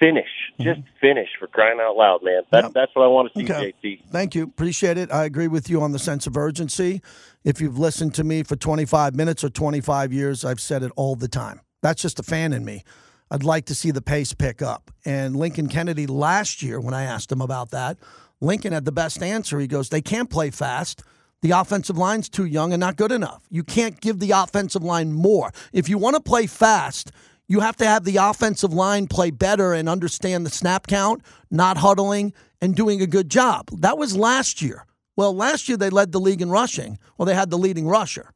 finish, 0.00 0.28
mm-hmm. 0.58 0.62
just 0.64 0.80
finish 1.00 1.28
for 1.38 1.46
crying 1.46 1.78
out 1.80 1.96
loud, 1.96 2.22
man. 2.22 2.42
That's 2.50 2.66
Yep. 2.66 2.72
that's 2.74 2.94
what 2.94 3.04
I 3.04 3.08
want 3.08 3.32
to 3.32 3.38
see, 3.38 3.44
Okay. 3.44 3.72
JT. 3.82 4.02
Thank 4.10 4.34
you. 4.34 4.44
Appreciate 4.44 4.98
it. 4.98 5.12
I 5.12 5.24
agree 5.24 5.48
with 5.48 5.68
you 5.70 5.82
on 5.82 5.92
the 5.92 5.98
sense 5.98 6.26
of 6.26 6.36
urgency. 6.36 7.02
If 7.44 7.60
you've 7.60 7.78
listened 7.78 8.14
to 8.14 8.24
me 8.24 8.42
for 8.42 8.56
25 8.56 9.14
minutes 9.14 9.42
or 9.42 9.50
25 9.50 10.12
years, 10.12 10.44
I've 10.44 10.60
said 10.60 10.82
it 10.82 10.92
all 10.96 11.16
the 11.16 11.28
time. 11.28 11.60
That's 11.82 12.02
just 12.02 12.18
a 12.18 12.22
fan 12.22 12.52
in 12.52 12.64
me. 12.64 12.84
I'd 13.30 13.44
like 13.44 13.66
to 13.66 13.74
see 13.74 13.90
the 13.90 14.02
pace 14.02 14.32
pick 14.32 14.62
up. 14.62 14.90
And 15.04 15.36
Lincoln 15.36 15.68
Kennedy 15.68 16.06
last 16.06 16.62
year, 16.62 16.80
when 16.80 16.94
I 16.94 17.04
asked 17.04 17.30
him 17.30 17.40
about 17.40 17.70
that, 17.70 17.98
Lincoln 18.40 18.72
had 18.72 18.84
the 18.84 18.92
best 18.92 19.22
answer. 19.22 19.58
He 19.58 19.66
goes, 19.66 19.88
They 19.88 20.00
can't 20.00 20.30
play 20.30 20.50
fast. 20.50 21.02
The 21.40 21.52
offensive 21.52 21.96
line's 21.96 22.28
too 22.28 22.46
young 22.46 22.72
and 22.72 22.80
not 22.80 22.96
good 22.96 23.12
enough. 23.12 23.44
You 23.48 23.62
can't 23.62 24.00
give 24.00 24.18
the 24.18 24.32
offensive 24.32 24.82
line 24.82 25.12
more. 25.12 25.52
If 25.72 25.88
you 25.88 25.96
want 25.96 26.16
to 26.16 26.22
play 26.22 26.46
fast, 26.46 27.12
you 27.46 27.60
have 27.60 27.76
to 27.76 27.86
have 27.86 28.04
the 28.04 28.16
offensive 28.16 28.72
line 28.72 29.06
play 29.06 29.30
better 29.30 29.72
and 29.72 29.88
understand 29.88 30.44
the 30.44 30.50
snap 30.50 30.86
count, 30.86 31.22
not 31.50 31.78
huddling, 31.78 32.32
and 32.60 32.74
doing 32.74 33.00
a 33.00 33.06
good 33.06 33.30
job. 33.30 33.68
That 33.80 33.98
was 33.98 34.16
last 34.16 34.60
year. 34.60 34.84
Well, 35.16 35.34
last 35.34 35.68
year 35.68 35.76
they 35.76 35.90
led 35.90 36.12
the 36.12 36.20
league 36.20 36.42
in 36.42 36.50
rushing. 36.50 36.98
Well, 37.16 37.26
they 37.26 37.34
had 37.34 37.50
the 37.50 37.58
leading 37.58 37.86
rusher. 37.86 38.32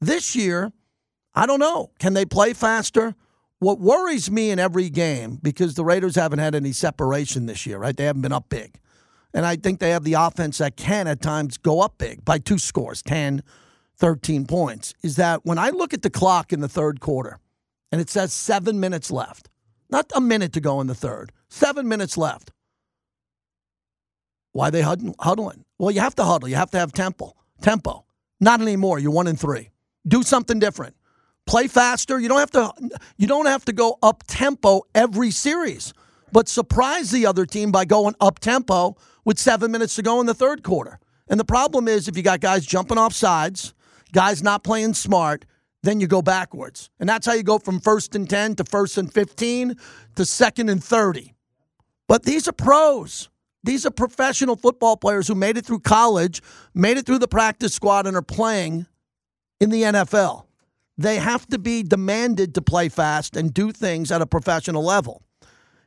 This 0.00 0.34
year, 0.34 0.72
I 1.36 1.46
don't 1.46 1.60
know. 1.60 1.90
Can 1.98 2.14
they 2.14 2.24
play 2.24 2.54
faster? 2.54 3.14
What 3.58 3.78
worries 3.78 4.30
me 4.30 4.50
in 4.50 4.58
every 4.58 4.90
game, 4.90 5.38
because 5.42 5.74
the 5.74 5.84
Raiders 5.84 6.16
haven't 6.16 6.38
had 6.38 6.54
any 6.54 6.72
separation 6.72 7.46
this 7.46 7.66
year, 7.66 7.78
right? 7.78 7.96
They 7.96 8.04
haven't 8.04 8.22
been 8.22 8.32
up 8.32 8.48
big. 8.48 8.80
And 9.32 9.44
I 9.44 9.56
think 9.56 9.78
they 9.78 9.90
have 9.90 10.04
the 10.04 10.14
offense 10.14 10.58
that 10.58 10.76
can 10.76 11.06
at 11.06 11.20
times 11.20 11.58
go 11.58 11.80
up 11.80 11.98
big 11.98 12.24
by 12.24 12.38
two 12.38 12.58
scores, 12.58 13.02
10, 13.02 13.42
13 13.96 14.46
points. 14.46 14.94
Is 15.02 15.16
that 15.16 15.44
when 15.44 15.58
I 15.58 15.70
look 15.70 15.92
at 15.92 16.02
the 16.02 16.10
clock 16.10 16.52
in 16.52 16.60
the 16.60 16.68
third 16.68 17.00
quarter 17.00 17.38
and 17.92 18.00
it 18.00 18.08
says 18.08 18.32
seven 18.32 18.80
minutes 18.80 19.10
left, 19.10 19.48
not 19.90 20.10
a 20.14 20.20
minute 20.20 20.52
to 20.54 20.60
go 20.60 20.80
in 20.80 20.86
the 20.86 20.94
third, 20.94 21.32
seven 21.48 21.86
minutes 21.86 22.16
left. 22.16 22.50
Why 24.52 24.68
are 24.68 24.70
they 24.70 24.80
huddling? 24.80 25.64
Well, 25.78 25.90
you 25.90 26.00
have 26.00 26.14
to 26.16 26.24
huddle. 26.24 26.48
You 26.48 26.56
have 26.56 26.70
to 26.70 26.78
have 26.78 26.92
tempo. 26.92 27.34
Tempo. 27.60 28.06
Not 28.40 28.62
anymore. 28.62 28.98
You're 28.98 29.12
one 29.12 29.26
and 29.26 29.38
three. 29.38 29.68
Do 30.08 30.22
something 30.22 30.58
different. 30.58 30.96
Play 31.46 31.68
faster. 31.68 32.18
You 32.18 32.28
don't 32.28 32.40
have 32.40 32.50
to. 32.52 32.72
You 33.16 33.26
don't 33.26 33.46
have 33.46 33.64
to 33.66 33.72
go 33.72 33.98
up 34.02 34.24
tempo 34.26 34.82
every 34.94 35.30
series, 35.30 35.94
but 36.32 36.48
surprise 36.48 37.10
the 37.10 37.26
other 37.26 37.46
team 37.46 37.70
by 37.70 37.84
going 37.84 38.14
up 38.20 38.40
tempo 38.40 38.96
with 39.24 39.38
seven 39.38 39.70
minutes 39.70 39.94
to 39.96 40.02
go 40.02 40.20
in 40.20 40.26
the 40.26 40.34
third 40.34 40.62
quarter. 40.62 40.98
And 41.28 41.38
the 41.38 41.44
problem 41.44 41.88
is 41.88 42.08
if 42.08 42.16
you 42.16 42.22
got 42.22 42.40
guys 42.40 42.66
jumping 42.66 42.98
off 42.98 43.12
sides, 43.12 43.74
guys 44.12 44.42
not 44.42 44.64
playing 44.64 44.94
smart, 44.94 45.44
then 45.82 46.00
you 46.00 46.06
go 46.06 46.22
backwards. 46.22 46.90
And 46.98 47.08
that's 47.08 47.26
how 47.26 47.32
you 47.32 47.42
go 47.42 47.58
from 47.58 47.80
first 47.80 48.14
and 48.14 48.28
10 48.28 48.56
to 48.56 48.64
first 48.64 48.98
and 48.98 49.12
15 49.12 49.76
to 50.16 50.24
second 50.24 50.68
and 50.68 50.82
30. 50.82 51.34
But 52.08 52.24
these 52.24 52.46
are 52.48 52.52
pros. 52.52 53.28
These 53.64 53.84
are 53.84 53.90
professional 53.90 54.56
football 54.56 54.96
players 54.96 55.26
who 55.26 55.34
made 55.34 55.56
it 55.56 55.66
through 55.66 55.80
college, 55.80 56.40
made 56.74 56.98
it 56.98 57.06
through 57.06 57.18
the 57.18 57.28
practice 57.28 57.74
squad, 57.74 58.06
and 58.06 58.16
are 58.16 58.22
playing 58.22 58.86
in 59.60 59.70
the 59.70 59.82
NFL. 59.82 60.45
They 60.98 61.16
have 61.16 61.46
to 61.48 61.58
be 61.58 61.82
demanded 61.82 62.54
to 62.54 62.62
play 62.62 62.88
fast 62.88 63.36
and 63.36 63.52
do 63.52 63.72
things 63.72 64.10
at 64.10 64.22
a 64.22 64.26
professional 64.26 64.82
level. 64.82 65.22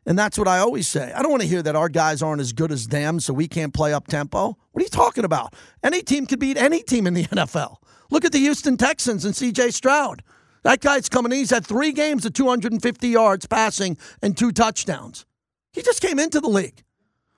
And 0.06 0.18
that's 0.18 0.38
what 0.38 0.48
I 0.48 0.60
always 0.60 0.88
say. 0.88 1.12
I 1.14 1.22
don't 1.22 1.32
want 1.32 1.44
to 1.44 1.48
hear 1.48 1.62
that 1.62 1.76
our 1.76 1.90
guys 1.90 2.22
aren't 2.22 2.42
as 2.42 2.54
good 2.54 2.72
as 2.72 2.88
them, 2.88 3.20
so 3.20 3.34
we 3.34 3.48
can't 3.48 3.74
play 3.74 3.94
up 3.94 4.08
tempo. 4.08 4.58
What 4.72 4.82
are 4.82 4.84
you 4.84 4.90
talking 4.90 5.26
about? 5.26 5.54
Any 5.84 6.02
team 6.02 6.26
could 6.26 6.40
beat 6.40 6.58
any 6.58 6.82
team 6.82 7.06
in 7.06 7.14
the 7.14 7.24
NFL. 7.26 7.78
Look 8.10 8.26
at 8.26 8.32
the 8.32 8.40
Houston 8.40 8.78
Texans 8.78 9.26
and 9.26 9.34
CJ 9.34 9.74
Stroud. 9.74 10.24
That 10.64 10.82
guy's 10.82 11.10
coming 11.10 11.32
in. 11.32 11.38
He's 11.40 11.52
had 11.52 11.66
three 11.66 11.92
games 11.92 12.26
of 12.26 12.34
250 12.34 13.08
yards 13.08 13.46
passing 13.46 13.98
and 14.22 14.36
two 14.36 14.52
touchdowns. 14.52 15.26
He 15.74 15.82
just 15.82 16.02
came 16.02 16.20
into 16.20 16.40
the 16.40 16.50
league. 16.50 16.84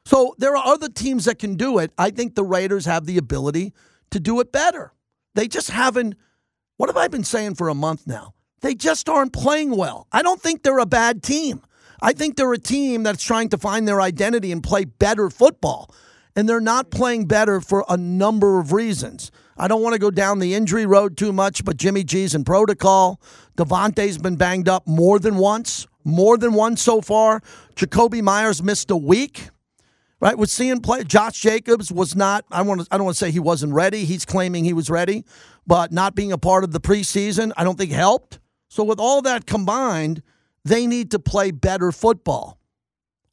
So 0.06 0.34
there 0.38 0.56
are 0.56 0.66
other 0.66 0.90
teams 0.90 1.26
that 1.26 1.40
can 1.40 1.56
do 1.56 1.78
it. 1.78 1.92
I 1.98 2.10
think 2.10 2.36
the 2.36 2.44
Raiders 2.44 2.86
have 2.86 3.06
the 3.06 3.18
ability 3.18 3.74
to 4.10 4.20
do 4.20 4.40
it 4.40 4.52
better. 4.52 4.94
They 5.36 5.48
just 5.48 5.70
haven't. 5.70 6.16
What 6.82 6.90
have 6.90 6.98
I 6.98 7.10
been 7.10 7.24
saying 7.24 7.54
for 7.54 7.70
a 7.70 7.76
month 7.76 8.08
now? 8.08 8.34
They 8.62 8.74
just 8.74 9.08
aren't 9.08 9.34
playing 9.34 9.70
well. 9.70 10.08
I 10.12 10.24
don't 10.24 10.42
think 10.42 10.64
they're 10.64 10.80
a 10.80 10.88
bad 10.88 11.22
team. 11.22 11.62
I 12.02 12.12
think 12.12 12.36
they're 12.36 12.54
a 12.54 12.58
team 12.58 13.04
that's 13.04 13.24
trying 13.24 13.50
to 13.50 13.60
find 13.60 13.88
their 13.88 14.02
identity 14.02 14.52
and 14.52 14.64
play 14.64 14.86
better 14.86 15.30
football. 15.30 15.94
And 16.36 16.50
they're 16.50 16.60
not 16.60 16.90
playing 16.90 17.28
better 17.28 17.62
for 17.62 17.86
a 17.88 17.98
number 17.98 18.60
of 18.60 18.74
reasons. 18.74 19.30
I 19.56 19.68
don't 19.68 19.84
want 19.84 19.94
to 19.94 20.00
go 20.00 20.10
down 20.10 20.40
the 20.40 20.56
injury 20.56 20.88
road 20.88 21.18
too 21.18 21.32
much, 21.32 21.64
but 21.64 21.78
Jimmy 21.78 22.04
G's 22.04 22.34
in 22.34 22.44
protocol. 22.46 23.22
Davante's 23.58 24.18
been 24.18 24.36
banged 24.36 24.68
up 24.68 24.88
more 24.88 25.20
than 25.20 25.36
once, 25.36 25.86
more 26.04 26.36
than 26.36 26.56
once 26.56 26.82
so 26.82 27.00
far. 27.00 27.42
Jakobi 27.76 28.24
Meyers 28.24 28.64
missed 28.64 28.90
a 28.90 28.98
week. 28.98 29.50
Right, 30.20 30.38
was 30.38 30.52
seeing 30.52 30.82
play. 30.82 31.04
Josh 31.04 31.42
Jacobs 31.42 31.92
was 31.92 32.16
not. 32.16 32.46
I 32.52 32.62
want 32.62 32.82
to. 32.82 32.88
I 32.92 32.98
don't 32.98 33.06
want 33.06 33.18
to 33.18 33.26
say 33.26 33.32
he 33.32 33.40
wasn't 33.40 33.74
ready. 33.74 34.06
He's 34.06 34.24
claiming 34.24 34.64
he 34.64 34.72
was 34.72 34.88
ready, 34.88 35.26
but 35.66 35.92
not 35.92 36.16
being 36.16 36.32
a 36.32 36.38
part 36.38 36.64
of 36.64 36.72
the 36.72 36.80
preseason, 36.80 37.52
I 37.58 37.64
don't 37.64 37.78
think 37.78 37.92
helped. 37.92 38.40
So 38.70 38.84
with 38.84 39.00
all 39.00 39.22
that 39.24 39.46
combined, 39.46 40.22
they 40.64 40.88
need 40.88 41.12
to 41.12 41.20
play 41.20 41.52
better 41.52 41.92
football. 41.92 42.58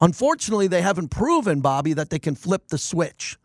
Unfortunately, 0.00 0.68
they 0.68 0.82
haven't 0.82 1.08
proven, 1.08 1.60
Bobby, 1.60 1.92
that 1.92 2.10
they 2.10 2.18
can 2.18 2.34
flip 2.34 2.68
the 2.68 2.78
switch. 2.78 3.36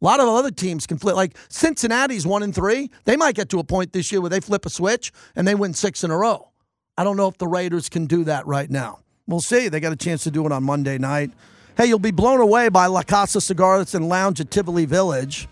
A 0.00 0.04
lot 0.04 0.20
of 0.20 0.28
other 0.28 0.50
teams 0.50 0.86
can 0.86 0.98
flip. 0.98 1.14
Like 1.14 1.36
Cincinnati's 1.48 2.26
one 2.26 2.42
and 2.42 2.54
three. 2.54 2.90
They 3.04 3.16
might 3.16 3.34
get 3.34 3.48
to 3.50 3.60
a 3.60 3.64
point 3.64 3.92
this 3.92 4.10
year 4.10 4.20
where 4.20 4.30
they 4.30 4.40
flip 4.40 4.66
a 4.66 4.70
switch 4.70 5.12
and 5.36 5.46
they 5.46 5.54
win 5.54 5.74
six 5.74 6.02
in 6.04 6.10
a 6.10 6.16
row. 6.16 6.50
I 6.98 7.04
don't 7.04 7.16
know 7.16 7.28
if 7.28 7.38
the 7.38 7.46
Raiders 7.46 7.88
can 7.88 8.06
do 8.06 8.24
that 8.24 8.46
right 8.46 8.68
now. 8.68 8.98
We'll 9.26 9.40
see. 9.40 9.68
They 9.68 9.80
got 9.80 9.92
a 9.92 9.96
chance 9.96 10.24
to 10.24 10.30
do 10.30 10.44
it 10.44 10.52
on 10.52 10.64
Monday 10.64 10.98
night. 10.98 11.30
Hey, 11.76 11.86
you'll 11.86 11.98
be 11.98 12.10
blown 12.10 12.40
away 12.40 12.68
by 12.68 12.86
La 12.86 13.02
Casa 13.02 13.40
Cigars 13.40 13.94
and 13.94 14.08
Lounge 14.08 14.40
at 14.40 14.50
Tivoli 14.50 14.84
Village, 14.84 15.48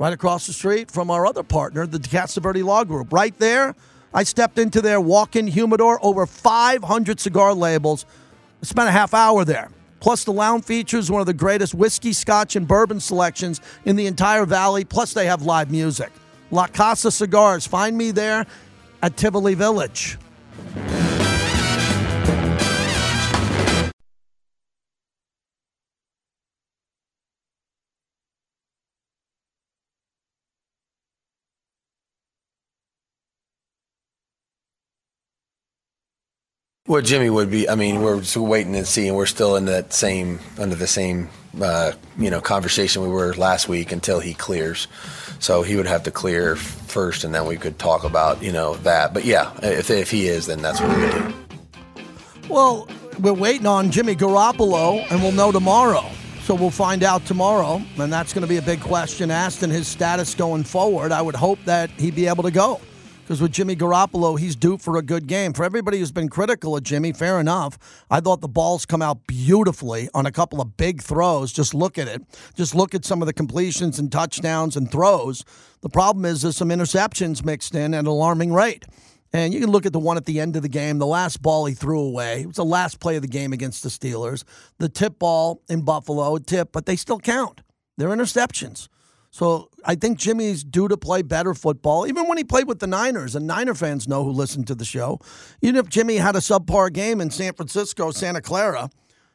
right 0.00 0.14
across 0.14 0.46
the 0.46 0.52
street 0.52 0.90
from 0.90 1.10
our 1.10 1.26
other 1.26 1.42
partner, 1.42 1.86
the 1.86 2.38
Verde 2.42 2.62
Law 2.62 2.84
Group. 2.84 3.12
Right 3.12 3.38
there, 3.38 3.76
I 4.14 4.24
stepped 4.24 4.58
into 4.58 4.80
their 4.80 4.98
walk-in 4.98 5.46
humidor, 5.46 5.98
over 6.02 6.24
500 6.24 7.20
cigar 7.20 7.52
labels. 7.52 8.06
I 8.62 8.64
spent 8.64 8.88
a 8.88 8.92
half 8.92 9.12
hour 9.12 9.44
there. 9.44 9.68
Plus, 10.00 10.24
the 10.24 10.32
lounge 10.32 10.64
features 10.64 11.10
one 11.10 11.20
of 11.20 11.26
the 11.26 11.34
greatest 11.34 11.74
whiskey, 11.74 12.14
scotch, 12.14 12.56
and 12.56 12.66
bourbon 12.66 12.98
selections 12.98 13.60
in 13.84 13.96
the 13.96 14.06
entire 14.06 14.46
valley. 14.46 14.86
Plus, 14.86 15.12
they 15.12 15.26
have 15.26 15.42
live 15.42 15.70
music. 15.70 16.10
La 16.50 16.66
Casa 16.66 17.10
Cigars. 17.10 17.66
Find 17.66 17.96
me 17.96 18.10
there 18.10 18.46
at 19.02 19.18
Tivoli 19.18 19.52
Village. 19.52 20.16
Well, 36.90 37.02
Jimmy 37.02 37.30
would 37.30 37.52
be. 37.52 37.68
I 37.68 37.76
mean, 37.76 38.02
we're 38.02 38.20
still 38.24 38.46
waiting 38.46 38.74
and 38.74 38.84
seeing. 38.84 39.14
We're 39.14 39.26
still 39.26 39.54
in 39.54 39.66
that 39.66 39.92
same 39.92 40.40
under 40.58 40.74
the 40.74 40.88
same 40.88 41.28
uh, 41.62 41.92
you 42.18 42.30
know 42.30 42.40
conversation 42.40 43.00
we 43.00 43.08
were 43.08 43.32
last 43.34 43.68
week 43.68 43.92
until 43.92 44.18
he 44.18 44.34
clears. 44.34 44.88
So 45.38 45.62
he 45.62 45.76
would 45.76 45.86
have 45.86 46.02
to 46.02 46.10
clear 46.10 46.56
first, 46.56 47.22
and 47.22 47.32
then 47.32 47.46
we 47.46 47.56
could 47.58 47.78
talk 47.78 48.02
about 48.02 48.42
you 48.42 48.50
know 48.50 48.74
that. 48.78 49.14
But 49.14 49.24
yeah, 49.24 49.52
if 49.62 49.88
if 49.88 50.10
he 50.10 50.26
is, 50.26 50.46
then 50.46 50.62
that's 50.62 50.80
what 50.80 50.90
we 50.96 51.10
do. 51.12 51.34
Well, 52.48 52.88
we're 53.20 53.34
waiting 53.34 53.66
on 53.66 53.92
Jimmy 53.92 54.16
Garoppolo, 54.16 55.06
and 55.12 55.22
we'll 55.22 55.30
know 55.30 55.52
tomorrow. 55.52 56.10
So 56.42 56.56
we'll 56.56 56.70
find 56.70 57.04
out 57.04 57.24
tomorrow, 57.24 57.80
and 57.98 58.12
that's 58.12 58.32
going 58.32 58.42
to 58.42 58.48
be 58.48 58.56
a 58.56 58.62
big 58.62 58.80
question 58.80 59.30
asked 59.30 59.62
in 59.62 59.70
his 59.70 59.86
status 59.86 60.34
going 60.34 60.64
forward. 60.64 61.12
I 61.12 61.22
would 61.22 61.36
hope 61.36 61.60
that 61.66 61.88
he'd 61.90 62.16
be 62.16 62.26
able 62.26 62.42
to 62.42 62.50
go. 62.50 62.80
Because 63.30 63.42
with 63.42 63.52
Jimmy 63.52 63.76
Garoppolo, 63.76 64.36
he's 64.36 64.56
due 64.56 64.76
for 64.76 64.96
a 64.96 65.02
good 65.02 65.28
game. 65.28 65.52
For 65.52 65.62
everybody 65.62 66.00
who's 66.00 66.10
been 66.10 66.28
critical 66.28 66.76
of 66.76 66.82
Jimmy, 66.82 67.12
fair 67.12 67.38
enough. 67.38 67.78
I 68.10 68.18
thought 68.18 68.40
the 68.40 68.48
balls 68.48 68.84
come 68.84 69.02
out 69.02 69.24
beautifully 69.28 70.08
on 70.12 70.26
a 70.26 70.32
couple 70.32 70.60
of 70.60 70.76
big 70.76 71.00
throws. 71.00 71.52
Just 71.52 71.72
look 71.72 71.96
at 71.96 72.08
it. 72.08 72.24
Just 72.56 72.74
look 72.74 72.92
at 72.92 73.04
some 73.04 73.22
of 73.22 73.26
the 73.26 73.32
completions 73.32 74.00
and 74.00 74.10
touchdowns 74.10 74.76
and 74.76 74.90
throws. 74.90 75.44
The 75.80 75.88
problem 75.88 76.24
is 76.24 76.42
there's 76.42 76.56
some 76.56 76.70
interceptions 76.70 77.44
mixed 77.44 77.76
in 77.76 77.94
at 77.94 78.00
an 78.00 78.06
alarming 78.08 78.52
rate. 78.52 78.84
And 79.32 79.54
you 79.54 79.60
can 79.60 79.70
look 79.70 79.86
at 79.86 79.92
the 79.92 80.00
one 80.00 80.16
at 80.16 80.24
the 80.24 80.40
end 80.40 80.56
of 80.56 80.62
the 80.62 80.68
game, 80.68 80.98
the 80.98 81.06
last 81.06 81.40
ball 81.40 81.66
he 81.66 81.74
threw 81.74 82.00
away. 82.00 82.40
It 82.40 82.46
was 82.48 82.56
the 82.56 82.64
last 82.64 82.98
play 82.98 83.14
of 83.14 83.22
the 83.22 83.28
game 83.28 83.52
against 83.52 83.84
the 83.84 83.90
Steelers. 83.90 84.42
The 84.78 84.88
tip 84.88 85.20
ball 85.20 85.62
in 85.68 85.82
Buffalo, 85.82 86.36
tip, 86.38 86.72
but 86.72 86.84
they 86.84 86.96
still 86.96 87.20
count. 87.20 87.60
They're 87.96 88.08
interceptions. 88.08 88.88
So 89.30 89.70
I 89.84 89.94
think 89.94 90.18
Jimmy's 90.18 90.64
due 90.64 90.88
to 90.88 90.96
play 90.96 91.22
better 91.22 91.54
football. 91.54 92.06
Even 92.06 92.26
when 92.26 92.36
he 92.36 92.44
played 92.44 92.66
with 92.66 92.80
the 92.80 92.86
Niners, 92.86 93.36
and 93.36 93.46
Niner 93.46 93.74
fans 93.74 94.08
know 94.08 94.24
who 94.24 94.30
listen 94.30 94.64
to 94.64 94.74
the 94.74 94.84
show, 94.84 95.20
even 95.62 95.76
if 95.76 95.88
Jimmy 95.88 96.16
had 96.16 96.34
a 96.34 96.40
subpar 96.40 96.92
game 96.92 97.20
in 97.20 97.30
San 97.30 97.52
Francisco, 97.54 98.10
Santa 98.10 98.40
Clara, 98.40 98.90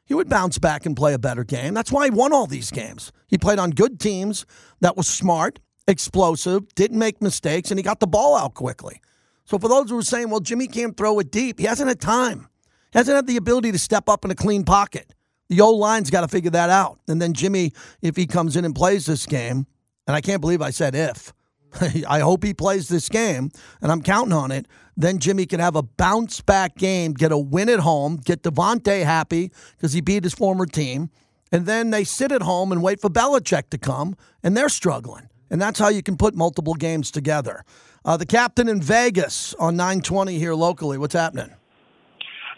he 0.06 0.14
would 0.14 0.30
bounce 0.30 0.60
back 0.60 0.86
and 0.86 0.96
play 0.96 1.14
a 1.14 1.20
better 1.20 1.44
game. 1.44 1.74
That's 1.74 1.92
why 1.92 2.06
he 2.06 2.12
won 2.12 2.34
all 2.34 2.46
these 2.46 2.72
games. 2.72 3.12
He 3.28 3.38
played 3.38 3.58
on 3.58 3.72
good 3.72 4.00
teams 4.00 4.46
that 4.82 4.98
was 4.98 5.08
smart, 5.08 5.60
explosive, 5.88 6.76
didn't 6.76 7.00
make 7.00 7.22
mistakes, 7.22 7.72
and 7.72 7.80
he 7.80 7.84
got 7.84 8.00
the 8.00 8.08
ball 8.08 8.36
out 8.36 8.54
quickly. 8.54 9.02
So 9.46 9.58
for 9.58 9.70
those 9.70 9.90
who 9.90 9.98
are 9.98 10.04
saying, 10.04 10.30
well, 10.30 10.42
Jimmy 10.42 10.68
can't 10.68 10.98
throw 10.98 11.20
it 11.20 11.32
deep, 11.32 11.60
he 11.60 11.66
hasn't 11.66 11.88
had 11.88 12.02
time. 12.02 12.50
He 12.92 13.00
hasn't 13.00 13.16
had 13.16 13.28
the 13.28 13.38
ability 13.38 13.72
to 13.72 13.80
step 13.80 14.10
up 14.10 14.26
in 14.26 14.32
a 14.32 14.36
clean 14.36 14.64
pocket. 14.64 15.14
The 15.50 15.62
old 15.62 15.80
line's 15.80 16.10
got 16.10 16.22
to 16.22 16.28
figure 16.28 16.52
that 16.52 16.70
out. 16.70 17.00
And 17.08 17.22
then 17.22 17.34
Jimmy, 17.34 17.72
if 18.02 18.16
he 18.16 18.26
comes 18.26 18.56
in 18.56 18.66
and 18.66 18.76
plays 18.76 19.06
this 19.06 19.26
game, 19.26 19.68
and 20.08 20.16
I 20.16 20.22
can't 20.22 20.42
believe 20.42 20.62
I 20.62 20.70
said 20.70 20.96
if. 20.96 21.34
I 22.08 22.20
hope 22.20 22.44
he 22.44 22.54
plays 22.54 22.88
this 22.88 23.10
game, 23.10 23.52
and 23.82 23.92
I'm 23.92 24.02
counting 24.02 24.34
on 24.34 24.52
it. 24.52 24.68
Then 24.98 25.20
Jimmy 25.20 25.46
can 25.46 25.60
have 25.60 25.76
a 25.76 25.84
bounce 25.84 26.42
back 26.42 26.76
game, 26.78 27.14
get 27.14 27.32
a 27.32 27.38
win 27.38 27.70
at 27.70 27.80
home, 27.80 28.18
get 28.18 28.44
Davante 28.44 29.04
happy 29.04 29.52
because 29.76 29.94
he 29.94 30.02
beat 30.02 30.24
his 30.24 30.34
former 30.34 30.66
team, 30.66 31.10
and 31.52 31.66
then 31.66 31.90
they 31.90 32.04
sit 32.04 32.32
at 32.32 32.42
home 32.42 32.72
and 32.72 32.82
wait 32.82 33.02
for 33.02 33.10
Belichick 33.10 33.70
to 33.72 33.78
come, 33.78 34.16
and 34.42 34.56
they're 34.56 34.70
struggling. 34.70 35.30
And 35.50 35.62
that's 35.62 35.80
how 35.80 35.90
you 35.90 36.02
can 36.02 36.18
put 36.18 36.34
multiple 36.34 36.74
games 36.74 37.12
together. 37.12 37.64
Uh, 38.04 38.18
the 38.18 38.26
captain 38.26 38.70
in 38.70 38.82
Vegas 38.82 39.54
on 39.56 39.76
920 39.76 40.38
here 40.38 40.56
locally. 40.56 40.98
What's 40.98 41.14
happening? 41.14 41.52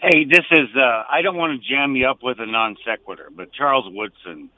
Hey, 0.00 0.24
this 0.24 0.44
is, 0.52 0.68
uh, 0.76 1.04
I 1.10 1.22
don't 1.22 1.36
want 1.36 1.60
to 1.60 1.68
jam 1.68 1.96
you 1.96 2.06
up 2.06 2.18
with 2.22 2.38
a 2.38 2.46
non 2.46 2.76
sequitur, 2.86 3.30
but 3.34 3.52
Charles 3.52 3.86
Woodson, 3.88 4.48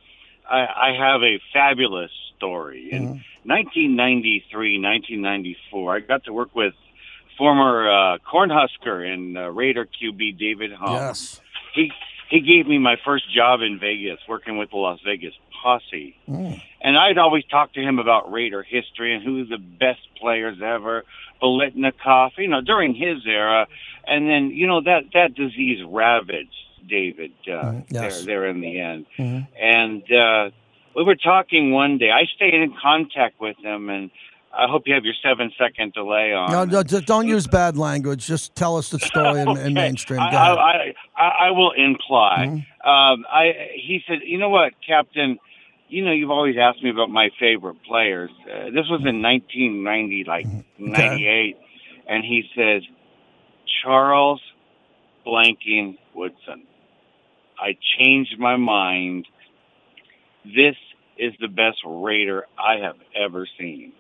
I, 0.48 0.58
I 0.58 0.92
have 0.98 1.22
a 1.22 1.40
fabulous 1.52 2.10
story. 2.40 2.88
In 2.90 3.02
mm-hmm. 3.02 3.48
1993, 3.48 4.80
1994, 4.80 5.96
I 5.96 6.00
got 6.00 6.24
to 6.24 6.32
work 6.32 6.54
with 6.54 6.72
former 7.36 7.88
uh, 7.88 8.18
Cornhusker 8.18 9.06
and 9.06 9.36
uh, 9.36 9.50
Raider 9.50 9.86
QB 9.86 10.38
David 10.38 10.72
Humm. 10.72 10.94
Yes. 10.94 11.40
He 11.74 11.92
he 12.30 12.40
gave 12.40 12.66
me 12.66 12.78
my 12.78 12.96
first 13.04 13.24
job 13.34 13.60
in 13.60 13.78
Vegas, 13.80 14.20
working 14.28 14.56
with 14.56 14.70
the 14.70 14.76
Las 14.76 15.00
Vegas 15.04 15.34
Posse. 15.62 16.16
Mm. 16.28 16.62
And 16.80 16.96
I'd 16.96 17.18
always 17.18 17.44
talk 17.50 17.72
to 17.74 17.80
him 17.80 17.98
about 17.98 18.30
Raider 18.30 18.62
history 18.62 19.14
and 19.14 19.24
who 19.24 19.44
the 19.44 19.58
best 19.58 20.00
players 20.20 20.58
ever, 20.62 21.04
Biletnikoff, 21.42 22.30
you 22.38 22.46
know, 22.46 22.60
during 22.60 22.94
his 22.94 23.26
era. 23.26 23.66
And 24.06 24.28
then, 24.28 24.50
you 24.50 24.68
know, 24.68 24.80
that, 24.80 25.06
that 25.12 25.34
disease 25.34 25.84
ravaged 25.84 26.54
David 26.88 27.32
uh, 27.48 27.50
Mm, 27.50 27.84
yes. 27.90 28.18
there, 28.18 28.26
there 28.26 28.46
in 28.46 28.60
the 28.60 28.80
end. 28.80 29.06
Mhm. 29.18 29.48
And 29.60 30.02
uh, 30.12 30.50
we 30.94 31.04
were 31.04 31.16
talking 31.16 31.72
one 31.72 31.98
day. 31.98 32.10
I 32.10 32.24
stayed 32.34 32.54
in 32.54 32.74
contact 32.80 33.40
with 33.40 33.56
him, 33.58 33.88
and 33.90 34.10
I 34.52 34.66
hope 34.68 34.82
you 34.86 34.94
have 34.94 35.04
your 35.04 35.14
seven 35.22 35.52
second 35.56 35.92
delay 35.92 36.32
on. 36.32 36.50
No, 36.50 36.64
no, 36.64 36.82
just 36.82 37.06
don't 37.06 37.28
use 37.28 37.46
bad 37.46 37.76
language. 37.76 38.26
Just 38.26 38.54
tell 38.54 38.76
us 38.76 38.90
the 38.90 38.98
story 38.98 39.40
in, 39.40 39.56
in 39.56 39.74
mainstream. 39.74 40.18
Go 40.18 40.24
I, 40.24 40.28
ahead. 40.28 40.94
I, 41.16 41.22
I, 41.22 41.28
I 41.46 41.50
will 41.52 41.72
imply. 41.72 42.46
Mm-hmm. 42.48 42.88
Um, 42.88 43.26
I 43.30 43.52
he 43.74 44.00
said, 44.06 44.18
you 44.24 44.38
know 44.38 44.48
what, 44.48 44.72
Captain, 44.86 45.38
you 45.88 46.04
know, 46.04 46.12
you've 46.12 46.30
always 46.30 46.56
asked 46.60 46.82
me 46.82 46.90
about 46.90 47.10
my 47.10 47.30
favorite 47.38 47.76
players. 47.86 48.30
Uh, 48.42 48.66
this 48.66 48.88
was 48.88 49.02
in 49.06 49.22
1990, 49.22 50.24
like 50.26 50.46
98, 50.78 51.56
and 52.08 52.24
he 52.24 52.44
says 52.56 52.82
Charles 53.82 54.40
blanking 55.26 55.98
Woodson. 56.14 56.64
I 57.58 57.76
changed 57.98 58.38
my 58.38 58.56
mind. 58.56 59.26
This 60.44 60.76
is 61.18 61.32
the 61.40 61.48
best 61.48 61.78
Raider 61.86 62.46
I 62.58 62.76
have 62.84 62.96
ever 63.14 63.46
seen. 63.58 63.92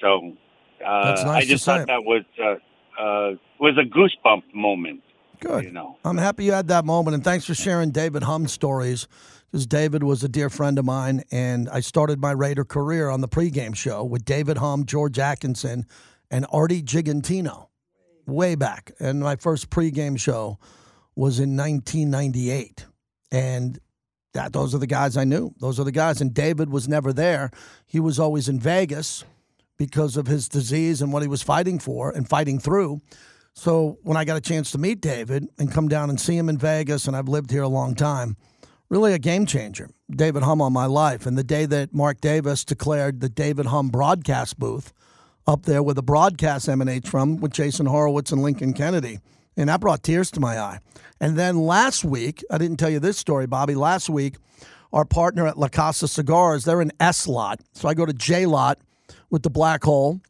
So 0.00 0.36
uh, 0.84 1.22
nice 1.24 1.26
I 1.26 1.44
just 1.44 1.64
thought 1.64 1.86
that 1.86 2.04
was 2.04 2.24
uh, 2.42 3.00
uh, 3.00 3.34
was 3.58 3.78
a 3.78 3.84
goosebump 3.88 4.42
moment. 4.54 5.02
Good. 5.40 5.64
You 5.64 5.72
know. 5.72 5.98
I'm 6.04 6.18
happy 6.18 6.44
you 6.44 6.52
had 6.52 6.68
that 6.68 6.84
moment, 6.84 7.14
and 7.14 7.24
thanks 7.24 7.44
for 7.44 7.54
sharing 7.54 7.90
David 7.90 8.22
Humm 8.22 8.46
stories. 8.46 9.08
Because 9.50 9.66
David 9.68 10.02
was 10.02 10.24
a 10.24 10.28
dear 10.28 10.50
friend 10.50 10.80
of 10.80 10.84
mine, 10.84 11.22
and 11.30 11.68
I 11.68 11.78
started 11.78 12.20
my 12.20 12.32
Raider 12.32 12.64
career 12.64 13.08
on 13.08 13.20
the 13.20 13.28
pregame 13.28 13.76
show 13.76 14.02
with 14.02 14.24
David 14.24 14.58
Humm, 14.58 14.84
George 14.84 15.16
Atkinson, 15.16 15.86
and 16.28 16.44
Artie 16.50 16.82
Gigantino, 16.82 17.68
way 18.26 18.56
back. 18.56 18.90
And 18.98 19.20
my 19.20 19.36
first 19.36 19.70
pregame 19.70 20.18
show 20.18 20.58
was 21.14 21.38
in 21.38 21.56
1998, 21.56 22.86
and 23.30 23.78
that 24.34 24.52
those 24.52 24.74
are 24.74 24.78
the 24.78 24.86
guys 24.86 25.16
I 25.16 25.24
knew. 25.24 25.54
Those 25.58 25.80
are 25.80 25.84
the 25.84 25.92
guys, 25.92 26.20
and 26.20 26.34
David 26.34 26.70
was 26.70 26.86
never 26.86 27.12
there. 27.12 27.50
He 27.86 27.98
was 27.98 28.18
always 28.18 28.48
in 28.48 28.60
Vegas 28.60 29.24
because 29.76 30.16
of 30.16 30.26
his 30.26 30.48
disease 30.48 31.00
and 31.00 31.12
what 31.12 31.22
he 31.22 31.28
was 31.28 31.42
fighting 31.42 31.78
for 31.78 32.10
and 32.10 32.28
fighting 32.28 32.58
through. 32.58 33.00
So 33.54 33.98
when 34.02 34.16
I 34.16 34.24
got 34.24 34.36
a 34.36 34.40
chance 34.40 34.70
to 34.72 34.78
meet 34.78 35.00
David 35.00 35.48
and 35.58 35.72
come 35.72 35.88
down 35.88 36.10
and 36.10 36.20
see 36.20 36.36
him 36.36 36.48
in 36.48 36.58
Vegas, 36.58 37.06
and 37.06 37.16
I've 37.16 37.28
lived 37.28 37.50
here 37.50 37.62
a 37.62 37.68
long 37.68 37.94
time, 37.94 38.36
really 38.88 39.12
a 39.12 39.18
game 39.18 39.46
changer. 39.46 39.88
David 40.10 40.42
Humm 40.42 40.60
on 40.60 40.72
my 40.72 40.86
life. 40.86 41.26
And 41.26 41.38
the 41.38 41.44
day 41.44 41.66
that 41.66 41.94
Mark 41.94 42.20
Davis 42.20 42.64
declared 42.64 43.20
the 43.20 43.28
David 43.28 43.66
Humm 43.66 43.88
broadcast 43.88 44.58
booth 44.58 44.92
up 45.46 45.66
there 45.66 45.82
where 45.82 45.94
the 45.94 46.02
broadcast 46.02 46.68
emanates 46.68 47.08
from 47.08 47.36
with 47.36 47.52
Jason 47.52 47.86
Horowitz 47.86 48.32
and 48.32 48.42
Lincoln 48.42 48.74
Kennedy. 48.74 49.20
And 49.56 49.68
that 49.68 49.80
brought 49.80 50.02
tears 50.02 50.30
to 50.32 50.40
my 50.40 50.58
eye. 50.58 50.80
And 51.20 51.36
then 51.36 51.58
last 51.58 52.04
week, 52.04 52.44
I 52.50 52.58
didn't 52.58 52.78
tell 52.78 52.90
you 52.90 53.00
this 53.00 53.16
story, 53.16 53.46
Bobby. 53.46 53.74
Last 53.74 54.08
week, 54.10 54.36
our 54.92 55.04
partner 55.04 55.46
at 55.46 55.58
La 55.58 55.68
Casa 55.68 56.08
Cigars, 56.08 56.64
they're 56.64 56.80
in 56.80 56.92
S 57.00 57.26
lot. 57.26 57.60
So 57.72 57.88
I 57.88 57.94
go 57.94 58.06
to 58.06 58.12
J 58.12 58.46
lot 58.46 58.78
with 59.30 59.42
the 59.42 59.50
black 59.50 59.84
hole. 59.84 60.20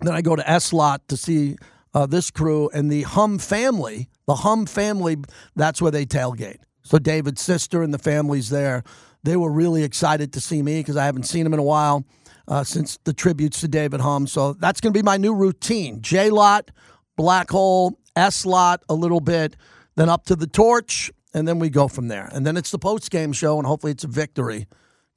Then 0.00 0.14
I 0.14 0.22
go 0.22 0.36
to 0.36 0.48
S 0.48 0.72
lot 0.72 1.06
to 1.08 1.16
see 1.16 1.56
uh, 1.94 2.06
this 2.06 2.30
crew 2.30 2.68
and 2.70 2.90
the 2.90 3.02
Humm 3.02 3.38
family. 3.38 4.08
The 4.26 4.36
Humm 4.36 4.66
family, 4.66 5.18
that's 5.54 5.82
where 5.82 5.90
they 5.90 6.06
tailgate. 6.06 6.58
So 6.82 6.98
David's 6.98 7.42
sister 7.42 7.82
and 7.82 7.92
the 7.92 7.98
family's 7.98 8.50
there. 8.50 8.82
They 9.22 9.36
were 9.36 9.52
really 9.52 9.84
excited 9.84 10.32
to 10.32 10.40
see 10.40 10.62
me 10.62 10.80
because 10.80 10.96
I 10.96 11.04
haven't 11.04 11.24
seen 11.24 11.44
them 11.44 11.54
in 11.54 11.60
a 11.60 11.64
while 11.64 12.04
uh, 12.48 12.64
since 12.64 12.98
the 13.04 13.12
tributes 13.12 13.60
to 13.60 13.68
David 13.68 14.00
Humm. 14.00 14.26
So 14.26 14.52
that's 14.54 14.80
going 14.80 14.92
to 14.92 14.98
be 14.98 15.04
my 15.04 15.16
new 15.16 15.34
routine. 15.34 16.02
J 16.02 16.30
lot, 16.30 16.70
black 17.16 17.50
hole, 17.50 17.98
S 18.16 18.44
lot 18.44 18.82
a 18.88 18.94
little 18.94 19.20
bit, 19.20 19.56
then 19.96 20.08
up 20.08 20.24
to 20.26 20.36
the 20.36 20.46
torch, 20.46 21.10
and 21.34 21.46
then 21.46 21.58
we 21.58 21.70
go 21.70 21.88
from 21.88 22.08
there. 22.08 22.28
And 22.32 22.46
then 22.46 22.56
it's 22.56 22.70
the 22.70 22.78
post 22.78 23.10
game 23.10 23.32
show, 23.32 23.58
and 23.58 23.66
hopefully 23.66 23.92
it's 23.92 24.04
a 24.04 24.08
victory 24.08 24.66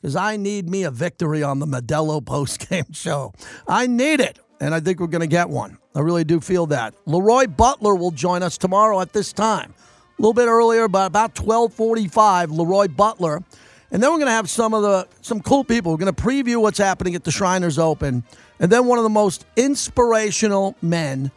because 0.02 0.16
I 0.16 0.38
need 0.38 0.70
me 0.70 0.84
a 0.84 0.91
victory 0.91 1.41
on 1.43 1.60
the 1.60 1.66
Modelo 1.66 2.24
post 2.26 2.70
game 2.70 2.86
show. 2.91 3.34
I 3.68 3.88
need 3.88 4.20
it, 4.20 4.39
and 4.60 4.74
I 4.74 4.80
think 4.80 5.00
we're 5.00 5.08
going 5.08 5.22
to 5.22 5.28
get 5.28 5.50
one. 5.50 5.78
I 5.96 6.02
really 6.02 6.24
do 6.24 6.39
feel 6.39 6.68
that. 6.68 6.93
Leroy 7.06 7.48
Butler 7.48 7.96
will 7.96 8.12
join 8.12 8.43
us 8.43 8.58
tomorrow 8.58 9.02
at 9.02 9.14
this 9.14 9.34
time. 9.34 9.74
A 10.18 10.22
little 10.22 10.34
bit 10.34 10.48
earlier, 10.48 10.88
but 10.88 11.08
about 11.08 11.38
1245, 11.38 12.52
Leroy 12.52 12.88
Butler. 12.88 13.43
And 13.91 14.02
then 14.02 14.12
we're 14.12 14.18
going 14.18 14.28
to 14.28 14.34
have 14.34 14.50
some 14.50 14.74
of 14.74 14.82
the 14.82 15.08
some 15.22 15.41
cool 15.41 15.64
people. 15.64 15.91
We're 15.91 15.98
going 15.98 16.14
to 16.14 16.22
preview 16.22 16.62
what's 16.62 16.78
happening 16.78 17.16
at 17.16 17.24
the 17.24 17.32
Shriners 17.32 17.80
Open. 17.80 18.24
And 18.60 18.72
then 18.72 18.86
one 18.86 18.98
of 18.98 19.04
the 19.04 19.10
most 19.10 19.46
inspirational 19.56 20.76
men 20.82 21.32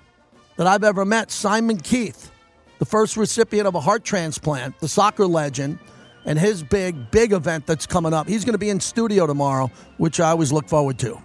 that 0.59 0.66
I've 0.66 0.84
ever 0.84 1.04
met, 1.04 1.30
Simon 1.30 1.78
Keith, 1.78 2.30
the 2.80 2.84
first 2.84 3.16
recipient 3.16 3.66
of 3.66 3.76
a 3.76 3.80
heart 3.80 4.04
transplant, 4.04 4.78
the 4.80 4.88
soccer 4.88 5.26
legend, 5.26 5.78
and 6.24 6.36
his 6.36 6.64
big, 6.64 7.12
big 7.12 7.32
event 7.32 7.64
that's 7.64 7.86
coming 7.86 8.12
up. 8.12 8.28
He's 8.28 8.44
going 8.44 8.54
to 8.54 8.59
be 8.59 8.68
in 8.68 8.80
studio 8.80 9.26
tomorrow, 9.26 9.70
which 9.98 10.18
I 10.20 10.30
always 10.30 10.52
look 10.52 10.68
forward 10.68 10.98
to. 10.98 11.16